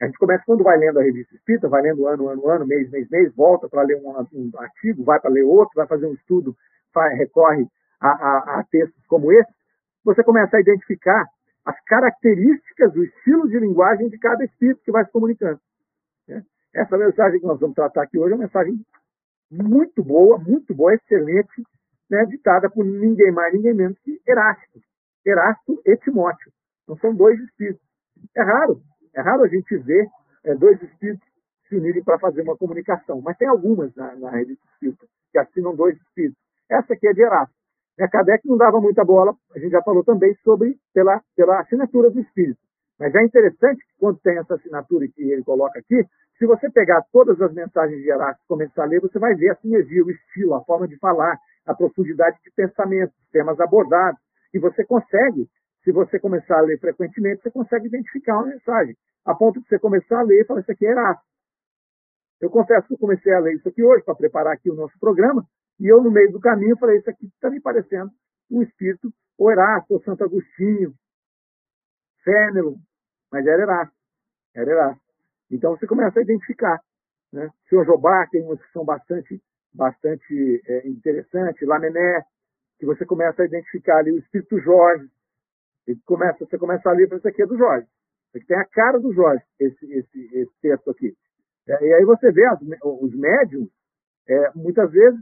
A 0.00 0.06
gente 0.06 0.18
começa 0.18 0.44
quando 0.46 0.62
vai 0.62 0.78
lendo 0.78 1.00
a 1.00 1.02
revista 1.02 1.34
Espírita, 1.34 1.68
vai 1.68 1.82
lendo 1.82 2.06
ano, 2.06 2.28
ano, 2.28 2.48
ano, 2.48 2.66
mês, 2.66 2.88
mês, 2.90 3.08
mês, 3.10 3.34
volta 3.34 3.68
para 3.68 3.82
ler 3.82 3.96
um, 3.96 4.10
um, 4.10 4.50
artigo, 4.56 5.02
vai 5.02 5.18
para 5.18 5.30
ler 5.30 5.42
outro, 5.42 5.74
vai 5.74 5.88
fazer 5.88 6.06
um 6.06 6.14
estudo, 6.14 6.56
recorre 7.16 7.66
a, 8.00 8.08
a, 8.08 8.60
a, 8.60 8.64
textos 8.70 9.04
como 9.06 9.32
esse, 9.32 9.52
você 10.04 10.22
começa 10.22 10.56
a 10.56 10.60
identificar 10.60 11.26
as 11.64 11.78
características, 11.84 12.94
o 12.94 13.04
estilo 13.04 13.48
de 13.48 13.58
linguagem 13.58 14.08
de 14.08 14.18
cada 14.18 14.44
espírito 14.44 14.80
que 14.84 14.92
vai 14.92 15.04
se 15.04 15.10
comunicando. 15.10 15.60
Né? 16.28 16.42
Essa 16.78 16.96
mensagem 16.96 17.40
que 17.40 17.46
nós 17.46 17.58
vamos 17.58 17.74
tratar 17.74 18.02
aqui 18.02 18.18
hoje 18.18 18.32
é 18.32 18.36
uma 18.36 18.44
mensagem 18.44 18.80
muito 19.50 20.02
boa, 20.02 20.38
muito 20.38 20.74
boa, 20.74 20.94
excelente, 20.94 21.62
né, 22.10 22.24
ditada 22.26 22.70
por 22.70 22.84
ninguém 22.84 23.32
mais, 23.32 23.52
ninguém 23.52 23.74
menos 23.74 23.98
que 24.00 24.20
Erasto. 24.26 24.80
Erasto 25.26 25.80
e 25.84 25.96
Timóteo. 25.96 26.52
Não 26.86 26.96
são 26.98 27.14
dois 27.14 27.38
espíritos. 27.40 27.82
É 28.36 28.42
raro 28.42 28.80
é 29.14 29.20
raro 29.20 29.42
a 29.42 29.48
gente 29.48 29.76
ver 29.78 30.06
é, 30.44 30.54
dois 30.54 30.80
espíritos 30.80 31.26
se 31.68 31.76
unirem 31.76 32.02
para 32.02 32.18
fazer 32.18 32.42
uma 32.42 32.56
comunicação, 32.56 33.20
mas 33.20 33.36
tem 33.36 33.48
algumas 33.48 33.94
na, 33.94 34.14
na 34.14 34.30
revista 34.30 34.64
espírita 34.72 35.06
que 35.32 35.38
assinam 35.38 35.74
dois 35.74 35.96
espíritos. 36.00 36.38
Essa 36.70 36.94
aqui 36.94 37.08
é 37.08 37.12
de 37.12 37.22
Erasto. 37.22 37.54
É, 37.98 38.06
Kardec 38.06 38.46
não 38.46 38.56
dava 38.56 38.80
muita 38.80 39.04
bola, 39.04 39.34
a 39.54 39.58
gente 39.58 39.72
já 39.72 39.82
falou 39.82 40.04
também 40.04 40.34
sobre 40.44 40.78
pela, 40.94 41.20
pela 41.36 41.60
assinatura 41.60 42.10
do 42.10 42.20
espírito. 42.20 42.60
Mas 42.98 43.14
é 43.14 43.22
interessante 43.22 43.78
que 43.78 43.92
quando 43.98 44.18
tem 44.20 44.38
essa 44.38 44.54
assinatura 44.54 45.06
que 45.08 45.22
ele 45.22 45.44
coloca 45.44 45.78
aqui, 45.78 46.04
se 46.38 46.46
você 46.46 46.70
pegar 46.70 47.02
todas 47.12 47.40
as 47.40 47.52
mensagens 47.52 48.00
de 48.02 48.10
Erasto 48.10 48.42
e 48.44 48.48
começar 48.48 48.84
a 48.84 48.86
ler, 48.86 49.00
você 49.00 49.18
vai 49.18 49.34
ver 49.34 49.50
a 49.50 49.56
sinergia, 49.56 50.04
o 50.04 50.10
estilo, 50.10 50.54
a 50.54 50.64
forma 50.64 50.86
de 50.88 50.96
falar, 50.98 51.38
a 51.66 51.74
profundidade 51.74 52.38
de 52.42 52.50
pensamento, 52.52 53.12
os 53.20 53.30
temas 53.30 53.58
abordados. 53.60 54.20
E 54.52 54.58
você 54.58 54.84
consegue, 54.84 55.48
se 55.84 55.92
você 55.92 56.18
começar 56.18 56.58
a 56.58 56.62
ler 56.62 56.78
frequentemente, 56.80 57.42
você 57.42 57.50
consegue 57.50 57.86
identificar 57.86 58.38
uma 58.38 58.46
mensagem 58.46 58.96
a 59.24 59.34
ponto 59.34 59.60
de 59.60 59.68
você 59.68 59.78
começar 59.78 60.20
a 60.20 60.22
ler 60.22 60.42
e 60.42 60.44
falar, 60.44 60.60
isso 60.60 60.72
aqui 60.72 60.86
é 60.86 60.90
Erasto. 60.90 61.22
Eu 62.40 62.50
confesso 62.50 62.86
que 62.86 62.94
eu 62.94 62.98
comecei 62.98 63.32
a 63.32 63.40
ler 63.40 63.54
isso 63.54 63.68
aqui 63.68 63.82
hoje, 63.82 64.04
para 64.04 64.14
preparar 64.14 64.54
aqui 64.54 64.70
o 64.70 64.74
nosso 64.74 64.98
programa, 64.98 65.44
e 65.78 65.86
eu, 65.86 66.02
no 66.02 66.10
meio 66.10 66.32
do 66.32 66.40
caminho, 66.40 66.78
falei, 66.78 66.98
isso 66.98 67.10
aqui 67.10 67.26
está 67.26 67.50
me 67.50 67.60
parecendo 67.60 68.10
um 68.50 68.62
espírito, 68.62 69.12
ou 69.36 69.50
Erasto, 69.50 69.92
ou 69.92 70.02
Santo 70.02 70.24
Agostinho, 70.24 70.94
Fênelon, 72.24 72.76
mas 73.30 73.46
era 73.46 73.62
Erasto. 73.62 73.94
Era. 74.54 74.96
Então 75.50 75.76
você 75.76 75.86
começa 75.86 76.18
a 76.18 76.22
identificar. 76.22 76.80
Né? 77.32 77.46
O 77.46 77.68
senhor 77.68 77.84
Jobá 77.84 78.26
tem 78.30 78.42
umas 78.42 78.60
que 78.60 78.72
são 78.72 78.84
bastante, 78.84 79.40
bastante 79.72 80.62
é, 80.66 80.88
interessantes. 80.88 81.66
Lamené, 81.66 82.24
que 82.78 82.86
você 82.86 83.04
começa 83.04 83.42
a 83.42 83.46
identificar 83.46 83.98
ali 83.98 84.12
o 84.12 84.18
espírito 84.18 84.58
Jorge. 84.60 85.08
Começa, 86.04 86.44
você 86.44 86.58
começa 86.58 86.88
a 86.88 86.92
ler, 86.92 87.10
isso 87.12 87.26
aqui 87.26 87.42
é 87.42 87.46
do 87.46 87.56
Jorge. 87.56 87.86
Isso 88.28 88.36
aqui 88.36 88.46
tem 88.46 88.58
a 88.58 88.64
cara 88.66 89.00
do 89.00 89.12
Jorge, 89.12 89.42
esse, 89.58 89.90
esse, 89.90 90.36
esse 90.36 90.52
texto 90.60 90.90
aqui. 90.90 91.16
É, 91.66 91.84
e 91.86 91.94
aí 91.94 92.04
você 92.04 92.30
vê 92.30 92.44
as, 92.46 92.60
os 92.82 93.14
médiums, 93.14 93.70
é, 94.28 94.50
muitas 94.54 94.90
vezes, 94.90 95.20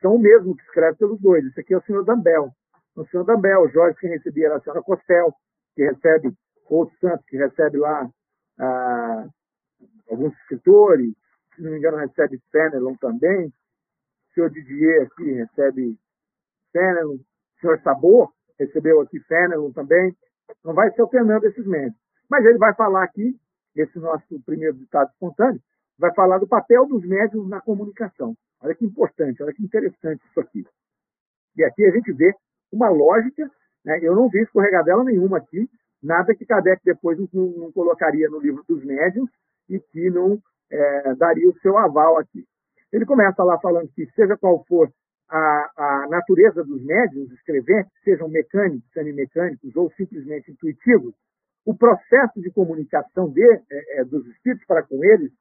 são 0.00 0.16
o 0.16 0.18
mesmo 0.18 0.54
que 0.54 0.62
escreve 0.62 0.98
pelos 0.98 1.20
dois. 1.20 1.44
Esse 1.46 1.60
aqui 1.60 1.74
é 1.74 1.78
o 1.78 1.82
senhor 1.82 2.04
Dambel. 2.04 2.50
O 2.94 3.06
senhor 3.06 3.24
Dambel, 3.24 3.62
o 3.62 3.68
Jorge 3.68 3.98
que 3.98 4.06
recebia 4.06 4.46
era 4.46 4.56
a 4.56 4.60
senhora 4.60 4.82
Costel, 4.82 5.34
que 5.74 5.82
recebe 5.84 6.32
outros 6.68 6.98
santos, 6.98 7.24
que 7.26 7.36
recebe 7.36 7.78
lá 7.78 8.08
ah, 8.58 9.26
alguns 10.10 10.32
escritores, 10.38 11.14
se 11.54 11.62
não 11.62 11.72
me 11.72 11.78
engano, 11.78 11.98
recebe 11.98 12.40
Fenelon 12.50 12.94
também. 12.96 13.48
O 13.48 14.34
senhor 14.34 14.50
Didier 14.50 15.02
aqui 15.02 15.32
recebe 15.32 15.98
Fenelon. 16.72 17.16
O 17.16 17.60
senhor 17.60 17.80
Sabor 17.82 18.32
recebeu 18.58 19.00
aqui 19.00 19.20
Fenelon 19.20 19.70
também. 19.72 20.16
Não 20.64 20.74
vai 20.74 20.90
se 20.92 21.00
alternando 21.00 21.46
esses 21.46 21.66
médios. 21.66 21.96
Mas 22.28 22.44
ele 22.44 22.58
vai 22.58 22.74
falar 22.74 23.04
aqui, 23.04 23.38
esse 23.76 23.98
nosso 23.98 24.40
primeiro 24.44 24.76
ditado 24.76 25.10
espontâneo, 25.10 25.60
vai 25.98 26.12
falar 26.14 26.38
do 26.38 26.48
papel 26.48 26.86
dos 26.86 27.04
médios 27.04 27.46
na 27.48 27.60
comunicação. 27.60 28.36
Olha 28.60 28.74
que 28.74 28.84
importante, 28.84 29.42
olha 29.42 29.52
que 29.52 29.62
interessante 29.62 30.22
isso 30.26 30.40
aqui. 30.40 30.66
E 31.56 31.64
aqui 31.64 31.84
a 31.84 31.90
gente 31.90 32.12
vê 32.12 32.34
uma 32.72 32.88
lógica, 32.88 33.50
né? 33.84 33.98
eu 34.02 34.14
não 34.14 34.28
vi 34.28 34.40
escorregadela 34.40 35.04
nenhuma 35.04 35.38
aqui, 35.38 35.68
nada 36.02 36.34
que 36.34 36.46
Kardec 36.46 36.82
depois 36.84 37.18
não, 37.18 37.28
não 37.32 37.72
colocaria 37.72 38.28
no 38.28 38.40
livro 38.40 38.64
dos 38.68 38.84
médios 38.84 39.28
e 39.68 39.78
que 39.78 40.10
não 40.10 40.38
é, 40.70 41.14
daria 41.14 41.48
o 41.48 41.58
seu 41.60 41.76
aval 41.78 42.18
aqui. 42.18 42.44
Ele 42.92 43.06
começa 43.06 43.42
lá 43.42 43.58
falando 43.58 43.88
que, 43.94 44.06
seja 44.14 44.36
qual 44.36 44.64
for 44.66 44.90
a, 45.28 45.70
a 45.76 46.06
natureza 46.10 46.62
dos 46.62 46.84
médios 46.84 47.30
escreventes, 47.32 47.90
sejam 48.04 48.28
mecânicos, 48.28 48.90
semimecânicos 48.92 49.74
ou 49.76 49.90
simplesmente 49.92 50.50
intuitivos, 50.50 51.14
o 51.64 51.74
processo 51.74 52.40
de 52.40 52.50
comunicação 52.50 53.30
de, 53.30 53.42
é, 53.42 54.00
é, 54.00 54.04
dos 54.04 54.26
espíritos 54.26 54.66
para 54.66 54.82
com 54.82 55.02
eles 55.04 55.32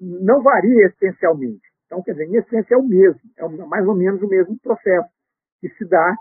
não 0.00 0.42
varia 0.42 0.86
essencialmente. 0.86 1.62
Então, 1.86 2.02
quer 2.02 2.12
dizer, 2.12 2.26
em 2.26 2.36
essência 2.36 2.74
é 2.74 2.78
o 2.78 2.82
mesmo, 2.82 3.20
é 3.36 3.46
mais 3.66 3.86
ou 3.86 3.94
menos 3.94 4.22
o 4.22 4.28
mesmo 4.28 4.58
processo 4.60 5.08
que 5.60 5.68
se 5.70 5.84
dá 5.84 6.16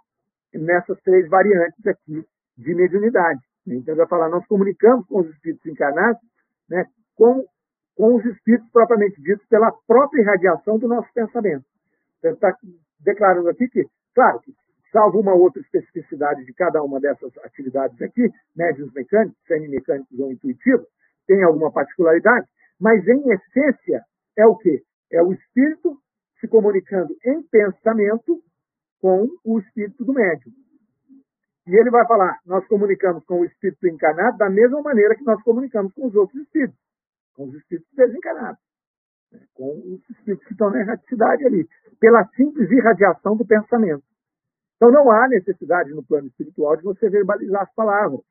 nessas 0.54 1.00
três 1.02 1.28
variantes 1.30 1.86
aqui 1.88 2.26
de 2.58 2.76
mediunidade. 2.76 3.40
Então, 3.78 3.96
vai 3.96 4.08
falar, 4.08 4.30
nós 4.30 4.46
comunicamos 4.48 5.06
com 5.08 5.20
os 5.20 5.30
espíritos 5.30 5.66
encarnados 5.66 6.22
né, 6.70 6.86
com, 7.16 7.46
com 7.96 8.16
os 8.16 8.26
espíritos 8.26 8.70
propriamente 8.72 9.22
ditos 9.22 9.46
pela 9.48 9.72
própria 9.88 10.22
irradiação 10.22 10.78
do 10.78 10.88
nosso 10.88 11.12
pensamento. 11.14 11.66
Então, 12.20 12.32
está 12.32 12.56
declarando 13.00 13.50
aqui 13.50 13.68
que, 13.70 13.86
claro, 14.14 14.40
que 14.40 14.54
salvo 14.92 15.20
uma 15.20 15.34
outra 15.34 15.62
especificidade 15.62 16.46
de 16.46 16.54
cada 16.54 16.82
uma 16.84 17.00
dessas 17.00 17.32
atividades 17.40 18.02
aqui, 18.02 18.30
médios 18.56 18.92
mecânicos, 18.94 19.38
semimecânicos 19.48 20.20
ou 20.20 20.32
intuitivos, 20.32 20.88
tem 21.28 21.44
alguma 21.44 21.72
particularidade, 21.72 22.48
mas 22.80 23.08
em 23.08 23.32
essência 23.32 24.04
é 24.36 24.46
o 24.46 24.56
quê? 24.56 24.82
É 25.12 25.22
o 25.22 25.32
espírito 25.32 25.98
se 26.40 26.48
comunicando 26.48 27.16
em 27.24 27.44
pensamento 27.44 28.42
com 29.02 29.28
o 29.44 29.60
espírito 29.60 30.04
do 30.04 30.14
médium. 30.14 30.52
E 31.70 31.76
ele 31.76 31.92
vai 31.92 32.06
falar: 32.08 32.40
nós 32.48 32.66
comunicamos 32.68 33.24
com 33.26 33.42
o 33.42 33.46
espírito 33.46 33.88
encarnado 33.88 34.38
da 34.40 34.50
mesma 34.50 34.82
maneira 34.82 35.16
que 35.16 35.24
nós 35.24 35.42
comunicamos 35.44 35.94
com 35.94 36.08
os 36.08 36.16
outros 36.16 36.42
espíritos, 36.42 36.80
com 37.36 37.48
os 37.48 37.54
espíritos 37.54 37.94
desencarnados, 37.94 38.60
né? 39.32 39.40
com 39.54 39.78
os 39.78 40.10
espíritos 40.10 40.48
que 40.48 40.54
estão 40.54 40.72
na 40.72 40.80
erraticidade 40.80 41.46
ali, 41.46 41.70
pela 42.00 42.26
simples 42.30 42.72
irradiação 42.72 43.38
do 43.38 43.46
pensamento. 43.46 44.04
Então 44.78 44.92
não 44.92 45.12
há 45.12 45.28
necessidade 45.28 45.92
no 45.92 46.04
plano 46.04 46.28
espiritual 46.28 46.76
de 46.76 46.84
você 46.84 47.08
verbalizar 47.08 47.62
as 47.62 47.74
palavras. 47.76 48.22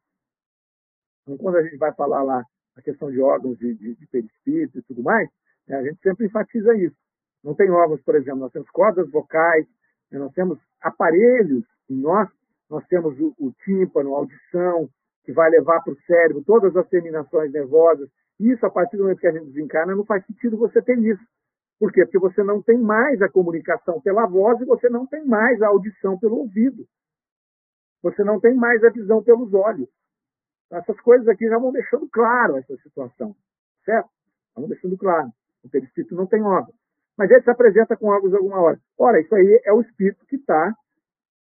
Então, 1.22 1.36
quando 1.36 1.58
a 1.58 1.62
gente 1.62 1.76
vai 1.76 1.94
falar 1.94 2.22
lá 2.24 2.42
a 2.74 2.82
questão 2.82 3.08
de 3.08 3.20
órgãos 3.20 3.56
de, 3.58 3.72
de, 3.74 3.94
de 3.94 4.06
perispírito 4.08 4.78
e 4.78 4.82
tudo 4.82 5.02
mais, 5.02 5.28
né, 5.68 5.76
a 5.76 5.82
gente 5.84 6.00
sempre 6.00 6.26
enfatiza 6.26 6.74
isso. 6.74 6.96
Não 7.44 7.54
tem 7.54 7.70
órgãos, 7.70 8.02
por 8.02 8.16
exemplo, 8.16 8.40
nós 8.40 8.52
temos 8.52 8.68
cordas 8.70 9.08
vocais, 9.10 9.66
né, 10.10 10.18
nós 10.18 10.32
temos 10.32 10.58
aparelhos 10.80 11.64
em 11.88 11.96
nós, 12.00 12.28
nós 12.70 12.86
temos 12.86 13.18
o, 13.18 13.34
o 13.38 13.52
tímpano, 13.64 14.14
a 14.14 14.18
audição, 14.18 14.88
que 15.24 15.32
vai 15.32 15.50
levar 15.50 15.82
para 15.82 15.92
o 15.92 16.00
cérebro 16.02 16.42
todas 16.44 16.74
as 16.76 16.88
terminações 16.88 17.52
nervosas. 17.52 18.08
Isso, 18.40 18.64
a 18.64 18.70
partir 18.70 18.96
do 18.96 19.02
momento 19.02 19.20
que 19.20 19.26
a 19.26 19.32
gente 19.32 19.46
desencarna, 19.46 19.94
não 19.94 20.04
faz 20.04 20.24
sentido 20.26 20.56
você 20.56 20.80
ter 20.80 20.98
isso. 20.98 21.22
Por 21.78 21.92
quê? 21.92 22.04
Porque 22.04 22.18
você 22.18 22.42
não 22.42 22.62
tem 22.62 22.78
mais 22.78 23.20
a 23.22 23.28
comunicação 23.28 24.00
pela 24.00 24.26
voz 24.26 24.60
e 24.60 24.64
você 24.64 24.88
não 24.88 25.06
tem 25.06 25.24
mais 25.24 25.60
a 25.62 25.68
audição 25.68 26.18
pelo 26.18 26.38
ouvido. 26.38 26.86
Você 28.02 28.24
não 28.24 28.40
tem 28.40 28.54
mais 28.54 28.82
a 28.84 28.90
visão 28.90 29.22
pelos 29.22 29.52
olhos. 29.54 29.88
Essas 30.70 31.00
coisas 31.00 31.26
aqui 31.28 31.48
já 31.48 31.58
vão 31.58 31.72
deixando 31.72 32.08
claro 32.08 32.56
essa 32.56 32.76
situação, 32.78 33.34
certo? 33.84 34.08
Vão 34.54 34.68
deixando 34.68 34.96
claro. 34.96 35.30
O 35.62 35.68
perispírito 35.68 36.14
não 36.14 36.26
tem 36.26 36.42
órgãos. 36.42 36.76
Mas 37.16 37.30
ele 37.30 37.42
se 37.42 37.50
apresenta 37.50 37.96
com 37.96 38.06
órgãos 38.06 38.34
alguma 38.34 38.60
hora. 38.60 38.80
Ora, 38.96 39.20
isso 39.20 39.34
aí 39.34 39.60
é 39.64 39.72
o 39.72 39.80
espírito 39.80 40.24
que 40.26 40.36
está 40.36 40.74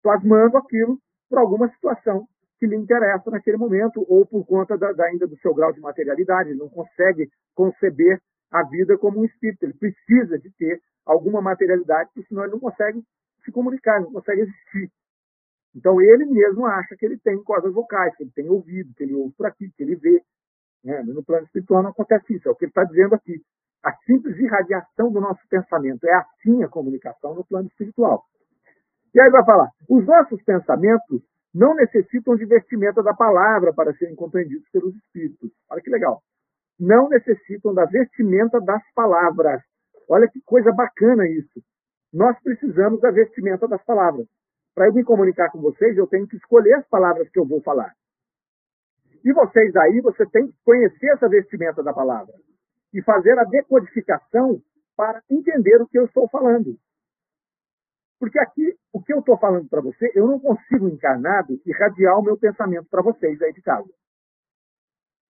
plasmando 0.03 0.57
aquilo 0.57 0.99
por 1.29 1.39
alguma 1.39 1.69
situação 1.71 2.27
que 2.59 2.67
lhe 2.67 2.77
interessa 2.77 3.31
naquele 3.31 3.57
momento, 3.57 4.05
ou 4.09 4.25
por 4.25 4.47
conta 4.47 4.79
da, 4.79 4.93
da, 4.93 5.07
ainda 5.07 5.27
do 5.27 5.37
seu 5.39 5.53
grau 5.53 5.73
de 5.73 5.81
materialidade. 5.81 6.51
Ele 6.51 6.59
não 6.59 6.69
consegue 6.69 7.29
conceber 7.55 8.21
a 8.53 8.63
vida 8.63 8.97
como 8.99 9.21
um 9.21 9.25
espírito. 9.25 9.65
Ele 9.65 9.75
precisa 9.75 10.39
de 10.39 10.51
ter 10.53 10.81
alguma 11.05 11.43
materialidade, 11.43 12.11
porque 12.15 12.29
senão 12.29 12.45
ele 12.45 12.53
não 12.53 12.61
consegue 12.61 13.03
se 13.45 13.51
comunicar, 13.51 14.01
não 14.01 14.13
consegue 14.13 14.43
existir. 14.43 14.91
Então 15.75 16.01
ele 16.01 16.27
mesmo 16.27 16.67
acha 16.67 16.95
que 16.97 17.05
ele 17.05 17.19
tem 17.19 17.43
cordas 17.43 17.73
vocais, 17.73 18.15
que 18.17 18.25
ele 18.25 18.33
tem 18.33 18.49
ouvido, 18.49 18.95
que 18.95 19.03
ele 19.03 19.15
ouve 19.15 19.35
por 19.35 19.47
aqui, 19.47 19.71
que 19.77 19.83
ele 19.83 19.97
vê. 19.97 20.23
Né? 20.85 21.03
No 21.03 21.25
plano 21.25 21.47
espiritual 21.47 21.83
não 21.83 21.91
acontece 21.91 22.35
isso, 22.35 22.49
é 22.49 22.53
o 22.53 22.55
que 22.55 22.67
ele 22.67 22.71
está 22.71 22.85
dizendo 22.85 23.15
aqui. 23.15 23.41
A 23.83 23.93
simples 24.05 24.39
irradiação 24.39 25.11
do 25.11 25.21
nosso 25.21 25.41
pensamento 25.49 26.05
é 26.05 26.15
assim 26.15 26.63
a 26.63 26.69
comunicação 26.69 27.35
no 27.35 27.45
plano 27.45 27.67
espiritual. 27.69 28.23
E 29.15 29.21
aí 29.21 29.31
vai 29.31 29.45
falar: 29.45 29.71
os 29.89 30.05
nossos 30.07 30.43
pensamentos 30.43 31.23
não 31.55 31.75
necessitam 31.75 32.35
de 32.37 32.47
vestimenta 32.47 33.03
da 33.03 33.15
palavra 33.15 33.73
para 33.73 33.93
serem 33.95 34.15
compreendidos 34.15 34.69
pelos 34.71 34.95
espíritos. 34.97 35.51
Olha 35.71 35.83
que 35.83 35.91
legal. 35.91 36.23
Não 36.81 37.09
necessitam 37.09 37.75
da 37.75 37.85
vestimenta 37.85 38.61
das 38.61 38.83
palavras. 38.95 39.63
Olha 40.09 40.29
que 40.29 40.41
coisa 40.43 40.73
bacana 40.73 41.29
isso. 41.29 41.63
Nós 42.13 42.39
precisamos 42.43 43.01
da 43.01 43.11
vestimenta 43.11 43.69
das 43.69 43.83
palavras. 43.85 44.27
Para 44.75 44.87
eu 44.87 44.95
me 44.95 45.05
comunicar 45.05 45.51
com 45.51 45.61
vocês, 45.61 45.97
eu 45.97 46.07
tenho 46.07 46.27
que 46.27 46.37
escolher 46.37 46.75
as 46.75 46.89
palavras 46.89 47.29
que 47.29 47.39
eu 47.39 47.47
vou 47.47 47.61
falar. 47.61 47.93
E 49.25 49.33
vocês 49.33 49.77
aí, 49.77 50.01
você 50.01 50.27
tem 50.27 50.49
que 50.49 50.55
conhecer 50.65 51.09
essa 51.13 51.29
vestimenta 51.29 51.83
da 51.83 51.93
palavra 51.93 52.35
e 52.93 53.03
fazer 53.03 53.39
a 53.39 53.45
decodificação 53.45 54.61
para 54.97 55.23
entender 55.31 55.81
o 55.81 55.87
que 55.87 55.99
eu 55.99 56.07
estou 56.07 56.29
falando. 56.29 56.77
Porque 58.23 58.39
aqui, 58.39 58.79
o 58.93 59.03
que 59.03 59.13
eu 59.13 59.19
estou 59.19 59.37
falando 59.37 59.69
para 59.69 59.81
você, 59.81 60.13
eu 60.15 60.29
não 60.29 60.39
consigo 60.39 60.89
encarnado 60.89 61.61
irradiar 61.67 62.17
o 62.21 62.23
meu 62.23 62.39
pensamento 62.39 62.87
para 62.89 63.03
vocês 63.03 63.43
aí 63.43 63.53
de 63.53 63.61
casa. 63.61 63.91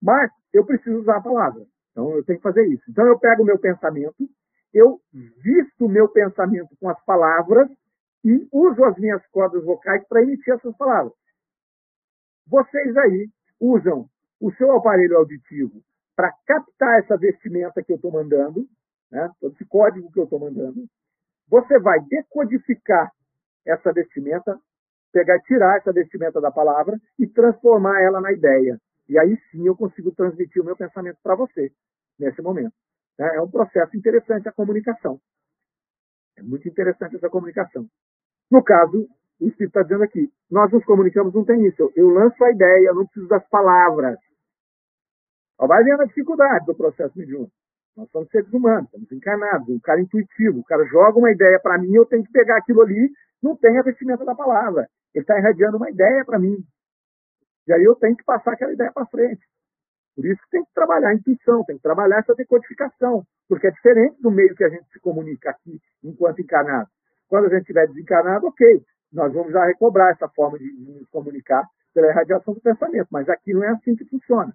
Mas 0.02 0.30
eu 0.52 0.62
preciso 0.66 0.98
usar 0.98 1.16
a 1.16 1.22
palavra. 1.22 1.64
Então 1.90 2.14
eu 2.14 2.22
tenho 2.22 2.38
que 2.38 2.42
fazer 2.42 2.66
isso. 2.66 2.84
Então 2.90 3.06
eu 3.06 3.18
pego 3.18 3.44
o 3.44 3.46
meu 3.46 3.58
pensamento, 3.58 4.28
eu 4.74 5.00
visto 5.12 5.86
o 5.86 5.88
meu 5.88 6.06
pensamento 6.06 6.76
com 6.78 6.90
as 6.90 7.02
palavras 7.06 7.70
e 8.26 8.46
uso 8.52 8.84
as 8.84 8.98
minhas 8.98 9.26
cordas 9.28 9.64
vocais 9.64 10.06
para 10.06 10.22
emitir 10.22 10.52
essas 10.52 10.76
palavras. 10.76 11.14
Vocês 12.46 12.94
aí 12.94 13.30
usam 13.58 14.06
o 14.38 14.52
seu 14.52 14.70
aparelho 14.70 15.16
auditivo 15.16 15.82
para 16.14 16.30
captar 16.44 16.98
essa 16.98 17.16
vestimenta 17.16 17.82
que 17.82 17.92
eu 17.92 17.96
estou 17.96 18.12
mandando, 18.12 18.68
né, 19.10 19.30
esse 19.44 19.64
código 19.64 20.12
que 20.12 20.20
eu 20.20 20.24
estou 20.24 20.40
mandando. 20.40 20.86
Você 21.52 21.78
vai 21.78 22.00
decodificar 22.00 23.12
essa 23.66 23.92
vestimenta, 23.92 24.58
pegar, 25.12 25.38
tirar 25.40 25.76
essa 25.76 25.92
vestimenta 25.92 26.40
da 26.40 26.50
palavra 26.50 26.98
e 27.18 27.26
transformar 27.26 28.00
ela 28.00 28.22
na 28.22 28.32
ideia. 28.32 28.80
E 29.06 29.18
aí 29.18 29.38
sim 29.50 29.66
eu 29.66 29.76
consigo 29.76 30.10
transmitir 30.12 30.62
o 30.62 30.64
meu 30.64 30.74
pensamento 30.74 31.18
para 31.22 31.34
você, 31.34 31.70
nesse 32.18 32.40
momento. 32.40 32.72
É 33.18 33.38
um 33.42 33.50
processo 33.50 33.94
interessante 33.94 34.48
a 34.48 34.52
comunicação. 34.52 35.20
É 36.38 36.42
muito 36.42 36.66
interessante 36.66 37.16
essa 37.16 37.28
comunicação. 37.28 37.86
No 38.50 38.64
caso, 38.64 39.06
o 39.38 39.46
Espírito 39.46 39.78
está 39.78 39.82
dizendo 39.82 40.04
aqui, 40.04 40.32
nós 40.50 40.72
nos 40.72 40.82
comunicamos, 40.86 41.34
não 41.34 41.44
tem 41.44 41.66
isso. 41.66 41.92
Eu 41.94 42.08
lanço 42.08 42.42
a 42.42 42.50
ideia, 42.50 42.88
eu 42.88 42.94
não 42.94 43.04
preciso 43.04 43.28
das 43.28 43.46
palavras. 43.50 44.18
Vai 45.58 45.84
vendo 45.84 46.00
a 46.00 46.06
dificuldade 46.06 46.64
do 46.64 46.74
processo 46.74 47.12
mediúnico. 47.18 47.52
Nós 47.96 48.10
somos 48.10 48.28
seres 48.30 48.52
humanos, 48.52 48.86
estamos 48.86 49.12
encarnados, 49.12 49.68
um 49.68 49.78
cara 49.80 50.00
intuitivo. 50.00 50.60
O 50.60 50.64
cara 50.64 50.84
joga 50.86 51.18
uma 51.18 51.30
ideia 51.30 51.60
para 51.60 51.78
mim, 51.78 51.94
eu 51.94 52.06
tenho 52.06 52.24
que 52.24 52.32
pegar 52.32 52.56
aquilo 52.56 52.82
ali, 52.82 53.10
não 53.42 53.56
tem 53.56 53.78
a 53.78 53.82
vestimenta 53.82 54.24
da 54.24 54.34
palavra. 54.34 54.88
Ele 55.14 55.22
está 55.22 55.38
irradiando 55.38 55.76
uma 55.76 55.90
ideia 55.90 56.24
para 56.24 56.38
mim. 56.38 56.56
E 57.66 57.72
aí 57.72 57.84
eu 57.84 57.94
tenho 57.96 58.16
que 58.16 58.24
passar 58.24 58.54
aquela 58.54 58.72
ideia 58.72 58.90
para 58.92 59.06
frente. 59.06 59.42
Por 60.14 60.26
isso 60.26 60.40
que 60.42 60.50
tem 60.50 60.64
que 60.64 60.72
trabalhar 60.74 61.08
a 61.08 61.14
intuição, 61.14 61.64
tem 61.64 61.76
que 61.76 61.82
trabalhar 61.82 62.18
essa 62.18 62.34
decodificação. 62.34 63.24
porque 63.48 63.66
é 63.66 63.70
diferente 63.70 64.20
do 64.20 64.30
meio 64.30 64.54
que 64.54 64.64
a 64.64 64.68
gente 64.68 64.86
se 64.90 65.00
comunica 65.00 65.50
aqui 65.50 65.78
enquanto 66.02 66.40
encarnado. 66.40 66.88
Quando 67.28 67.46
a 67.46 67.48
gente 67.50 67.60
estiver 67.60 67.86
desencarnado, 67.88 68.46
ok, 68.46 68.82
nós 69.12 69.32
vamos 69.32 69.52
já 69.52 69.64
recobrar 69.66 70.12
essa 70.12 70.28
forma 70.28 70.58
de 70.58 70.72
nos 70.72 71.06
comunicar 71.10 71.66
pela 71.92 72.08
irradiação 72.08 72.54
do 72.54 72.60
pensamento, 72.60 73.08
mas 73.10 73.28
aqui 73.28 73.52
não 73.52 73.62
é 73.62 73.68
assim 73.68 73.94
que 73.94 74.06
funciona. 74.06 74.54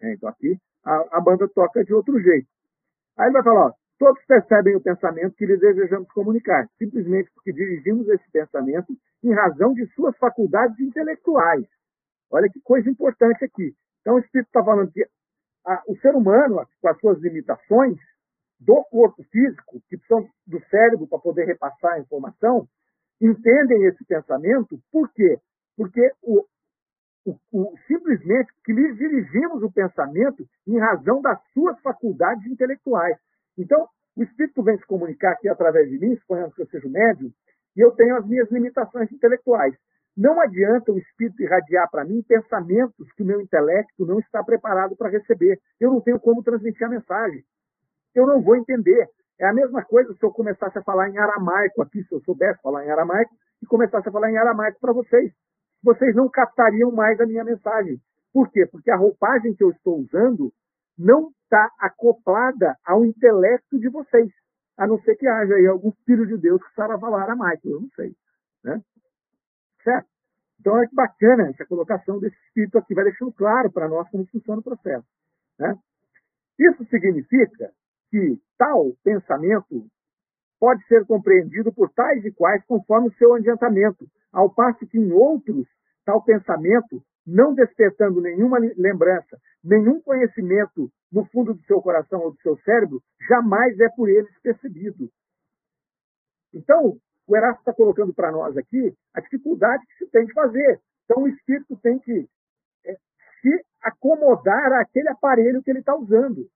É, 0.00 0.12
então 0.14 0.28
aqui 0.28 0.56
a, 0.84 1.18
a, 1.18 1.20
banda 1.20 1.48
toca 1.48 1.84
de 1.84 1.92
outro 1.92 2.20
jeito. 2.20 2.46
Aí 3.18 3.26
ele 3.26 3.32
vai 3.32 3.42
falar, 3.42 3.66
ó, 3.66 3.72
todos 3.98 4.24
percebem 4.26 4.76
o 4.76 4.80
pensamento 4.80 5.34
que 5.34 5.44
lhes 5.44 5.60
desejamos 5.60 6.08
comunicar, 6.12 6.68
simplesmente 6.78 7.30
porque 7.34 7.52
dirigimos 7.52 8.08
esse 8.08 8.30
pensamento 8.30 8.96
em 9.24 9.34
razão 9.34 9.74
de 9.74 9.86
suas 9.94 10.16
faculdades 10.18 10.78
intelectuais. 10.78 11.66
Olha 12.30 12.48
que 12.48 12.60
coisa 12.60 12.88
importante 12.88 13.44
aqui. 13.44 13.74
Então 14.00 14.14
o 14.14 14.18
Espírito 14.20 14.46
está 14.48 14.62
falando 14.62 14.92
que 14.92 15.04
a, 15.66 15.82
o 15.88 15.96
ser 15.98 16.14
humano, 16.14 16.64
com 16.80 16.88
as 16.88 16.98
suas 17.00 17.18
limitações 17.18 17.98
do 18.60 18.84
corpo 18.84 19.22
físico, 19.24 19.80
que 19.88 19.98
são 20.06 20.26
do 20.46 20.60
cérebro 20.66 21.06
para 21.06 21.18
poder 21.18 21.44
repassar 21.46 21.94
a 21.94 22.00
informação, 22.00 22.68
entendem 23.20 23.84
esse 23.84 24.04
pensamento, 24.04 24.78
por 24.92 25.10
quê? 25.12 25.38
Porque 25.76 26.12
o, 26.22 26.44
o, 27.28 27.38
o, 27.52 27.76
simplesmente 27.86 28.50
que 28.64 28.72
lhes 28.72 28.96
dirigimos 28.96 29.62
o 29.62 29.70
pensamento 29.70 30.44
em 30.66 30.78
razão 30.78 31.20
das 31.20 31.38
suas 31.52 31.78
faculdades 31.80 32.46
intelectuais. 32.46 33.16
Então, 33.56 33.86
o 34.16 34.22
Espírito 34.22 34.62
vem 34.62 34.78
se 34.78 34.86
comunicar 34.86 35.32
aqui 35.32 35.48
através 35.48 35.88
de 35.88 35.98
mim, 35.98 36.16
suponhamos 36.16 36.54
que 36.54 36.62
eu 36.62 36.66
seja 36.66 36.88
médium, 36.88 37.30
e 37.76 37.80
eu 37.80 37.92
tenho 37.92 38.16
as 38.16 38.26
minhas 38.26 38.50
limitações 38.50 39.12
intelectuais. 39.12 39.74
Não 40.16 40.40
adianta 40.40 40.90
o 40.90 40.98
Espírito 40.98 41.42
irradiar 41.42 41.88
para 41.90 42.04
mim 42.04 42.22
pensamentos 42.22 43.12
que 43.12 43.22
o 43.22 43.26
meu 43.26 43.40
intelecto 43.40 44.04
não 44.04 44.18
está 44.18 44.42
preparado 44.42 44.96
para 44.96 45.10
receber. 45.10 45.60
Eu 45.78 45.92
não 45.92 46.00
tenho 46.00 46.18
como 46.18 46.42
transmitir 46.42 46.84
a 46.84 46.90
mensagem. 46.90 47.44
Eu 48.14 48.26
não 48.26 48.42
vou 48.42 48.56
entender. 48.56 49.08
É 49.38 49.46
a 49.46 49.52
mesma 49.52 49.84
coisa 49.84 50.12
se 50.12 50.24
eu 50.24 50.32
começasse 50.32 50.76
a 50.76 50.82
falar 50.82 51.08
em 51.08 51.18
aramaico 51.18 51.82
aqui, 51.82 52.02
se 52.02 52.12
eu 52.12 52.20
soubesse 52.22 52.60
falar 52.60 52.84
em 52.84 52.90
aramaico, 52.90 53.32
e 53.62 53.66
começasse 53.66 54.08
a 54.08 54.12
falar 54.12 54.32
em 54.32 54.36
aramaico 54.36 54.80
para 54.80 54.92
vocês. 54.92 55.32
Vocês 55.82 56.14
não 56.14 56.28
captariam 56.28 56.90
mais 56.90 57.20
a 57.20 57.26
minha 57.26 57.44
mensagem. 57.44 58.00
Por 58.32 58.50
quê? 58.50 58.66
Porque 58.66 58.90
a 58.90 58.96
roupagem 58.96 59.54
que 59.54 59.64
eu 59.64 59.70
estou 59.70 59.98
usando 59.98 60.52
não 60.98 61.30
está 61.42 61.70
acoplada 61.78 62.76
ao 62.84 63.04
intelecto 63.04 63.78
de 63.78 63.88
vocês. 63.88 64.30
A 64.76 64.86
não 64.86 65.00
ser 65.02 65.16
que 65.16 65.26
haja 65.26 65.54
aí 65.54 65.66
algum 65.66 65.92
filho 66.04 66.26
de 66.26 66.36
Deus 66.36 66.62
que 66.62 66.74
saiba 66.74 66.98
falar 66.98 67.22
aramaico, 67.22 67.68
eu 67.68 67.80
não 67.80 67.88
sei. 67.96 68.14
Né? 68.62 68.80
Certo? 69.82 70.08
Então 70.60 70.82
é 70.82 70.88
bacana 70.92 71.48
essa 71.48 71.64
colocação 71.64 72.18
desse 72.18 72.36
espírito 72.46 72.78
aqui, 72.78 72.94
vai 72.94 73.04
deixando 73.04 73.32
claro 73.32 73.70
para 73.70 73.88
nós 73.88 74.08
como 74.10 74.26
funciona 74.26 74.60
o 74.60 74.64
processo. 74.64 75.06
Né? 75.58 75.76
Isso 76.58 76.84
significa 76.86 77.72
que 78.10 78.38
tal 78.56 78.92
pensamento 79.04 79.86
pode 80.58 80.84
ser 80.86 81.04
compreendido 81.06 81.72
por 81.72 81.90
tais 81.90 82.24
e 82.24 82.32
quais 82.32 82.64
conforme 82.64 83.08
o 83.08 83.14
seu 83.14 83.34
adiantamento, 83.34 84.06
ao 84.32 84.50
passo 84.50 84.86
que 84.86 84.98
em 84.98 85.12
outros, 85.12 85.66
tal 86.04 86.22
pensamento, 86.22 87.02
não 87.26 87.54
despertando 87.54 88.20
nenhuma 88.20 88.58
lembrança, 88.76 89.38
nenhum 89.62 90.00
conhecimento 90.00 90.90
no 91.12 91.24
fundo 91.26 91.54
do 91.54 91.62
seu 91.64 91.80
coração 91.80 92.20
ou 92.20 92.32
do 92.32 92.40
seu 92.40 92.56
cérebro, 92.58 93.02
jamais 93.28 93.78
é 93.80 93.88
por 93.90 94.08
eles 94.08 94.30
percebido. 94.40 95.10
Então, 96.52 96.98
o 97.26 97.36
Erasto 97.36 97.60
está 97.60 97.74
colocando 97.74 98.14
para 98.14 98.32
nós 98.32 98.56
aqui 98.56 98.94
a 99.14 99.20
dificuldade 99.20 99.84
que 99.86 100.04
se 100.04 100.10
tem 100.10 100.24
de 100.24 100.32
fazer. 100.32 100.80
Então, 101.04 101.22
o 101.22 101.28
espírito 101.28 101.76
tem 101.82 101.98
que 101.98 102.26
é, 102.86 102.94
se 103.42 103.64
acomodar 103.82 104.72
àquele 104.72 105.08
aparelho 105.10 105.62
que 105.62 105.70
ele 105.70 105.80
está 105.80 105.94
usando. 105.94 106.48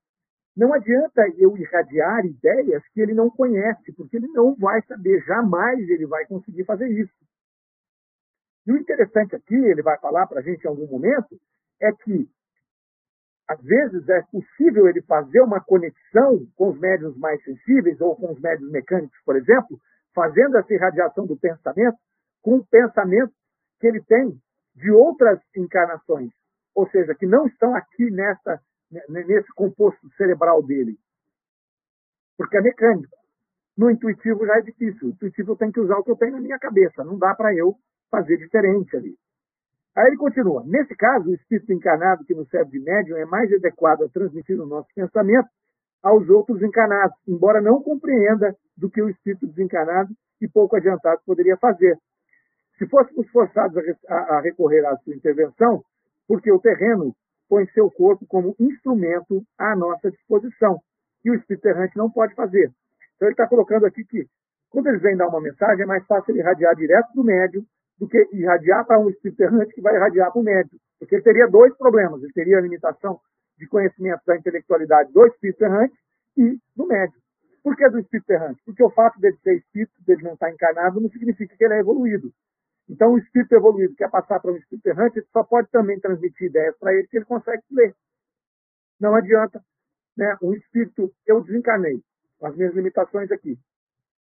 Não 0.56 0.72
adianta 0.72 1.22
eu 1.38 1.56
irradiar 1.56 2.26
ideias 2.26 2.86
que 2.88 3.00
ele 3.00 3.14
não 3.14 3.30
conhece, 3.30 3.92
porque 3.92 4.16
ele 4.16 4.28
não 4.28 4.54
vai 4.54 4.82
saber, 4.82 5.24
jamais 5.24 5.88
ele 5.88 6.06
vai 6.06 6.26
conseguir 6.26 6.64
fazer 6.64 6.88
isso. 6.88 7.14
E 8.66 8.72
o 8.72 8.76
interessante 8.76 9.34
aqui, 9.34 9.54
ele 9.54 9.82
vai 9.82 9.98
falar 9.98 10.26
para 10.26 10.40
a 10.40 10.42
gente 10.42 10.64
em 10.64 10.68
algum 10.68 10.86
momento, 10.86 11.40
é 11.80 11.90
que 11.92 12.28
às 13.48 13.60
vezes 13.62 14.08
é 14.08 14.22
possível 14.30 14.88
ele 14.88 15.02
fazer 15.02 15.40
uma 15.40 15.60
conexão 15.60 16.46
com 16.54 16.70
os 16.70 16.78
médios 16.78 17.16
mais 17.16 17.42
sensíveis 17.42 18.00
ou 18.00 18.14
com 18.14 18.32
os 18.32 18.40
médios 18.40 18.70
mecânicos, 18.70 19.18
por 19.24 19.36
exemplo, 19.36 19.80
fazendo 20.14 20.56
essa 20.56 20.72
irradiação 20.72 21.26
do 21.26 21.36
pensamento 21.36 21.98
com 22.40 22.56
o 22.56 22.66
pensamento 22.66 23.32
que 23.80 23.86
ele 23.86 24.02
tem 24.02 24.40
de 24.74 24.90
outras 24.90 25.40
encarnações, 25.56 26.30
ou 26.74 26.88
seja, 26.88 27.14
que 27.14 27.26
não 27.26 27.46
estão 27.46 27.74
aqui 27.74 28.10
nessa 28.10 28.60
nesse 29.08 29.48
composto 29.54 30.08
cerebral 30.16 30.62
dele. 30.62 30.98
Porque 32.36 32.56
é 32.56 32.60
mecânico. 32.60 33.16
No 33.76 33.90
intuitivo 33.90 34.46
já 34.46 34.58
é 34.58 34.60
difícil. 34.62 35.08
O 35.08 35.10
intuitivo 35.10 35.52
eu 35.52 35.56
tenho 35.56 35.72
que 35.72 35.80
usar 35.80 35.96
o 35.96 36.04
que 36.04 36.10
eu 36.10 36.16
tenho 36.16 36.32
na 36.32 36.40
minha 36.40 36.58
cabeça. 36.58 37.04
Não 37.04 37.18
dá 37.18 37.34
para 37.34 37.54
eu 37.54 37.74
fazer 38.10 38.36
diferente 38.36 38.96
ali. 38.96 39.16
Aí 39.96 40.06
ele 40.08 40.16
continua. 40.16 40.62
Nesse 40.66 40.94
caso, 40.94 41.28
o 41.28 41.34
espírito 41.34 41.72
encarnado 41.72 42.24
que 42.24 42.34
nos 42.34 42.48
serve 42.48 42.70
de 42.70 42.80
médium 42.80 43.16
é 43.16 43.24
mais 43.24 43.52
adequado 43.52 44.02
a 44.02 44.08
transmitir 44.08 44.60
o 44.60 44.66
nosso 44.66 44.88
pensamento 44.94 45.48
aos 46.02 46.28
outros 46.28 46.62
encarnados, 46.62 47.16
embora 47.28 47.60
não 47.60 47.82
compreenda 47.82 48.56
do 48.76 48.90
que 48.90 49.00
o 49.00 49.08
espírito 49.08 49.46
desencarnado 49.46 50.10
e 50.40 50.48
pouco 50.48 50.76
adiantado 50.76 51.20
poderia 51.24 51.56
fazer. 51.58 51.96
Se 52.78 52.86
fôssemos 52.88 53.28
forçados 53.30 53.76
a, 54.08 54.14
a, 54.14 54.36
a 54.36 54.40
recorrer 54.40 54.84
à 54.86 54.96
sua 54.96 55.14
intervenção, 55.14 55.84
porque 56.26 56.50
o 56.50 56.58
terreno 56.58 57.14
põe 57.52 57.66
seu 57.74 57.90
corpo 57.90 58.24
como 58.26 58.56
instrumento 58.58 59.44
à 59.58 59.76
nossa 59.76 60.10
disposição. 60.10 60.80
E 61.22 61.30
o 61.30 61.34
Espírito 61.34 61.66
Errante 61.66 61.98
não 61.98 62.10
pode 62.10 62.34
fazer. 62.34 62.72
Então 63.14 63.28
ele 63.28 63.34
está 63.34 63.46
colocando 63.46 63.84
aqui 63.84 64.06
que, 64.06 64.26
quando 64.70 64.86
eles 64.86 65.02
vêm 65.02 65.18
dar 65.18 65.28
uma 65.28 65.38
mensagem, 65.38 65.82
é 65.82 65.86
mais 65.86 66.02
fácil 66.06 66.32
ele 66.32 66.40
irradiar 66.40 66.74
direto 66.74 67.12
do 67.14 67.22
médium 67.22 67.62
do 67.98 68.08
que 68.08 68.26
irradiar 68.32 68.86
para 68.86 68.98
um 68.98 69.10
Espírito 69.10 69.42
Errante 69.42 69.74
que 69.74 69.82
vai 69.82 69.94
irradiar 69.94 70.32
para 70.32 70.40
o 70.40 70.42
médium. 70.42 70.78
Porque 70.98 71.16
ele 71.16 71.22
teria 71.22 71.46
dois 71.46 71.76
problemas. 71.76 72.22
Ele 72.22 72.32
teria 72.32 72.56
a 72.56 72.62
limitação 72.62 73.20
de 73.58 73.66
conhecimento 73.68 74.22
da 74.26 74.34
intelectualidade 74.34 75.12
do 75.12 75.26
Espírito 75.26 75.62
Errante 75.62 75.94
e 76.38 76.58
do 76.74 76.86
médium. 76.86 77.20
Por 77.62 77.76
que 77.76 77.86
do 77.90 77.98
Espírito 77.98 78.30
Errante? 78.30 78.62
Porque 78.64 78.82
o 78.82 78.88
fato 78.88 79.20
dele 79.20 79.36
ser 79.42 79.56
espírito, 79.56 79.92
dele 80.06 80.22
não 80.22 80.32
estar 80.32 80.50
encarnado, 80.50 81.02
não 81.02 81.10
significa 81.10 81.54
que 81.54 81.62
ele 81.62 81.74
é 81.74 81.80
evoluído. 81.80 82.32
Então, 82.92 83.14
o 83.14 83.18
espírito 83.18 83.54
evoluído 83.54 83.94
quer 83.94 84.10
passar 84.10 84.38
para 84.38 84.52
um 84.52 84.56
espírito 84.56 84.86
errante, 84.86 85.18
ele 85.18 85.26
só 85.32 85.42
pode 85.42 85.66
também 85.70 85.98
transmitir 85.98 86.48
ideias 86.48 86.76
para 86.78 86.92
ele 86.92 87.08
que 87.08 87.16
ele 87.16 87.24
consegue 87.24 87.62
ler. 87.70 87.94
Não 89.00 89.14
adianta. 89.14 89.64
Né? 90.14 90.36
Um 90.42 90.52
espírito, 90.52 91.10
eu 91.26 91.42
desencarnei, 91.42 92.02
com 92.38 92.46
as 92.46 92.54
minhas 92.54 92.74
limitações 92.74 93.32
aqui. 93.32 93.58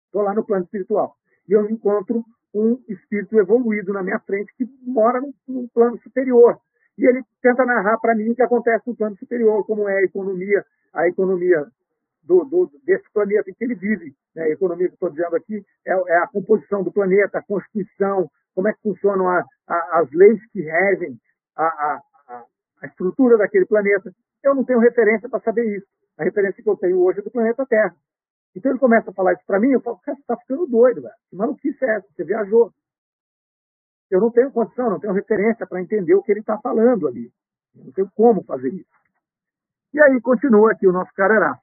Estou 0.06 0.22
lá 0.22 0.36
no 0.36 0.46
plano 0.46 0.66
espiritual. 0.66 1.16
E 1.48 1.54
eu 1.54 1.68
encontro 1.68 2.24
um 2.54 2.80
espírito 2.88 3.40
evoluído 3.40 3.92
na 3.92 4.04
minha 4.04 4.20
frente 4.20 4.54
que 4.56 4.70
mora 4.84 5.20
num, 5.48 5.68
plano 5.70 6.00
superior. 6.04 6.60
E 6.96 7.08
ele 7.08 7.24
tenta 7.42 7.66
narrar 7.66 7.98
para 7.98 8.14
mim 8.14 8.30
o 8.30 8.36
que 8.36 8.44
acontece 8.44 8.88
no 8.88 8.96
plano 8.96 9.18
superior, 9.18 9.66
como 9.66 9.90
é 9.90 9.98
a 9.98 10.04
economia, 10.04 10.64
a 10.94 11.08
economia 11.08 11.66
do, 12.22 12.44
do, 12.46 12.72
desse 12.84 13.12
planeta 13.12 13.50
em 13.50 13.54
que 13.56 13.64
ele 13.64 13.74
vive. 13.74 14.14
Né? 14.36 14.44
A 14.44 14.50
economia 14.50 14.90
que 14.90 14.94
estou 14.94 15.10
dizendo 15.10 15.36
aqui 15.36 15.66
é, 15.88 15.92
é, 15.92 16.18
a 16.18 16.28
composição 16.28 16.84
do 16.84 16.92
planeta, 16.92 17.40
a 17.40 17.44
constituição, 17.44 18.30
como 18.60 18.68
é 18.68 18.74
que 18.74 18.82
funcionam 18.82 19.30
a, 19.30 19.46
a, 19.68 20.00
as 20.02 20.12
leis 20.12 20.46
que 20.52 20.60
regem 20.60 21.18
a, 21.56 21.64
a, 21.64 22.88
estrutura 22.88 23.38
daquele 23.38 23.66
planeta. 23.66 24.14
Eu 24.44 24.54
não 24.54 24.66
tenho 24.66 24.80
referência 24.80 25.30
para 25.30 25.40
saber 25.40 25.78
isso. 25.78 25.88
A 26.18 26.26
referência 26.26 26.62
que 26.62 26.70
eu 26.70 26.76
tenho 26.76 27.00
hoje 27.02 27.20
é 27.20 27.22
do 27.22 27.32
planeta 27.32 27.66
Terra. 27.66 27.96
Então 28.54 28.70
ele 28.70 28.80
começa 28.80 29.12
a 29.12 29.14
falar 29.14 29.32
isso 29.32 29.46
para 29.48 29.62
mim, 29.62 29.72
eu 29.72 29.80
falo, 29.80 29.98
cara, 30.00 30.18
você 30.18 30.22
está 30.22 30.36
ficando 30.36 30.68
doido, 30.68 31.04
velho. 31.04 31.14
Que 31.30 31.38
maluquice 31.38 31.86
é 31.86 31.96
essa? 31.96 32.08
Você 32.14 32.26
viajou. 32.26 32.74
Eu 34.12 34.20
não 34.20 34.30
tenho 34.30 34.52
condição, 34.52 34.90
não 34.90 35.00
tenho 35.00 35.14
referência 35.14 35.66
para 35.66 35.82
entender 35.82 36.16
o 36.16 36.22
que 36.22 36.34
ele 36.34 36.42
está 36.42 36.58
falando 36.58 37.08
ali. 37.08 37.32
Eu 37.78 37.86
não 37.86 37.94
tenho 37.94 38.12
como 38.14 38.44
fazer 38.44 38.74
isso. 38.74 38.90
E 39.94 40.02
aí 40.02 40.20
continua 40.20 40.74
aqui 40.74 40.86
o 40.86 40.92
nosso 40.92 41.14
cara 41.14 41.58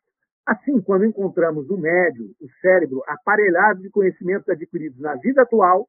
Assim, 0.47 0.81
quando 0.81 1.05
encontramos 1.05 1.69
no 1.69 1.77
médio 1.77 2.35
o 2.41 2.49
cérebro 2.63 3.03
aparelhado 3.07 3.83
de 3.83 3.91
conhecimentos 3.91 4.49
adquiridos 4.49 4.99
na 4.99 5.15
vida 5.17 5.43
atual, 5.43 5.87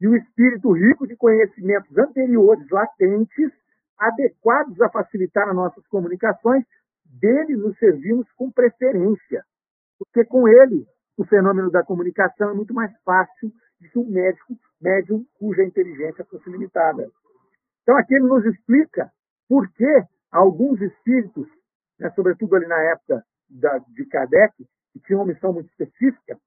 e 0.00 0.08
o 0.08 0.16
espírito 0.16 0.72
rico 0.72 1.06
de 1.06 1.14
conhecimentos 1.14 1.96
anteriores, 1.96 2.66
latentes, 2.70 3.52
adequados 3.98 4.80
a 4.80 4.88
facilitar 4.88 5.48
as 5.48 5.54
nossas 5.54 5.86
comunicações, 5.88 6.64
dele 7.04 7.54
nos 7.56 7.76
servimos 7.78 8.26
com 8.32 8.50
preferência. 8.50 9.44
Porque 9.98 10.24
com 10.24 10.48
ele, 10.48 10.86
o 11.18 11.24
fenômeno 11.24 11.70
da 11.70 11.84
comunicação 11.84 12.50
é 12.50 12.54
muito 12.54 12.72
mais 12.72 12.90
fácil 13.04 13.52
do 13.78 13.90
que 13.90 13.98
um 13.98 14.08
médico, 14.08 14.56
médium 14.80 15.26
cuja 15.34 15.62
inteligência 15.62 16.24
fosse 16.24 16.48
limitada. 16.48 17.10
Então, 17.82 17.96
aqui 17.98 18.14
ele 18.14 18.26
nos 18.26 18.44
explica 18.46 19.10
por 19.48 19.68
que 19.72 20.02
alguns 20.30 20.80
espíritos, 20.80 21.46
né, 21.98 22.10
sobretudo 22.14 22.56
ali 22.56 22.66
na 22.66 22.80
época 22.84 23.22
da, 23.50 23.78
de 23.78 24.06
Kardec, 24.06 24.54
que 24.92 25.00
tinham 25.00 25.20
uma 25.20 25.32
missão 25.32 25.52
muito 25.52 25.68
específica, 25.68 26.38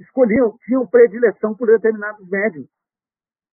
escolhiam, 0.00 0.56
tinham 0.64 0.86
predileção 0.86 1.54
por 1.54 1.68
determinados 1.68 2.28
médiums 2.28 2.68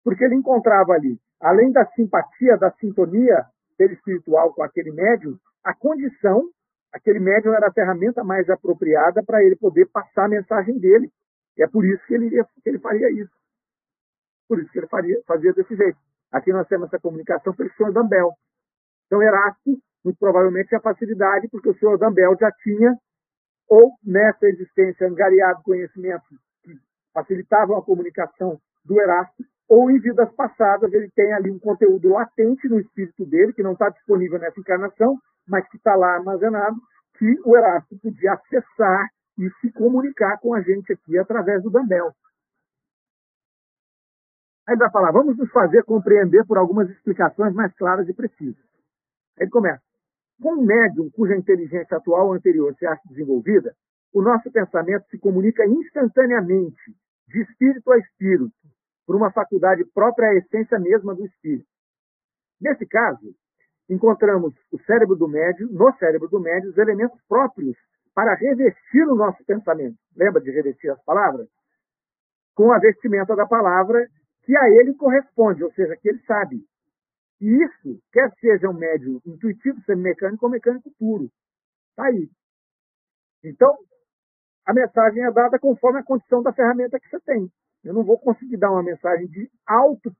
porque 0.04 0.24
ele 0.24 0.34
encontrava 0.34 0.92
ali, 0.92 1.18
além 1.40 1.72
da 1.72 1.86
simpatia, 1.86 2.56
da 2.56 2.70
sintonia 2.72 3.44
espiritual 3.78 4.52
com 4.52 4.62
aquele 4.62 4.92
médium, 4.92 5.38
a 5.64 5.74
condição 5.74 6.50
aquele 6.92 7.20
médium 7.20 7.54
era 7.54 7.68
a 7.68 7.72
ferramenta 7.72 8.24
mais 8.24 8.48
apropriada 8.50 9.22
para 9.22 9.42
ele 9.42 9.56
poder 9.56 9.86
passar 9.86 10.24
a 10.24 10.28
mensagem 10.28 10.78
dele. 10.78 11.10
E 11.56 11.62
é 11.62 11.68
por 11.68 11.84
isso 11.84 12.04
que 12.06 12.14
ele, 12.14 12.30
que 12.30 12.68
ele 12.68 12.78
faria 12.78 13.10
isso. 13.10 13.32
Por 14.48 14.60
isso 14.60 14.70
que 14.72 14.78
ele 14.78 14.88
faria, 14.88 15.22
fazia 15.26 15.52
desse 15.52 15.74
jeito. 15.74 15.98
Aqui 16.32 16.52
nós 16.52 16.66
temos 16.68 16.88
essa 16.88 16.98
comunicação 16.98 17.54
pelo 17.54 17.72
senhor 17.74 17.92
Dambel. 17.92 18.32
Então, 19.06 19.22
Erasto, 19.22 19.78
muito 20.04 20.18
provavelmente, 20.18 20.68
tinha 20.68 20.80
facilidade, 20.80 21.48
porque 21.48 21.68
o 21.68 21.78
senhor 21.78 21.98
Dambel 21.98 22.36
já 22.38 22.50
tinha, 22.52 22.96
ou 23.68 23.92
nessa 24.04 24.46
existência, 24.46 25.06
angariado 25.06 25.62
conhecimentos 25.62 26.28
que 26.62 26.72
facilitavam 27.12 27.76
a 27.76 27.84
comunicação 27.84 28.60
do 28.84 29.00
Erasto, 29.00 29.44
ou 29.70 29.88
em 29.88 30.00
vidas 30.00 30.28
passadas 30.34 30.92
ele 30.92 31.08
tem 31.14 31.32
ali 31.32 31.48
um 31.48 31.58
conteúdo 31.60 32.08
latente 32.08 32.68
no 32.68 32.80
espírito 32.80 33.24
dele, 33.24 33.52
que 33.52 33.62
não 33.62 33.72
está 33.72 33.88
disponível 33.88 34.36
nessa 34.40 34.58
encarnação, 34.58 35.16
mas 35.46 35.66
que 35.68 35.76
está 35.76 35.94
lá 35.94 36.16
armazenado, 36.16 36.76
que 37.16 37.40
o 37.44 37.56
Erasto 37.56 37.96
podia 38.00 38.32
acessar 38.32 39.06
e 39.38 39.48
se 39.60 39.72
comunicar 39.72 40.38
com 40.40 40.54
a 40.54 40.60
gente 40.60 40.92
aqui 40.92 41.16
através 41.16 41.62
do 41.62 41.70
Dambel. 41.70 42.12
Aí 44.66 44.74
ele 44.74 44.80
vai 44.80 44.90
falar, 44.90 45.12
vamos 45.12 45.36
nos 45.38 45.50
fazer 45.52 45.84
compreender 45.84 46.44
por 46.46 46.58
algumas 46.58 46.90
explicações 46.90 47.54
mais 47.54 47.72
claras 47.74 48.08
e 48.08 48.12
precisas. 48.12 48.64
Aí 49.38 49.44
ele 49.44 49.50
começa. 49.50 49.82
Com 50.42 50.54
um 50.54 50.66
médium 50.66 51.10
cuja 51.10 51.36
inteligência 51.36 51.96
atual 51.96 52.26
ou 52.26 52.34
anterior 52.34 52.74
se 52.74 52.86
acha 52.86 53.02
desenvolvida, 53.08 53.72
o 54.12 54.20
nosso 54.20 54.50
pensamento 54.50 55.06
se 55.10 55.18
comunica 55.18 55.64
instantaneamente, 55.64 56.92
de 57.28 57.42
espírito 57.42 57.92
a 57.92 57.98
espírito, 57.98 58.52
por 59.10 59.16
uma 59.16 59.32
faculdade 59.32 59.84
própria 59.86 60.28
à 60.28 60.34
essência 60.36 60.78
mesma 60.78 61.16
do 61.16 61.26
espírito. 61.26 61.66
Nesse 62.60 62.86
caso, 62.86 63.34
encontramos 63.88 64.54
o 64.70 64.78
cérebro 64.84 65.16
do 65.16 65.26
médium, 65.26 65.68
no 65.72 65.92
cérebro 65.96 66.28
do 66.28 66.38
médium, 66.38 66.70
os 66.70 66.78
elementos 66.78 67.20
próprios 67.28 67.76
para 68.14 68.36
revestir 68.36 69.02
o 69.08 69.16
nosso 69.16 69.44
pensamento. 69.44 69.96
Lembra 70.14 70.40
de 70.40 70.52
revestir 70.52 70.90
as 70.90 71.02
palavras? 71.02 71.48
Com 72.54 72.70
a 72.70 72.78
vestimenta 72.78 73.34
da 73.34 73.44
palavra 73.48 74.06
que 74.44 74.56
a 74.56 74.70
ele 74.70 74.94
corresponde, 74.94 75.64
ou 75.64 75.72
seja, 75.72 75.96
que 75.96 76.08
ele 76.08 76.20
sabe. 76.20 76.64
E 77.40 77.64
isso, 77.64 78.00
quer 78.12 78.32
seja 78.38 78.70
um 78.70 78.74
médio 78.74 79.20
intuitivo, 79.26 79.82
semimecânico 79.86 80.46
ou 80.46 80.52
mecânico 80.52 80.88
puro. 80.96 81.28
Está 81.90 82.04
aí. 82.04 82.30
Então, 83.42 83.76
a 84.64 84.72
mensagem 84.72 85.24
é 85.24 85.32
dada 85.32 85.58
conforme 85.58 85.98
a 85.98 86.04
condição 86.04 86.44
da 86.44 86.52
ferramenta 86.52 87.00
que 87.00 87.08
você 87.08 87.18
tem. 87.22 87.50
Eu 87.84 87.94
não 87.94 88.04
vou 88.04 88.18
conseguir 88.18 88.56
dar 88.56 88.70
uma 88.70 88.82
mensagem 88.82 89.26
de 89.26 89.50
alto 89.66 90.14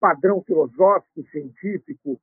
padrão 0.00 0.42
filosófico, 0.42 1.22
científico, 1.30 2.20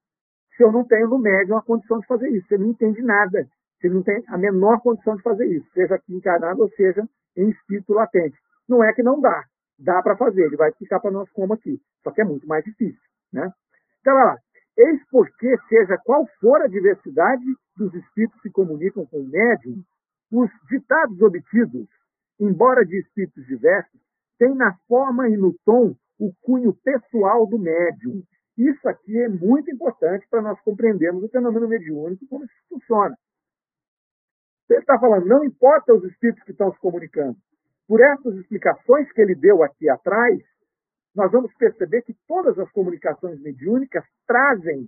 se 0.56 0.64
eu 0.64 0.72
não 0.72 0.84
tenho 0.84 1.08
no 1.08 1.18
médium 1.18 1.58
a 1.58 1.62
condição 1.62 2.00
de 2.00 2.08
fazer 2.08 2.30
isso. 2.30 2.48
Você 2.48 2.58
não 2.58 2.68
entende 2.68 3.02
nada. 3.02 3.48
Você 3.80 3.88
não 3.88 4.04
tem 4.04 4.22
a 4.28 4.38
menor 4.38 4.82
condição 4.82 5.16
de 5.16 5.24
fazer 5.24 5.46
isso, 5.46 5.66
seja 5.72 5.96
aqui 5.96 6.14
encarnado 6.14 6.62
ou 6.62 6.70
seja 6.72 7.08
em 7.38 7.50
espírito 7.50 7.94
latente. 7.94 8.38
Não 8.68 8.84
é 8.84 8.92
que 8.94 9.02
não 9.02 9.22
dá. 9.22 9.46
Dá 9.78 10.02
para 10.04 10.18
fazer. 10.18 10.44
Ele 10.44 10.58
vai 10.58 10.70
explicar 10.70 11.00
para 11.00 11.12
nós 11.12 11.30
como 11.32 11.54
aqui. 11.54 11.80
Só 12.04 12.12
que 12.12 12.22
é 12.22 12.26
muito 12.26 12.46
mais 12.46 12.66
difícil. 12.66 13.00
Né? 13.32 13.50
Então, 14.02 14.14
lá. 14.14 14.38
Eis 14.78 15.02
porque, 15.10 15.58
seja 15.68 15.98
qual 15.98 16.26
for 16.40 16.62
a 16.62 16.68
diversidade 16.68 17.44
dos 17.76 17.94
espíritos 17.94 18.40
que 18.42 18.50
comunicam 18.50 19.06
com 19.06 19.18
o 19.18 19.28
médium, 19.28 19.84
os 20.32 20.50
ditados 20.70 21.22
obtidos, 21.22 21.88
embora 22.40 22.86
de 22.86 23.00
espíritos 23.00 23.46
diversos, 23.46 24.00
têm 24.40 24.56
na 24.56 24.76
forma 24.88 25.30
e 25.30 25.38
no 25.38 25.54
tom 25.66 25.94
o 26.18 26.34
cunho 26.42 26.74
pessoal 26.74 27.46
do 27.46 27.60
médium. 27.60 28.24
Isso 28.58 28.90
aqui 28.90 29.18
é 29.20 29.30
muito 29.30 29.70
importante 29.70 30.26
para 30.30 30.42
nós 30.42 30.60
compreendermos 30.62 31.24
o 31.24 31.30
fenômeno 31.30 31.68
mediúnico 31.68 32.24
e 32.24 32.28
como 32.28 32.46
isso 32.46 32.54
funciona. 32.68 33.16
Ele 34.70 34.80
está 34.80 35.00
falando, 35.00 35.26
não 35.26 35.44
importa 35.44 35.94
os 35.94 36.04
espíritos 36.04 36.44
que 36.44 36.52
estão 36.52 36.72
se 36.74 36.80
comunicando. 36.80 37.38
Por 37.88 38.02
essas 38.02 38.36
explicações 38.36 39.12
que 39.12 39.22
ele 39.22 39.34
deu 39.34 39.64
aqui 39.64 39.90
atrás, 39.90 40.40
nós 41.16 41.32
vamos 41.32 41.54
perceber 41.56 42.04
que 42.04 42.16
todas 42.28 42.58
as 42.60 42.70
comunicações 42.72 43.40
mediúnicas 43.42 44.04
trazem 44.28 44.88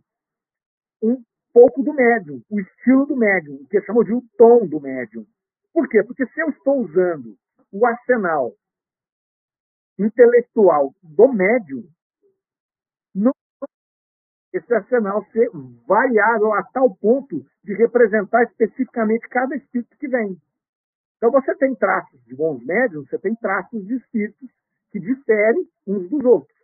um 1.01 1.21
pouco 1.51 1.81
do 1.81 1.93
médium, 1.93 2.41
o 2.49 2.59
estilo 2.59 3.05
do 3.05 3.15
médium, 3.15 3.65
que 3.69 3.81
chamam 3.81 4.03
de 4.03 4.13
o 4.13 4.23
tom 4.37 4.67
do 4.67 4.79
médium. 4.79 5.25
Por 5.73 5.87
quê? 5.89 6.03
Porque 6.03 6.25
se 6.27 6.41
eu 6.41 6.49
estou 6.49 6.81
usando 6.81 7.35
o 7.71 7.85
arsenal 7.85 8.53
intelectual 9.97 10.93
do 11.01 11.27
médium, 11.31 11.83
não 13.13 13.31
esse 14.53 14.73
arsenal 14.73 15.25
ser 15.31 15.49
variável 15.87 16.53
a 16.53 16.63
tal 16.63 16.93
ponto 16.95 17.45
de 17.63 17.73
representar 17.73 18.43
especificamente 18.43 19.27
cada 19.29 19.55
espírito 19.55 19.97
que 19.97 20.07
vem. 20.07 20.37
Então 21.17 21.31
você 21.31 21.55
tem 21.55 21.73
traços 21.75 22.21
de 22.25 22.35
bons 22.35 22.63
médiums, 22.65 23.09
você 23.09 23.17
tem 23.17 23.35
traços 23.35 23.85
de 23.85 23.95
espíritos 23.95 24.49
que 24.91 24.99
diferem 24.99 25.67
uns 25.87 26.09
dos 26.09 26.23
outros. 26.25 26.57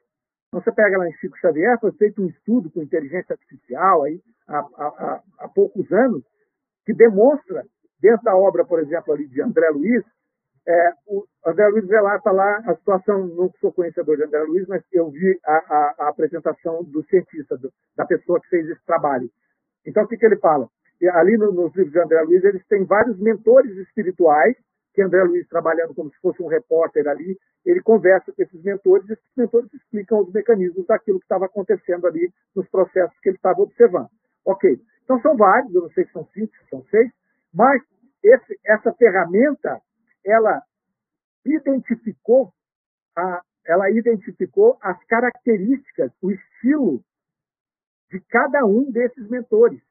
Então 0.48 0.62
você 0.62 0.72
pega 0.72 0.98
lá 0.98 1.08
em 1.08 1.14
Chico 1.14 1.38
Xavier, 1.38 1.80
foi 1.80 1.92
feito 1.94 2.22
um 2.22 2.28
estudo 2.28 2.70
com 2.72 2.82
inteligência 2.82 3.34
artificial 3.34 4.04
aí, 4.04 4.22
há, 4.48 4.60
há, 4.60 5.24
há 5.40 5.48
poucos 5.48 5.92
anos, 5.92 6.24
que 6.86 6.94
demonstra, 6.94 7.66
dentro 8.00 8.24
da 8.24 8.36
obra, 8.36 8.66
por 8.66 8.80
exemplo, 8.80 9.14
ali 9.14 9.28
de 9.28 9.42
André 9.42 9.70
Luiz, 9.70 10.04
é, 10.68 10.94
o 11.08 11.26
André 11.46 11.66
Luiz 11.70 11.88
relata 11.88 12.30
lá 12.30 12.58
a 12.66 12.76
situação, 12.76 13.26
não 13.26 13.50
sou 13.62 13.72
conhecedor 13.72 14.18
de 14.18 14.24
André 14.24 14.44
Luiz, 14.44 14.68
mas 14.68 14.84
eu 14.92 15.10
vi 15.10 15.40
a, 15.46 15.54
a, 15.54 15.96
a 16.00 16.10
apresentação 16.10 16.84
do 16.84 17.04
cientista, 17.06 17.58
do, 17.58 17.72
da 17.96 18.06
pessoa 18.06 18.42
que 18.42 18.50
fez 18.50 18.68
esse 18.68 18.86
trabalho. 18.86 19.30
Então, 19.86 20.04
o 20.04 20.08
que, 20.08 20.18
que 20.18 20.26
ele 20.26 20.36
fala? 20.36 20.68
E 21.00 21.08
ali 21.08 21.38
no, 21.38 21.54
nos 21.54 21.74
livros 21.74 21.94
de 21.94 22.00
André 22.00 22.22
Luiz, 22.22 22.44
eles 22.44 22.66
têm 22.68 22.84
vários 22.84 23.18
mentores 23.18 23.78
espirituais, 23.78 24.58
que 24.94 25.02
André 25.02 25.24
Luiz, 25.24 25.48
trabalhando 25.48 25.96
como 25.96 26.10
se 26.12 26.20
fosse 26.20 26.44
um 26.44 26.48
repórter 26.48 27.08
ali, 27.08 27.38
ele 27.66 27.82
conversa 27.82 28.34
com 28.34 28.42
esses 28.42 28.62
mentores, 28.62 29.08
e 29.08 29.14
esses 29.14 29.36
mentores 29.38 29.74
explicam 29.74 30.20
os 30.20 30.34
mecanismos 30.34 30.86
daquilo 30.86 31.20
que 31.20 31.26
estava 31.26 31.46
acontecendo 31.46 32.08
ali 32.08 32.30
nos 32.54 32.68
processos 32.68 33.18
que 33.20 33.30
ele 33.30 33.38
estava 33.38 33.62
observando. 33.62 34.10
Ok, 34.44 34.78
então 35.04 35.22
são 35.22 35.38
vários, 35.38 35.74
eu 35.74 35.82
não 35.82 35.90
sei 35.92 36.06
se 36.06 36.12
são 36.12 36.26
cinco, 36.34 36.52
se 36.58 36.70
são 36.70 36.84
seis, 36.90 37.10
mas 37.54 37.82
esse, 38.24 38.60
essa 38.66 38.92
ferramenta 38.94 39.80
ela 40.28 40.62
identificou 41.46 42.54
a, 43.16 43.42
ela 43.66 43.90
identificou 43.90 44.78
as 44.82 45.02
características, 45.06 46.12
o 46.22 46.32
estilo 46.32 47.02
de 48.12 48.20
cada 48.30 48.66
um 48.66 48.90
desses 48.92 49.28
mentores. 49.30 49.82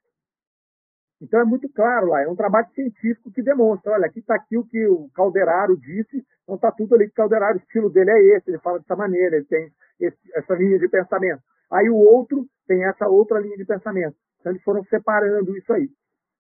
Então 1.21 1.41
é 1.41 1.45
muito 1.45 1.69
claro 1.71 2.09
lá, 2.09 2.23
é 2.23 2.29
um 2.29 2.37
trabalho 2.37 2.69
científico 2.75 3.31
que 3.33 3.43
demonstra, 3.43 3.93
olha, 3.93 4.07
aqui 4.07 4.21
está 4.21 4.35
aqui 4.35 4.57
o 4.57 4.65
que 4.65 4.87
o 4.87 5.09
Calderaro 5.15 5.77
disse, 5.77 6.25
então 6.43 6.57
está 6.57 6.71
tudo 6.71 6.95
ali 6.95 7.07
que 7.07 7.13
o 7.13 7.17
Calderaro, 7.17 7.57
o 7.57 7.61
estilo 7.61 7.91
dele 7.91 8.11
é 8.11 8.37
esse, 8.37 8.51
ele 8.51 8.59
fala 8.59 8.79
dessa 8.79 8.95
maneira, 8.95 9.37
ele 9.37 9.47
tem 9.47 9.73
esse, 9.99 10.19
essa 10.35 10.55
linha 10.55 10.79
de 10.79 10.89
pensamento. 10.89 11.43
Aí 11.71 11.89
o 11.89 11.97
outro 11.97 12.47
tem 12.67 12.85
essa 12.85 13.09
outra 13.09 13.41
linha 13.41 13.57
de 13.57 13.65
pensamento. 13.65 14.17
Então 14.41 14.53
eles 14.53 14.63
foram 14.63 14.85
separando 14.85 15.57
isso 15.57 15.73
aí. 15.73 15.89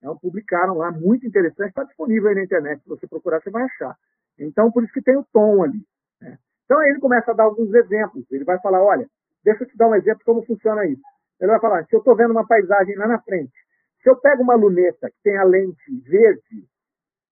Então, 0.06 0.16
publicaram 0.18 0.74
lá, 0.74 0.92
muito 0.92 1.26
interessante, 1.26 1.70
está 1.70 1.82
disponível 1.82 2.28
aí 2.28 2.36
na 2.36 2.44
internet, 2.44 2.80
se 2.80 2.88
você 2.88 3.08
procurar 3.08 3.42
você 3.42 3.50
vai 3.50 3.64
achar. 3.64 3.96
Então, 4.38 4.70
por 4.70 4.84
isso 4.84 4.92
que 4.92 5.02
tem 5.02 5.16
o 5.16 5.26
tom 5.32 5.64
ali. 5.64 5.84
Né? 6.20 6.38
Então, 6.64 6.78
aí 6.78 6.90
ele 6.90 7.00
começa 7.00 7.32
a 7.32 7.34
dar 7.34 7.42
alguns 7.42 7.74
exemplos. 7.74 8.24
Ele 8.30 8.44
vai 8.44 8.56
falar, 8.60 8.80
olha, 8.84 9.08
deixa 9.42 9.64
eu 9.64 9.68
te 9.68 9.76
dar 9.76 9.88
um 9.88 9.96
exemplo 9.96 10.20
de 10.20 10.24
como 10.24 10.46
funciona 10.46 10.86
isso. 10.86 11.02
Ele 11.40 11.50
vai 11.50 11.58
falar, 11.58 11.84
se 11.86 11.96
eu 11.96 11.98
estou 11.98 12.14
vendo 12.14 12.30
uma 12.30 12.46
paisagem 12.46 12.94
lá 12.94 13.08
na 13.08 13.20
frente, 13.20 13.52
se 14.00 14.08
eu 14.08 14.14
pego 14.14 14.44
uma 14.44 14.54
luneta 14.54 15.10
que 15.10 15.16
tem 15.24 15.36
a 15.38 15.42
lente 15.42 16.00
verde, 16.08 16.64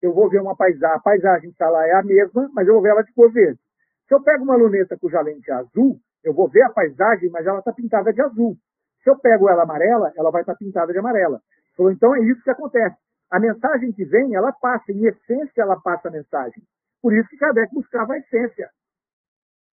eu 0.03 0.13
vou 0.13 0.29
ver 0.29 0.41
uma 0.41 0.57
paisagem, 0.57 0.97
a 0.97 1.01
paisagem 1.01 1.51
que 1.51 1.55
está 1.55 1.71
lá 1.71 1.87
é 1.87 1.93
a 1.93 2.03
mesma, 2.03 2.51
mas 2.53 2.67
eu 2.67 2.75
vou 2.75 2.83
ver 2.83 2.89
ela 2.89 3.03
de 3.03 3.13
cor 3.13 3.31
verde. 3.31 3.61
Se 4.09 4.15
eu 4.17 4.21
pego 4.21 4.43
uma 4.43 4.57
luneta 4.57 4.99
cuja 4.99 5.21
lente 5.21 5.49
é 5.49 5.55
azul, 5.55 6.01
eu 6.25 6.35
vou 6.35 6.49
ver 6.49 6.63
a 6.63 6.71
paisagem, 6.71 7.31
mas 7.31 7.47
ela 7.47 7.61
está 7.61 7.73
pintada 7.73 8.13
de 8.13 8.21
azul. 8.21 8.57
Se 9.05 9.11
eu 9.11 9.17
pego 9.17 9.49
ela 9.49 9.63
amarela, 9.63 10.13
ela 10.17 10.33
vai 10.33 10.43
estar 10.43 10.55
tá 10.55 10.59
pintada 10.59 10.93
de 10.93 10.99
amarela. 10.99 11.41
Então 11.79 12.15
é 12.15 12.21
isso 12.21 12.43
que 12.43 12.51
acontece. 12.51 12.97
A 13.31 13.41
mensagem 13.41 13.93
que 13.93 14.05
vem, 14.05 14.35
ela 14.35 14.53
passa, 14.53 14.93
em 14.93 15.07
essência, 15.07 15.63
ela 15.63 15.81
passa 15.81 16.09
a 16.09 16.11
mensagem. 16.11 16.63
Por 17.03 17.13
isso 17.13 17.29
que 17.29 17.37
Kardec 17.37 17.75
buscava 17.75 18.15
a 18.15 18.19
essência, 18.19 18.71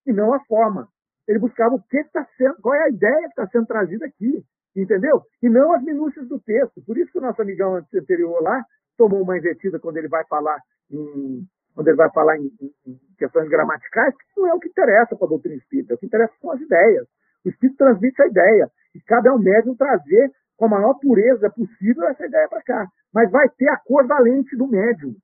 e 0.07 0.12
não 0.12 0.32
a 0.32 0.40
forma. 0.44 0.88
Ele 1.26 1.38
buscava 1.38 1.74
o 1.74 1.82
que 1.82 1.99
está 1.99 2.26
sendo, 2.36 2.57
qual 2.62 2.74
é 2.74 2.84
a 2.84 2.88
ideia 2.88 3.22
que 3.22 3.40
está 3.40 3.46
sendo 3.49 3.66
trazida 3.66 4.07
aqui, 4.07 4.42
entendeu? 4.74 5.22
E 5.42 5.49
não 5.49 5.72
as 5.72 5.82
minúcias 5.82 6.26
do 6.26 6.40
texto. 6.40 6.82
Por 6.86 6.96
isso 6.96 7.12
que 7.12 7.18
o 7.18 7.20
nosso 7.20 7.42
amigão 7.42 7.74
anterior 7.74 8.42
lá 8.42 8.64
tomou 8.96 9.22
uma 9.22 9.36
invertida 9.36 9.78
quando 9.78 9.99
ele 9.99 10.09
vai 10.09 10.24
falar 10.26 10.59
em, 10.90 11.46
quando 11.74 11.88
ele 11.88 11.96
vai 11.96 12.11
falar 12.12 12.38
em, 12.38 12.51
em 12.86 12.99
questões 13.18 13.49
gramaticais, 13.49 14.14
que 14.16 14.40
não 14.40 14.49
é 14.49 14.55
o 14.55 14.59
que 14.59 14.68
interessa 14.68 15.14
para 15.14 15.26
a 15.26 15.28
doutrina 15.28 15.57
espírita, 15.57 15.94
o 15.94 15.99
que 15.99 16.07
interessa 16.07 16.32
são 16.40 16.51
as 16.51 16.61
ideias. 16.61 17.07
O 17.44 17.49
espírito 17.51 17.76
transmite 17.76 18.22
a 18.22 18.26
ideia, 18.26 18.70
e 18.94 19.01
cabe 19.03 19.28
ao 19.28 19.38
médium 19.38 19.76
trazer 19.76 20.32
com 20.59 20.67
a 20.67 20.69
maior 20.69 20.95
pureza 20.95 21.49
possível 21.49 22.07
essa 22.09 22.27
ideia 22.27 22.49
para 22.49 22.63
cá. 22.63 22.87
Mas 23.15 23.31
vai 23.31 23.49
ter 23.49 23.69
a 23.69 23.77
cor 23.77 24.07
da 24.07 24.19
lente 24.19 24.57
do 24.57 24.67
médium. 24.67 25.15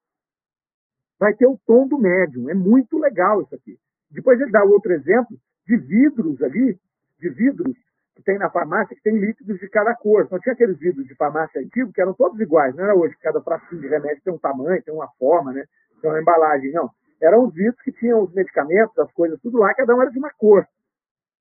Vai 1.19 1.35
ter 1.35 1.47
o 1.47 1.59
tom 1.67 1.87
do 1.87 1.99
médium. 1.99 2.49
É 2.49 2.55
muito 2.55 2.97
legal 2.99 3.43
isso 3.43 3.55
aqui. 3.55 3.77
Depois 4.11 4.41
ele 4.41 4.53
dá 4.53 4.63
outro 4.63 4.93
exemplo 4.93 5.37
de 5.67 5.77
vidros 5.77 6.41
ali, 6.41 6.79
de 7.19 7.29
vidros 7.31 7.77
que 8.15 8.23
tem 8.23 8.39
na 8.39 8.49
farmácia 8.49 8.95
que 8.95 9.03
tem 9.03 9.19
líquidos 9.19 9.59
de 9.59 9.69
cada 9.69 9.95
cor. 9.95 10.25
Então 10.25 10.39
tinha 10.39 10.53
aqueles 10.53 10.79
vidros 10.79 11.05
de 11.05 11.17
farmácia 11.17 11.61
antigo 11.61 11.93
que 11.93 12.01
eram 12.01 12.15
todos 12.15 12.39
iguais, 12.41 12.75
não 12.77 12.85
era 12.85 12.95
hoje, 12.95 13.17
cada 13.21 13.41
frasquinho 13.43 13.81
de 13.81 13.89
remédio 13.89 14.23
tem 14.23 14.33
um 14.33 14.39
tamanho, 14.39 14.83
tem 14.83 14.95
uma 14.95 15.09
forma, 15.19 15.53
né? 15.53 15.65
tem 16.01 16.11
uma 16.11 16.21
embalagem, 16.21 16.71
não. 16.71 16.91
Eram 17.21 17.47
os 17.47 17.55
vidros 17.55 17.81
que 17.83 17.91
tinham 17.91 18.23
os 18.23 18.33
medicamentos, 18.33 18.97
as 18.99 19.11
coisas, 19.13 19.41
tudo 19.41 19.59
lá, 19.59 19.75
cada 19.75 19.97
um 19.97 20.01
era 20.01 20.11
de 20.11 20.19
uma 20.19 20.31
cor. 20.31 20.65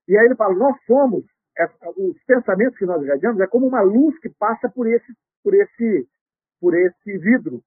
E 0.08 0.18
aí 0.18 0.26
ele 0.26 0.36
fala, 0.36 0.56
nós 0.56 0.76
somos, 0.88 1.24
os 1.98 2.24
pensamentos 2.26 2.78
que 2.78 2.86
nós 2.86 3.02
irradiamos 3.04 3.40
é 3.40 3.48
como 3.48 3.68
uma 3.68 3.82
luz 3.82 4.18
que 4.20 4.30
passa 4.30 4.70
por 4.70 4.88
esse, 4.88 5.14
por 5.44 5.54
esse, 5.54 6.08
por 6.60 6.74
esse 6.76 7.18
vidro. 7.18 7.62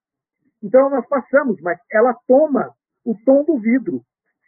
Então 0.63 0.91
nós 0.91 1.07
passamos, 1.07 1.61
mas 1.61 1.79
ela 1.91 2.15
toma 2.27 2.75
o 3.05 3.15
tom 3.25 3.45
do 3.45 3.59
vidro. 3.59 4.03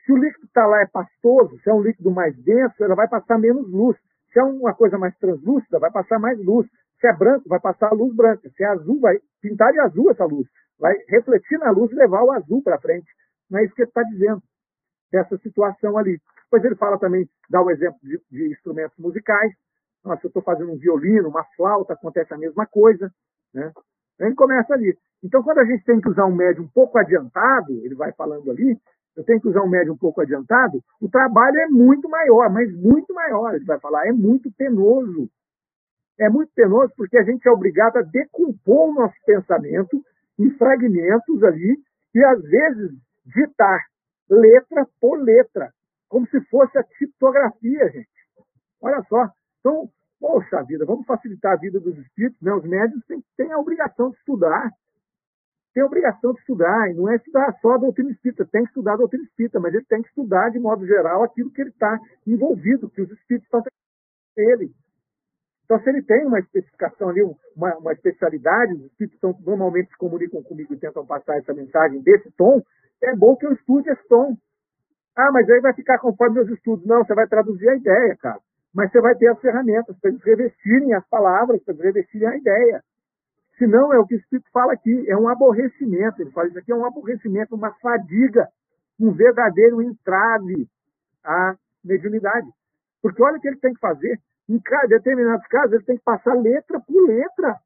Se 0.05 0.13
o 0.13 0.17
líquido 0.17 0.47
está 0.47 0.67
lá 0.67 0.81
é 0.81 0.87
pastoso, 0.87 1.59
se 1.61 1.71
é 1.71 1.75
um 1.75 1.83
líquido 1.83 2.11
mais 2.11 2.37
denso, 2.43 2.83
ela 2.83 2.95
vai 2.95 3.07
passar 3.07 3.39
menos 3.39 3.71
luz. 3.71 3.97
Se 4.33 4.39
é 4.39 4.43
uma 4.43 4.75
coisa 4.75 4.99
mais 4.99 5.17
translúcida, 5.19 5.79
vai 5.79 5.91
passar 5.91 6.19
mais 6.19 6.39
luz. 6.45 6.67
Se 7.01 7.07
é 7.07 7.13
branco, 7.13 7.49
vai 7.49 7.61
passar 7.61 7.89
a 7.89 7.95
luz 7.95 8.15
branca. 8.15 8.49
Se 8.51 8.65
é 8.65 8.67
azul, 8.67 9.01
vai 9.01 9.19
pintar 9.41 9.73
de 9.73 9.81
azul 9.81 10.11
essa 10.11 10.25
luz. 10.25 10.49
Vai 10.79 10.97
refletir 11.09 11.59
na 11.59 11.71
luz 11.71 11.93
e 11.93 11.95
levar 11.95 12.23
o 12.25 12.33
azul 12.33 12.63
para 12.63 12.81
frente. 12.81 13.07
Não 13.51 13.59
é 13.59 13.65
isso 13.65 13.75
que 13.75 13.83
ele 13.83 13.89
está 13.89 14.03
dizendo, 14.03 14.43
dessa 15.13 15.37
situação 15.39 15.97
ali. 15.97 16.21
Depois 16.51 16.65
ele 16.65 16.77
fala 16.77 16.99
também, 16.99 17.29
dá 17.51 17.61
o 17.63 17.71
exemplo 17.71 17.99
de, 18.03 18.19
de 18.31 18.51
instrumentos 18.51 18.97
musicais. 18.99 19.53
Nossa, 20.03 20.25
eu 20.25 20.29
estou 20.29 20.43
fazendo 20.43 20.73
um 20.73 20.79
violino, 20.79 21.29
uma 21.29 21.45
flauta, 21.57 21.93
acontece 21.93 22.33
a 22.33 22.39
mesma 22.39 22.67
coisa. 22.67 23.13
Né? 23.53 23.71
Ele 24.19 24.35
começa 24.35 24.73
ali. 24.73 24.97
Então, 25.23 25.43
quando 25.43 25.59
a 25.59 25.65
gente 25.65 25.85
tem 25.85 26.01
que 26.01 26.09
usar 26.09 26.25
um 26.25 26.35
médio 26.35 26.63
um 26.63 26.69
pouco 26.69 26.97
adiantado, 26.97 27.73
ele 27.85 27.95
vai 27.95 28.13
falando 28.13 28.51
ali, 28.51 28.81
eu 29.15 29.25
tenho 29.25 29.41
que 29.41 29.49
usar 29.49 29.63
um 29.63 29.69
médio 29.69 29.93
um 29.93 29.99
pouco 29.99 30.23
adiantado, 30.23 30.83
o 31.01 31.09
trabalho 31.09 31.59
é 31.59 31.67
muito 31.67 32.09
maior, 32.09 32.49
mas 32.51 32.73
muito 32.75 33.13
maior, 33.13 33.55
ele 33.55 33.65
vai 33.65 33.79
falar, 33.81 34.07
é 34.07 34.13
muito 34.13 34.51
penoso. 34.53 35.29
É 36.19 36.31
muito 36.31 36.51
penoso 36.55 36.93
porque 36.97 37.19
a 37.19 37.25
gente 37.25 37.47
é 37.47 37.51
obrigado 37.51 37.99
a 37.99 38.03
decompor 38.03 38.89
o 38.89 38.95
nosso 38.95 39.15
pensamento 39.27 40.03
em 40.39 40.51
fragmentos 40.51 41.43
ali 41.43 41.77
e, 42.15 42.25
às 42.25 42.41
vezes, 42.43 42.93
ditar 43.27 43.85
letra 44.31 44.87
por 45.01 45.21
letra, 45.21 45.73
como 46.09 46.27
se 46.29 46.41
fosse 46.47 46.77
a 46.79 46.85
tipografia, 46.85 47.91
gente. 47.91 48.09
Olha 48.81 49.03
só. 49.09 49.29
Então, 49.61 49.91
poxa 50.21 50.63
vida, 50.63 50.85
vamos 50.85 51.07
facilitar 51.07 51.53
a 51.53 51.57
vida 51.57 51.79
dos 51.81 51.97
espíritos, 51.99 52.41
né? 52.41 52.53
Os 52.53 52.65
médios 52.65 53.05
têm, 53.07 53.23
têm 53.37 53.53
a 53.53 53.59
obrigação 53.59 54.11
de 54.11 54.17
estudar, 54.17 54.71
tem 55.75 55.83
a 55.83 55.87
obrigação 55.87 56.33
de 56.33 56.41
estudar, 56.41 56.91
e 56.91 56.95
não 56.95 57.09
é 57.09 57.17
estudar 57.17 57.53
só 57.61 57.73
a 57.73 57.79
doutrina 57.79 58.11
espírita, 58.11 58.47
tem 58.47 58.63
que 58.63 58.69
estudar 58.69 58.95
a 58.95 58.99
doutrina 58.99 59.25
espírita, 59.25 59.61
mas 59.61 59.75
ele 59.75 59.85
tem 59.85 60.03
que 60.03 60.09
estudar, 60.09 60.51
de 60.51 60.59
modo 60.59 60.87
geral, 60.87 61.23
aquilo 61.23 61.51
que 61.51 61.61
ele 61.61 61.71
está 61.71 61.99
envolvido, 62.27 62.91
que 62.91 63.03
os 63.03 63.11
espíritos 63.11 63.47
estão 63.47 63.63
ele. 64.37 64.73
Então, 65.65 65.79
se 65.83 65.91
ele 65.91 66.03
tem 66.03 66.25
uma 66.25 66.39
especificação 66.39 67.11
ali, 67.11 67.23
uma, 67.55 67.77
uma 67.77 67.93
especialidade, 67.93 68.73
os 68.73 68.87
espíritos 68.87 69.21
normalmente 69.45 69.91
se 69.91 69.99
comunicam 69.99 70.43
comigo 70.43 70.73
e 70.73 70.79
tentam 70.79 71.05
passar 71.05 71.37
essa 71.37 71.53
mensagem 71.53 72.01
desse 72.01 72.31
tom, 72.33 72.63
é 73.03 73.15
bom 73.15 73.37
que 73.37 73.45
eu 73.45 73.53
estude 73.53 73.91
esse 73.91 74.09
tom. 74.09 74.37
Ah, 75.19 75.33
mas 75.33 75.51
aí 75.51 75.61
vai 75.61 75.75
ficar 75.75 75.99
conforme 75.99 76.37
meus 76.37 76.49
estudos. 76.49 76.87
Não, 76.87 77.05
você 77.05 77.13
vai 77.13 77.27
traduzir 77.27 77.69
a 77.69 77.75
ideia, 77.75 78.17
cara. 78.17 78.39
Mas 78.73 78.93
você 78.93 79.01
vai 79.01 79.17
ter 79.17 79.27
as 79.27 79.41
ferramentas 79.41 79.99
para 79.99 80.11
eles 80.11 80.23
revestirem 80.23 80.95
as 80.95 81.05
palavras, 81.09 81.61
para 81.65 81.75
eles 81.75 81.85
revestirem 81.87 82.29
a 82.29 82.37
ideia. 82.37 82.85
Senão 83.59 83.93
é 83.93 83.99
o 83.99 84.07
que 84.07 84.15
o 84.15 84.19
Espírito 84.19 84.49
fala 84.53 84.75
aqui, 84.75 85.11
é 85.11 85.17
um 85.17 85.29
aborrecimento. 85.29 86.23
Ele 86.23 86.31
fala 86.31 86.47
isso 86.47 86.59
aqui 86.61 86.71
é 86.71 86.77
um 86.77 86.87
aborrecimento, 86.87 87.57
uma 87.57 87.73
fadiga, 87.83 88.49
um 89.01 89.11
verdadeiro 89.11 89.83
entrave 89.83 90.69
à 91.25 91.57
mediunidade. 91.85 92.49
Porque 93.03 93.21
olha 93.21 93.39
o 93.39 93.41
que 93.41 93.49
ele 93.49 93.59
tem 93.59 93.75
que 93.75 93.81
fazer. 93.81 94.21
Em 94.49 94.63
determinados 94.89 95.49
casos, 95.49 95.73
ele 95.73 95.85
tem 95.85 95.99
que 95.99 96.05
passar 96.05 96.35
letra 96.35 96.79
por 96.79 97.09
letra. 97.09 97.57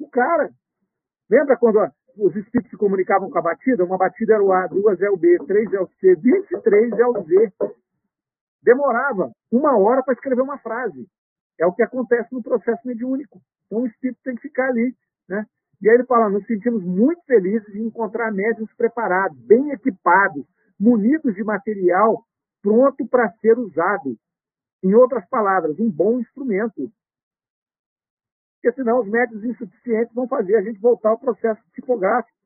O 0.00 0.08
cara. 0.08 0.50
Lembra 1.28 1.58
quando 1.58 1.92
os 2.18 2.34
espíritos 2.36 2.70
se 2.70 2.76
comunicavam 2.76 3.30
com 3.30 3.38
a 3.38 3.42
batida? 3.42 3.84
Uma 3.84 3.96
batida 3.96 4.34
era 4.34 4.42
o 4.42 4.52
A, 4.52 4.66
duas 4.66 5.00
é 5.00 5.08
o 5.08 5.16
B, 5.16 5.38
três 5.46 5.72
é 5.72 5.80
o 5.80 5.88
C, 6.00 6.14
23 6.16 6.92
é 6.98 7.06
o 7.06 7.22
Z. 7.22 7.52
Demorava 8.62 9.30
uma 9.50 9.78
hora 9.78 10.02
para 10.02 10.14
escrever 10.14 10.42
uma 10.42 10.58
frase. 10.58 11.06
É 11.58 11.66
o 11.66 11.72
que 11.72 11.82
acontece 11.82 12.32
no 12.32 12.42
processo 12.42 12.80
mediúnico. 12.84 13.40
Então 13.66 13.82
o 13.82 13.86
espírito 13.86 14.20
tem 14.24 14.34
que 14.34 14.42
ficar 14.42 14.68
ali. 14.68 14.94
Né? 15.28 15.46
E 15.80 15.88
aí 15.88 15.94
ele 15.94 16.04
fala: 16.04 16.28
nos 16.28 16.46
sentimos 16.46 16.84
muito 16.84 17.22
felizes 17.24 17.72
de 17.72 17.80
encontrar 17.80 18.32
médiums 18.32 18.72
preparados, 18.74 19.38
bem 19.38 19.70
equipados, 19.70 20.44
munidos 20.78 21.34
de 21.34 21.44
material 21.44 22.24
pronto 22.62 23.06
para 23.06 23.30
ser 23.40 23.58
usado. 23.58 24.16
Em 24.82 24.94
outras 24.94 25.26
palavras, 25.28 25.78
um 25.78 25.90
bom 25.90 26.20
instrumento. 26.20 26.90
Porque 28.60 28.74
senão 28.74 29.00
os 29.00 29.08
médios 29.08 29.44
insuficientes 29.44 30.12
vão 30.14 30.26
fazer 30.26 30.56
a 30.56 30.62
gente 30.62 30.80
voltar 30.80 31.10
ao 31.10 31.18
processo 31.18 31.62
tipográfico. 31.72 32.36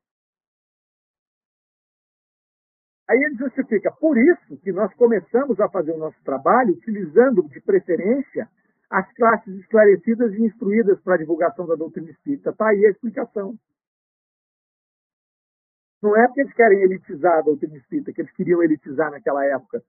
Aí 3.09 3.19
ele 3.19 3.37
justifica, 3.37 3.91
por 3.93 4.17
isso 4.17 4.57
que 4.59 4.73
nós 4.73 4.95
começamos 4.95 5.59
a 5.61 5.69
fazer 5.69 5.93
o 5.93 5.99
nosso 5.99 6.23
trabalho 6.23 6.73
utilizando, 6.73 7.43
de 7.49 7.61
preferência, 7.61 8.49
as 8.91 9.11
classes 9.15 9.55
esclarecidas 9.59 10.33
e 10.35 10.43
instruídas 10.45 11.01
para 11.01 11.15
a 11.15 11.19
divulgação 11.19 11.67
da 11.67 11.75
doutrina 11.75 12.11
espírita. 12.11 12.51
Está 12.51 12.69
aí 12.69 12.87
a 12.87 12.91
explicação. 12.91 13.59
Não 16.03 16.17
é 16.17 16.27
porque 16.27 16.43
eles 16.43 16.55
querem 16.55 16.83
elitizar 16.83 17.39
a 17.39 17.43
doutrina 17.43 17.77
espírita, 17.77 18.13
que 18.13 18.21
eles 18.21 18.33
queriam 18.33 18.63
elitizar 18.63 19.11
naquela 19.11 19.45
época, 19.47 19.83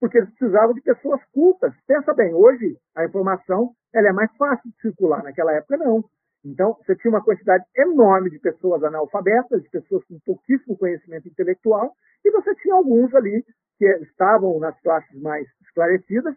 porque 0.00 0.18
eles 0.18 0.30
precisavam 0.30 0.74
de 0.74 0.80
pessoas 0.80 1.20
cultas. 1.32 1.74
Pensa 1.86 2.14
bem, 2.14 2.34
hoje 2.34 2.76
a 2.96 3.04
informação 3.04 3.74
ela 3.92 4.08
é 4.08 4.12
mais 4.12 4.34
fácil 4.36 4.70
de 4.70 4.80
circular, 4.80 5.22
naquela 5.22 5.52
época 5.52 5.76
não. 5.76 6.04
Então, 6.44 6.74
você 6.74 6.96
tinha 6.96 7.10
uma 7.10 7.22
quantidade 7.22 7.64
enorme 7.76 8.30
de 8.30 8.38
pessoas 8.38 8.82
analfabetas, 8.82 9.62
de 9.62 9.68
pessoas 9.68 10.02
com 10.04 10.18
pouquíssimo 10.20 10.76
conhecimento 10.76 11.28
intelectual, 11.28 11.94
e 12.24 12.30
você 12.30 12.54
tinha 12.56 12.74
alguns 12.74 13.14
ali 13.14 13.44
que 13.78 13.86
estavam 14.02 14.58
nas 14.58 14.78
classes 14.80 15.20
mais 15.20 15.46
esclarecidas, 15.60 16.34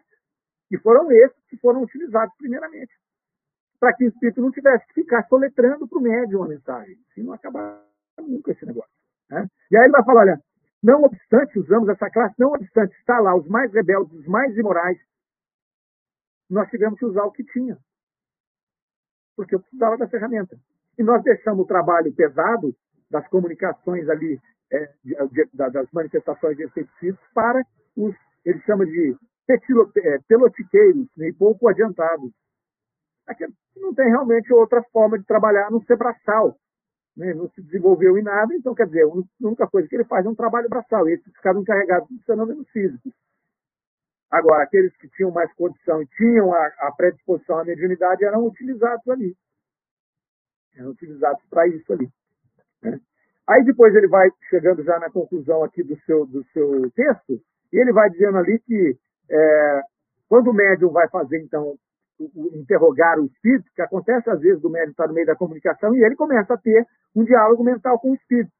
e 0.70 0.78
foram 0.78 1.10
esses 1.10 1.46
que 1.48 1.56
foram 1.56 1.82
utilizados 1.82 2.34
primeiramente. 2.36 2.92
Para 3.80 3.94
que 3.94 4.04
o 4.04 4.08
espírito 4.08 4.40
não 4.40 4.50
tivesse 4.50 4.86
que 4.88 4.94
ficar 4.94 5.26
soletrando 5.28 5.88
para 5.88 5.98
o 5.98 6.02
médium 6.02 6.42
a 6.42 6.48
mensagem. 6.48 6.96
Assim 7.10 7.22
não 7.22 7.32
acaba 7.32 7.82
nunca 8.18 8.52
esse 8.52 8.64
negócio. 8.64 8.90
Né? 9.30 9.46
E 9.70 9.76
aí 9.76 9.84
ele 9.84 9.92
vai 9.92 10.04
falar: 10.04 10.22
olha, 10.22 10.40
não 10.84 11.02
obstante, 11.02 11.58
usamos 11.58 11.88
essa 11.88 12.10
classe, 12.10 12.34
não 12.38 12.52
obstante 12.52 12.94
está 12.98 13.18
lá 13.18 13.34
os 13.34 13.48
mais 13.48 13.72
rebeldes, 13.72 14.12
os 14.12 14.26
mais 14.26 14.54
imorais, 14.54 14.98
nós 16.50 16.68
tivemos 16.68 16.98
que 16.98 17.06
usar 17.06 17.24
o 17.24 17.32
que 17.32 17.42
tinha. 17.42 17.78
Porque 19.34 19.54
eu 19.54 19.60
precisava 19.60 19.96
da 19.96 20.06
ferramenta. 20.06 20.58
E 20.98 21.02
nós 21.02 21.22
deixamos 21.22 21.64
o 21.64 21.66
trabalho 21.66 22.14
pesado 22.14 22.76
das 23.10 23.26
comunicações 23.28 24.06
ali, 24.10 24.38
é, 24.70 24.92
de, 25.02 25.14
de, 25.30 25.48
das 25.56 25.90
manifestações 25.90 26.54
de 26.54 26.64
efeitos 26.64 27.18
para 27.32 27.64
os, 27.96 28.14
ele 28.44 28.60
chama 28.60 28.84
de 28.84 29.16
é, 29.48 30.18
pelotiqueiros, 30.28 31.08
nem 31.16 31.30
né, 31.30 31.36
pouco 31.38 31.66
adiantados. 31.66 32.30
Aqui 33.26 33.46
não 33.74 33.94
tem 33.94 34.06
realmente 34.08 34.52
outra 34.52 34.82
forma 34.92 35.18
de 35.18 35.24
trabalhar, 35.24 35.70
não 35.70 35.80
ser 35.84 35.96
braçal 35.96 36.54
né, 37.16 37.32
não 37.34 37.48
se 37.50 37.62
desenvolveu 37.62 38.18
em 38.18 38.22
nada, 38.22 38.54
então, 38.54 38.74
quer 38.74 38.86
dizer, 38.86 39.02
a 39.02 39.46
única 39.46 39.66
coisa 39.66 39.88
que 39.88 39.94
ele 39.94 40.04
faz 40.04 40.26
é 40.26 40.28
um 40.28 40.34
trabalho 40.34 40.68
braçal, 40.68 41.08
esses 41.08 41.32
ficaram 41.32 41.60
encarregados 41.60 42.08
dos 42.08 42.24
fenômenos 42.24 42.68
físicos. 42.70 43.12
Agora, 44.30 44.64
aqueles 44.64 44.94
que 44.96 45.08
tinham 45.10 45.30
mais 45.30 45.52
condição 45.54 46.02
e 46.02 46.06
tinham 46.06 46.52
a, 46.52 46.66
a 46.80 46.92
predisposição 46.92 47.58
à 47.58 47.64
mediunidade 47.64 48.24
eram 48.24 48.44
utilizados 48.44 49.06
ali. 49.08 49.36
Eram 50.76 50.90
utilizados 50.90 51.44
para 51.48 51.68
isso 51.68 51.92
ali. 51.92 52.08
Né? 52.82 52.98
Aí 53.48 53.64
depois 53.64 53.94
ele 53.94 54.08
vai 54.08 54.28
chegando 54.50 54.82
já 54.82 54.98
na 54.98 55.08
conclusão 55.08 55.62
aqui 55.62 55.84
do 55.84 55.96
seu, 56.00 56.26
do 56.26 56.44
seu 56.46 56.90
texto, 56.90 57.40
e 57.72 57.78
ele 57.78 57.92
vai 57.92 58.10
dizendo 58.10 58.38
ali 58.38 58.58
que 58.58 58.98
é, 59.30 59.82
quando 60.28 60.48
o 60.48 60.54
médium 60.54 60.90
vai 60.90 61.08
fazer, 61.08 61.40
então, 61.40 61.76
interrogar 62.54 63.18
o 63.18 63.26
espírito, 63.26 63.70
que 63.74 63.82
acontece 63.82 64.28
às 64.30 64.40
vezes 64.40 64.60
do 64.60 64.70
médium 64.70 64.90
estar 64.90 65.08
no 65.08 65.14
meio 65.14 65.26
da 65.26 65.36
comunicação, 65.36 65.94
e 65.94 66.04
ele 66.04 66.16
começa 66.16 66.54
a 66.54 66.58
ter 66.58 66.86
um 67.14 67.24
diálogo 67.24 67.62
mental 67.64 67.98
com 67.98 68.10
o 68.10 68.14
espírito. 68.14 68.52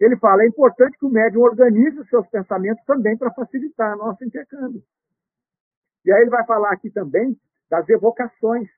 Ele 0.00 0.16
fala, 0.16 0.42
é 0.42 0.46
importante 0.46 0.98
que 0.98 1.06
o 1.06 1.10
médium 1.10 1.42
organize 1.42 1.98
os 1.98 2.08
seus 2.08 2.26
pensamentos 2.28 2.84
também 2.84 3.16
para 3.16 3.32
facilitar 3.32 3.96
nosso 3.96 4.24
intercâmbio. 4.24 4.82
E 6.04 6.12
aí 6.12 6.22
ele 6.22 6.30
vai 6.30 6.44
falar 6.44 6.72
aqui 6.72 6.90
também 6.90 7.36
das 7.70 7.88
evocações. 7.88 8.68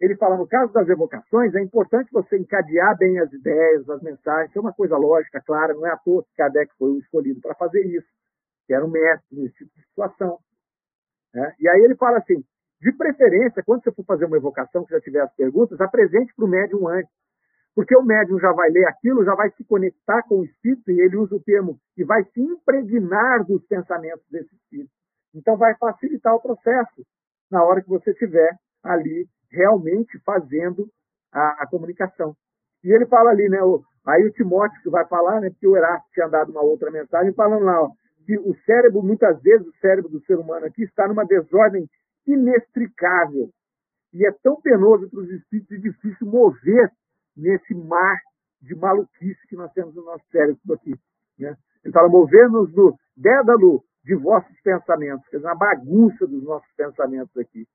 Ele 0.00 0.14
fala, 0.16 0.36
no 0.36 0.46
caso 0.46 0.72
das 0.72 0.88
evocações, 0.88 1.54
é 1.54 1.60
importante 1.60 2.12
você 2.12 2.38
encadear 2.38 2.96
bem 2.96 3.18
as 3.18 3.32
ideias, 3.32 3.88
as 3.90 4.00
mensagens, 4.00 4.54
é 4.54 4.60
uma 4.60 4.72
coisa 4.72 4.96
lógica, 4.96 5.42
clara, 5.44 5.74
não 5.74 5.86
é 5.86 5.90
à 5.90 5.96
toa 5.96 6.22
que 6.22 6.36
Kardec 6.36 6.72
foi 6.78 6.90
o 6.90 6.98
escolhido 6.98 7.40
para 7.40 7.54
fazer 7.54 7.84
isso, 7.84 8.06
que 8.66 8.74
era 8.74 8.84
um 8.84 8.90
mestre 8.90 9.36
nesse 9.36 9.54
tipo 9.54 9.74
de 9.74 9.84
situação. 9.86 10.38
É? 11.34 11.54
E 11.58 11.68
aí 11.68 11.80
ele 11.80 11.96
fala 11.96 12.18
assim, 12.18 12.44
de 12.80 12.92
preferência, 12.92 13.62
quando 13.64 13.82
você 13.82 13.92
for 13.92 14.04
fazer 14.04 14.24
uma 14.26 14.36
evocação, 14.36 14.84
que 14.84 14.92
já 14.92 15.00
tiver 15.00 15.20
as 15.20 15.34
perguntas, 15.34 15.80
apresente 15.80 16.32
para 16.34 16.44
o 16.44 16.48
médium 16.48 16.88
antes. 16.88 17.10
Porque 17.74 17.96
o 17.96 18.02
médium 18.02 18.38
já 18.38 18.52
vai 18.52 18.70
ler 18.70 18.86
aquilo, 18.86 19.24
já 19.24 19.34
vai 19.34 19.50
se 19.50 19.64
conectar 19.64 20.22
com 20.22 20.40
o 20.40 20.44
espírito, 20.44 20.90
e 20.90 21.00
ele 21.00 21.16
usa 21.16 21.36
o 21.36 21.42
termo, 21.42 21.78
e 21.96 22.04
vai 22.04 22.24
se 22.24 22.40
impregnar 22.40 23.44
dos 23.44 23.64
pensamentos 23.66 24.24
desse 24.30 24.54
espírito. 24.54 24.90
Então 25.34 25.56
vai 25.56 25.76
facilitar 25.76 26.34
o 26.34 26.40
processo. 26.40 27.04
na 27.50 27.64
hora 27.64 27.82
que 27.82 27.88
você 27.88 28.10
estiver 28.10 28.56
ali 28.82 29.26
realmente 29.50 30.18
fazendo 30.20 30.88
a, 31.32 31.62
a, 31.62 31.66
comunicação. 31.66 32.36
E 32.84 32.92
ele 32.92 33.06
fala 33.06 33.30
ali, 33.30 33.48
né? 33.48 33.62
O, 33.62 33.82
aí 34.06 34.24
o 34.24 34.32
Timóteo 34.32 34.82
que 34.82 34.90
vai 34.90 35.06
falar, 35.06 35.40
né? 35.40 35.50
Porque 35.50 35.66
o 35.66 35.76
Erasto 35.76 36.06
tinha 36.12 36.28
dado 36.28 36.50
uma 36.50 36.62
outra 36.62 36.90
mensagem 36.90 37.32
falando 37.32 37.64
lá, 37.64 37.82
ó, 37.82 37.90
que 38.26 38.38
o 38.38 38.54
cérebro, 38.66 39.02
muitas 39.02 39.40
vezes, 39.40 39.66
o 39.66 39.72
cérebro 39.80 40.10
do 40.10 40.20
ser 40.26 40.38
humano 40.38 40.66
aqui 40.66 40.82
está 40.82 41.08
numa 41.08 41.24
desordem 41.24 41.88
inextricável. 42.32 43.50
E 44.12 44.26
é 44.26 44.32
tão 44.42 44.60
penoso 44.60 45.08
para 45.10 45.20
os 45.20 45.30
espíritos 45.30 45.76
e 45.76 45.80
difícil 45.80 46.26
mover 46.26 46.90
nesse 47.36 47.74
mar 47.74 48.18
de 48.60 48.74
maluquice 48.74 49.46
que 49.48 49.56
nós 49.56 49.72
temos 49.72 49.94
no 49.94 50.04
nosso 50.04 50.24
cérebro 50.30 50.60
aqui. 50.72 50.94
Né? 51.38 51.56
Ele 51.84 51.92
fala, 51.92 52.08
mover-nos 52.08 52.72
no 52.74 52.98
dédalo 53.16 53.84
de 54.04 54.14
vossos 54.14 54.58
pensamentos, 54.62 55.28
quer 55.28 55.36
dizer, 55.36 55.48
uma 55.48 55.54
bagunça 55.54 56.26
dos 56.26 56.42
nossos 56.42 56.70
pensamentos 56.76 57.36
aqui. 57.36 57.66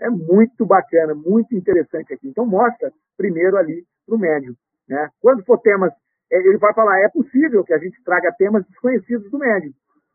É 0.00 0.10
muito 0.10 0.66
bacana, 0.66 1.14
muito 1.14 1.54
interessante 1.54 2.12
aqui. 2.12 2.28
Então 2.28 2.46
mostra 2.46 2.92
primeiro 3.16 3.56
ali 3.56 3.84
para 4.06 4.14
o 4.14 4.18
médium. 4.18 4.54
Né? 4.88 5.08
Quando 5.20 5.44
for 5.44 5.58
temas, 5.58 5.92
é, 6.30 6.38
ele 6.38 6.58
vai 6.58 6.74
falar, 6.74 7.00
é 7.00 7.08
possível 7.08 7.64
que 7.64 7.72
a 7.72 7.78
gente 7.78 8.02
traga 8.02 8.32
temas 8.36 8.64
desconhecidos 8.66 9.30
do 9.30 9.38
médium. 9.38 9.72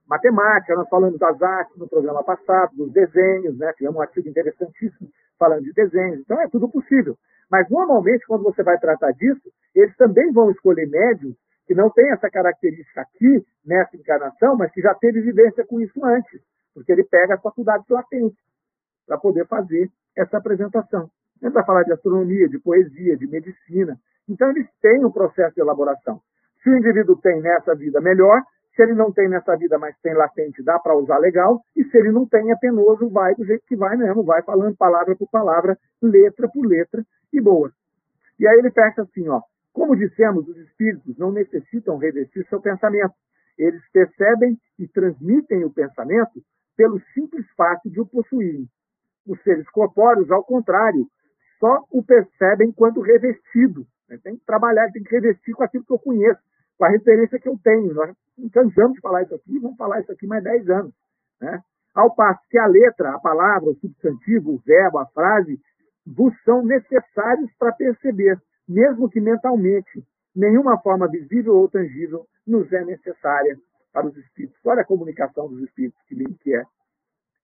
Matemática, 0.07 0.75
nós 0.75 0.89
falamos 0.89 1.17
das 1.17 1.41
artes 1.41 1.77
no 1.77 1.87
programa 1.87 2.23
passado, 2.23 2.75
dos 2.75 2.91
desenhos, 2.91 3.57
né? 3.57 3.71
tivemos 3.73 3.97
um 3.97 4.01
artigo 4.01 4.27
interessantíssimo 4.27 5.09
falando 5.39 5.63
de 5.63 5.73
desenhos, 5.73 6.19
então 6.19 6.39
é 6.39 6.47
tudo 6.47 6.69
possível. 6.69 7.17
Mas 7.49 7.69
normalmente, 7.69 8.25
quando 8.25 8.43
você 8.43 8.63
vai 8.63 8.77
tratar 8.79 9.11
disso, 9.11 9.41
eles 9.75 9.95
também 9.95 10.31
vão 10.31 10.51
escolher 10.51 10.87
médiums 10.87 11.35
que 11.65 11.73
não 11.73 11.89
tem 11.89 12.11
essa 12.11 12.29
característica 12.29 13.01
aqui, 13.01 13.45
nessa 13.65 13.95
encarnação, 13.95 14.55
mas 14.57 14.71
que 14.71 14.81
já 14.81 14.93
teve 14.93 15.21
vivência 15.21 15.65
com 15.65 15.79
isso 15.79 16.03
antes, 16.03 16.41
porque 16.73 16.91
ele 16.91 17.03
pega 17.03 17.35
as 17.35 17.41
faculdades 17.41 17.87
latentes 17.89 18.37
para 19.07 19.17
poder 19.17 19.47
fazer 19.47 19.89
essa 20.15 20.37
apresentação. 20.37 21.09
Ele 21.41 21.51
vai 21.51 21.65
falar 21.65 21.83
de 21.83 21.93
astronomia, 21.93 22.47
de 22.47 22.59
poesia, 22.59 23.17
de 23.17 23.27
medicina. 23.27 23.97
Então, 24.27 24.49
eles 24.51 24.67
têm 24.81 25.03
um 25.03 25.11
processo 25.11 25.55
de 25.55 25.61
elaboração. 25.61 26.21
Se 26.61 26.69
o 26.69 26.77
indivíduo 26.77 27.17
tem 27.17 27.41
nessa 27.41 27.75
vida, 27.75 27.99
melhor. 27.99 28.41
Se 28.75 28.81
ele 28.81 28.93
não 28.93 29.11
tem 29.11 29.29
nessa 29.29 29.55
vida, 29.55 29.77
mas 29.77 29.95
tem 30.01 30.13
latente, 30.15 30.63
dá 30.63 30.79
para 30.79 30.97
usar 30.97 31.19
legal. 31.19 31.61
E 31.75 31.83
se 31.83 31.97
ele 31.97 32.11
não 32.11 32.25
tem, 32.25 32.51
é 32.51 32.55
penoso, 32.55 33.07
vai 33.09 33.35
do 33.35 33.45
jeito 33.45 33.63
que 33.67 33.75
vai 33.75 33.95
mesmo, 33.95 34.23
vai 34.23 34.41
falando 34.41 34.75
palavra 34.75 35.15
por 35.15 35.29
palavra, 35.29 35.77
letra 36.01 36.49
por 36.49 36.65
letra, 36.65 37.05
e 37.31 37.39
boa. 37.39 37.71
E 38.39 38.47
aí 38.47 38.57
ele 38.57 38.71
fecha 38.71 39.03
assim, 39.03 39.29
ó. 39.29 39.41
Como 39.71 39.95
dissemos, 39.95 40.47
os 40.47 40.57
espíritos 40.57 41.17
não 41.17 41.31
necessitam 41.31 41.97
revestir 41.97 42.45
seu 42.47 42.59
pensamento. 42.59 43.13
Eles 43.57 43.81
percebem 43.91 44.57
e 44.79 44.87
transmitem 44.87 45.63
o 45.63 45.73
pensamento 45.73 46.41
pelo 46.75 46.99
simples 47.13 47.45
fato 47.55 47.89
de 47.89 48.01
o 48.01 48.05
possuírem. 48.05 48.67
Os 49.27 49.41
seres 49.43 49.69
corpóreos, 49.69 50.31
ao 50.31 50.43
contrário, 50.43 51.07
só 51.59 51.83
o 51.91 52.03
percebem 52.03 52.71
quando 52.71 53.01
revestido. 53.01 53.85
Tem 54.23 54.35
que 54.35 54.45
trabalhar, 54.45 54.91
tem 54.91 55.03
que 55.03 55.11
revestir 55.11 55.53
com 55.53 55.63
aquilo 55.63 55.85
que 55.85 55.93
eu 55.93 55.99
conheço, 55.99 56.41
com 56.77 56.85
a 56.85 56.89
referência 56.89 57.39
que 57.39 57.49
eu 57.49 57.57
tenho. 57.63 57.93
Nós 57.93 58.15
cansamos 58.51 58.93
de 58.93 59.01
falar 59.01 59.23
isso 59.23 59.35
aqui, 59.35 59.59
vamos 59.59 59.77
falar 59.77 60.01
isso 60.01 60.11
aqui 60.11 60.27
mais 60.27 60.43
10 60.43 60.69
anos. 60.69 60.93
Né? 61.41 61.59
Ao 61.93 62.13
passo 62.15 62.41
que 62.49 62.57
a 62.57 62.65
letra, 62.65 63.13
a 63.13 63.19
palavra, 63.19 63.69
o 63.69 63.75
substantivo, 63.75 64.53
o 64.53 64.61
verbo, 64.65 64.97
a 64.97 65.05
frase, 65.07 65.59
vos 66.05 66.33
são 66.43 66.65
necessários 66.65 67.51
para 67.57 67.71
perceber 67.73 68.37
mesmo 68.67 69.09
que 69.09 69.19
mentalmente, 69.19 70.03
nenhuma 70.35 70.79
forma 70.79 71.07
visível 71.07 71.55
ou 71.55 71.69
tangível 71.69 72.25
nos 72.45 72.71
é 72.71 72.83
necessária 72.83 73.57
para 73.91 74.07
os 74.07 74.17
espíritos. 74.17 74.59
Olha 74.65 74.81
a 74.81 74.85
comunicação 74.85 75.47
dos 75.47 75.61
espíritos, 75.63 76.01
que 76.07 76.15
lindo 76.15 76.37
que 76.39 76.55
é. 76.55 76.63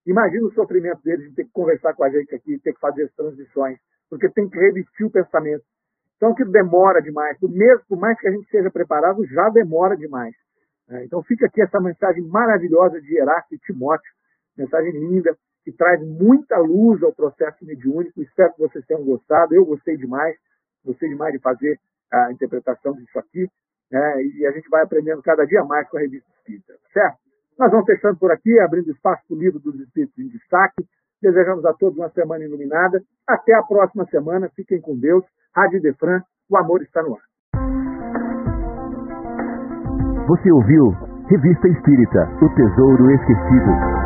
Imagina 0.06 0.48
o 0.48 0.54
sofrimento 0.54 1.02
deles 1.04 1.30
de 1.30 1.36
ter 1.36 1.44
que 1.46 1.52
conversar 1.52 1.94
com 1.94 2.04
a 2.04 2.10
gente 2.10 2.34
aqui, 2.34 2.58
ter 2.60 2.74
que 2.74 2.80
fazer 2.80 3.04
as 3.04 3.14
transições, 3.14 3.78
porque 4.10 4.30
tem 4.30 4.50
que 4.50 4.58
revestir 4.58 5.06
o 5.06 5.12
pensamento. 5.12 5.64
Então, 6.18 6.34
que 6.34 6.44
demora 6.46 7.02
demais. 7.02 7.38
Por, 7.40 7.50
mais 7.98 8.20
que 8.20 8.28
a 8.28 8.32
gente 8.32 8.50
seja 8.50 8.72
preparado, 8.72 9.26
já 9.26 9.50
demora 9.50 9.96
demais. 9.96 10.36
É, 10.90 11.06
então, 11.06 11.22
fica 11.24 11.46
aqui 11.46 11.62
essa 11.62 11.80
mensagem 11.80 12.24
maravilhosa 12.24 13.00
de 13.02 13.18
Heráclito 13.18 13.56
e 13.56 13.74
Timóteo, 13.74 14.12
mensagem 14.58 14.92
linda, 14.92 15.38
que 15.64 15.72
traz 15.72 16.02
muita 16.02 16.58
luz 16.58 17.02
ao 17.04 17.14
processo 17.14 17.64
mediúnico. 17.66 18.22
Espero 18.22 18.54
que 18.54 18.60
vocês 18.60 18.86
tenham 18.86 19.04
gostado. 19.04 19.54
Eu 19.54 19.66
gostei 19.66 19.98
demais 19.98 20.36
gostei 20.84 21.10
demais 21.10 21.34
de 21.34 21.40
fazer 21.40 21.80
a 22.12 22.32
interpretação 22.32 22.94
disso 22.94 23.18
aqui, 23.20 23.48
né, 23.92 24.24
e 24.24 24.46
a 24.46 24.52
gente 24.52 24.70
vai 24.70 24.84
aprendendo 24.84 25.22
cada 25.22 25.46
dia 25.46 25.64
mais 25.64 25.88
com 25.90 25.98
a 25.98 26.02
revista 26.02 26.30
Espírita, 26.38 26.74
certo? 26.94 27.18
Nós 27.58 27.72
vamos 27.72 27.86
fechando 27.86 28.18
por 28.18 28.32
aqui, 28.32 28.58
abrindo 28.60 28.92
espaço 28.92 29.22
para 29.28 29.36
o 29.36 29.40
livro 29.40 29.60
dos 29.60 29.76
Espíritos 29.80 30.18
em 30.18 30.30
Destaque. 30.30 30.88
Desejamos 31.22 31.66
a 31.66 31.74
todos 31.74 31.98
uma 31.98 32.10
semana 32.12 32.46
iluminada. 32.46 33.04
Até 33.28 33.54
a 33.54 33.62
próxima 33.62 34.06
semana. 34.06 34.50
Fiquem 34.56 34.80
com 34.80 34.98
Deus. 34.98 35.26
Rádio 35.54 35.82
Defran, 35.82 36.24
o 36.50 36.56
amor 36.56 36.82
está 36.82 37.04
no 37.04 37.16
ar. 37.16 37.29
Você 40.30 40.52
ouviu 40.52 40.96
Revista 41.28 41.68
Espírita, 41.68 42.30
O 42.40 42.50
Tesouro 42.50 43.10
Esquecido. 43.10 43.99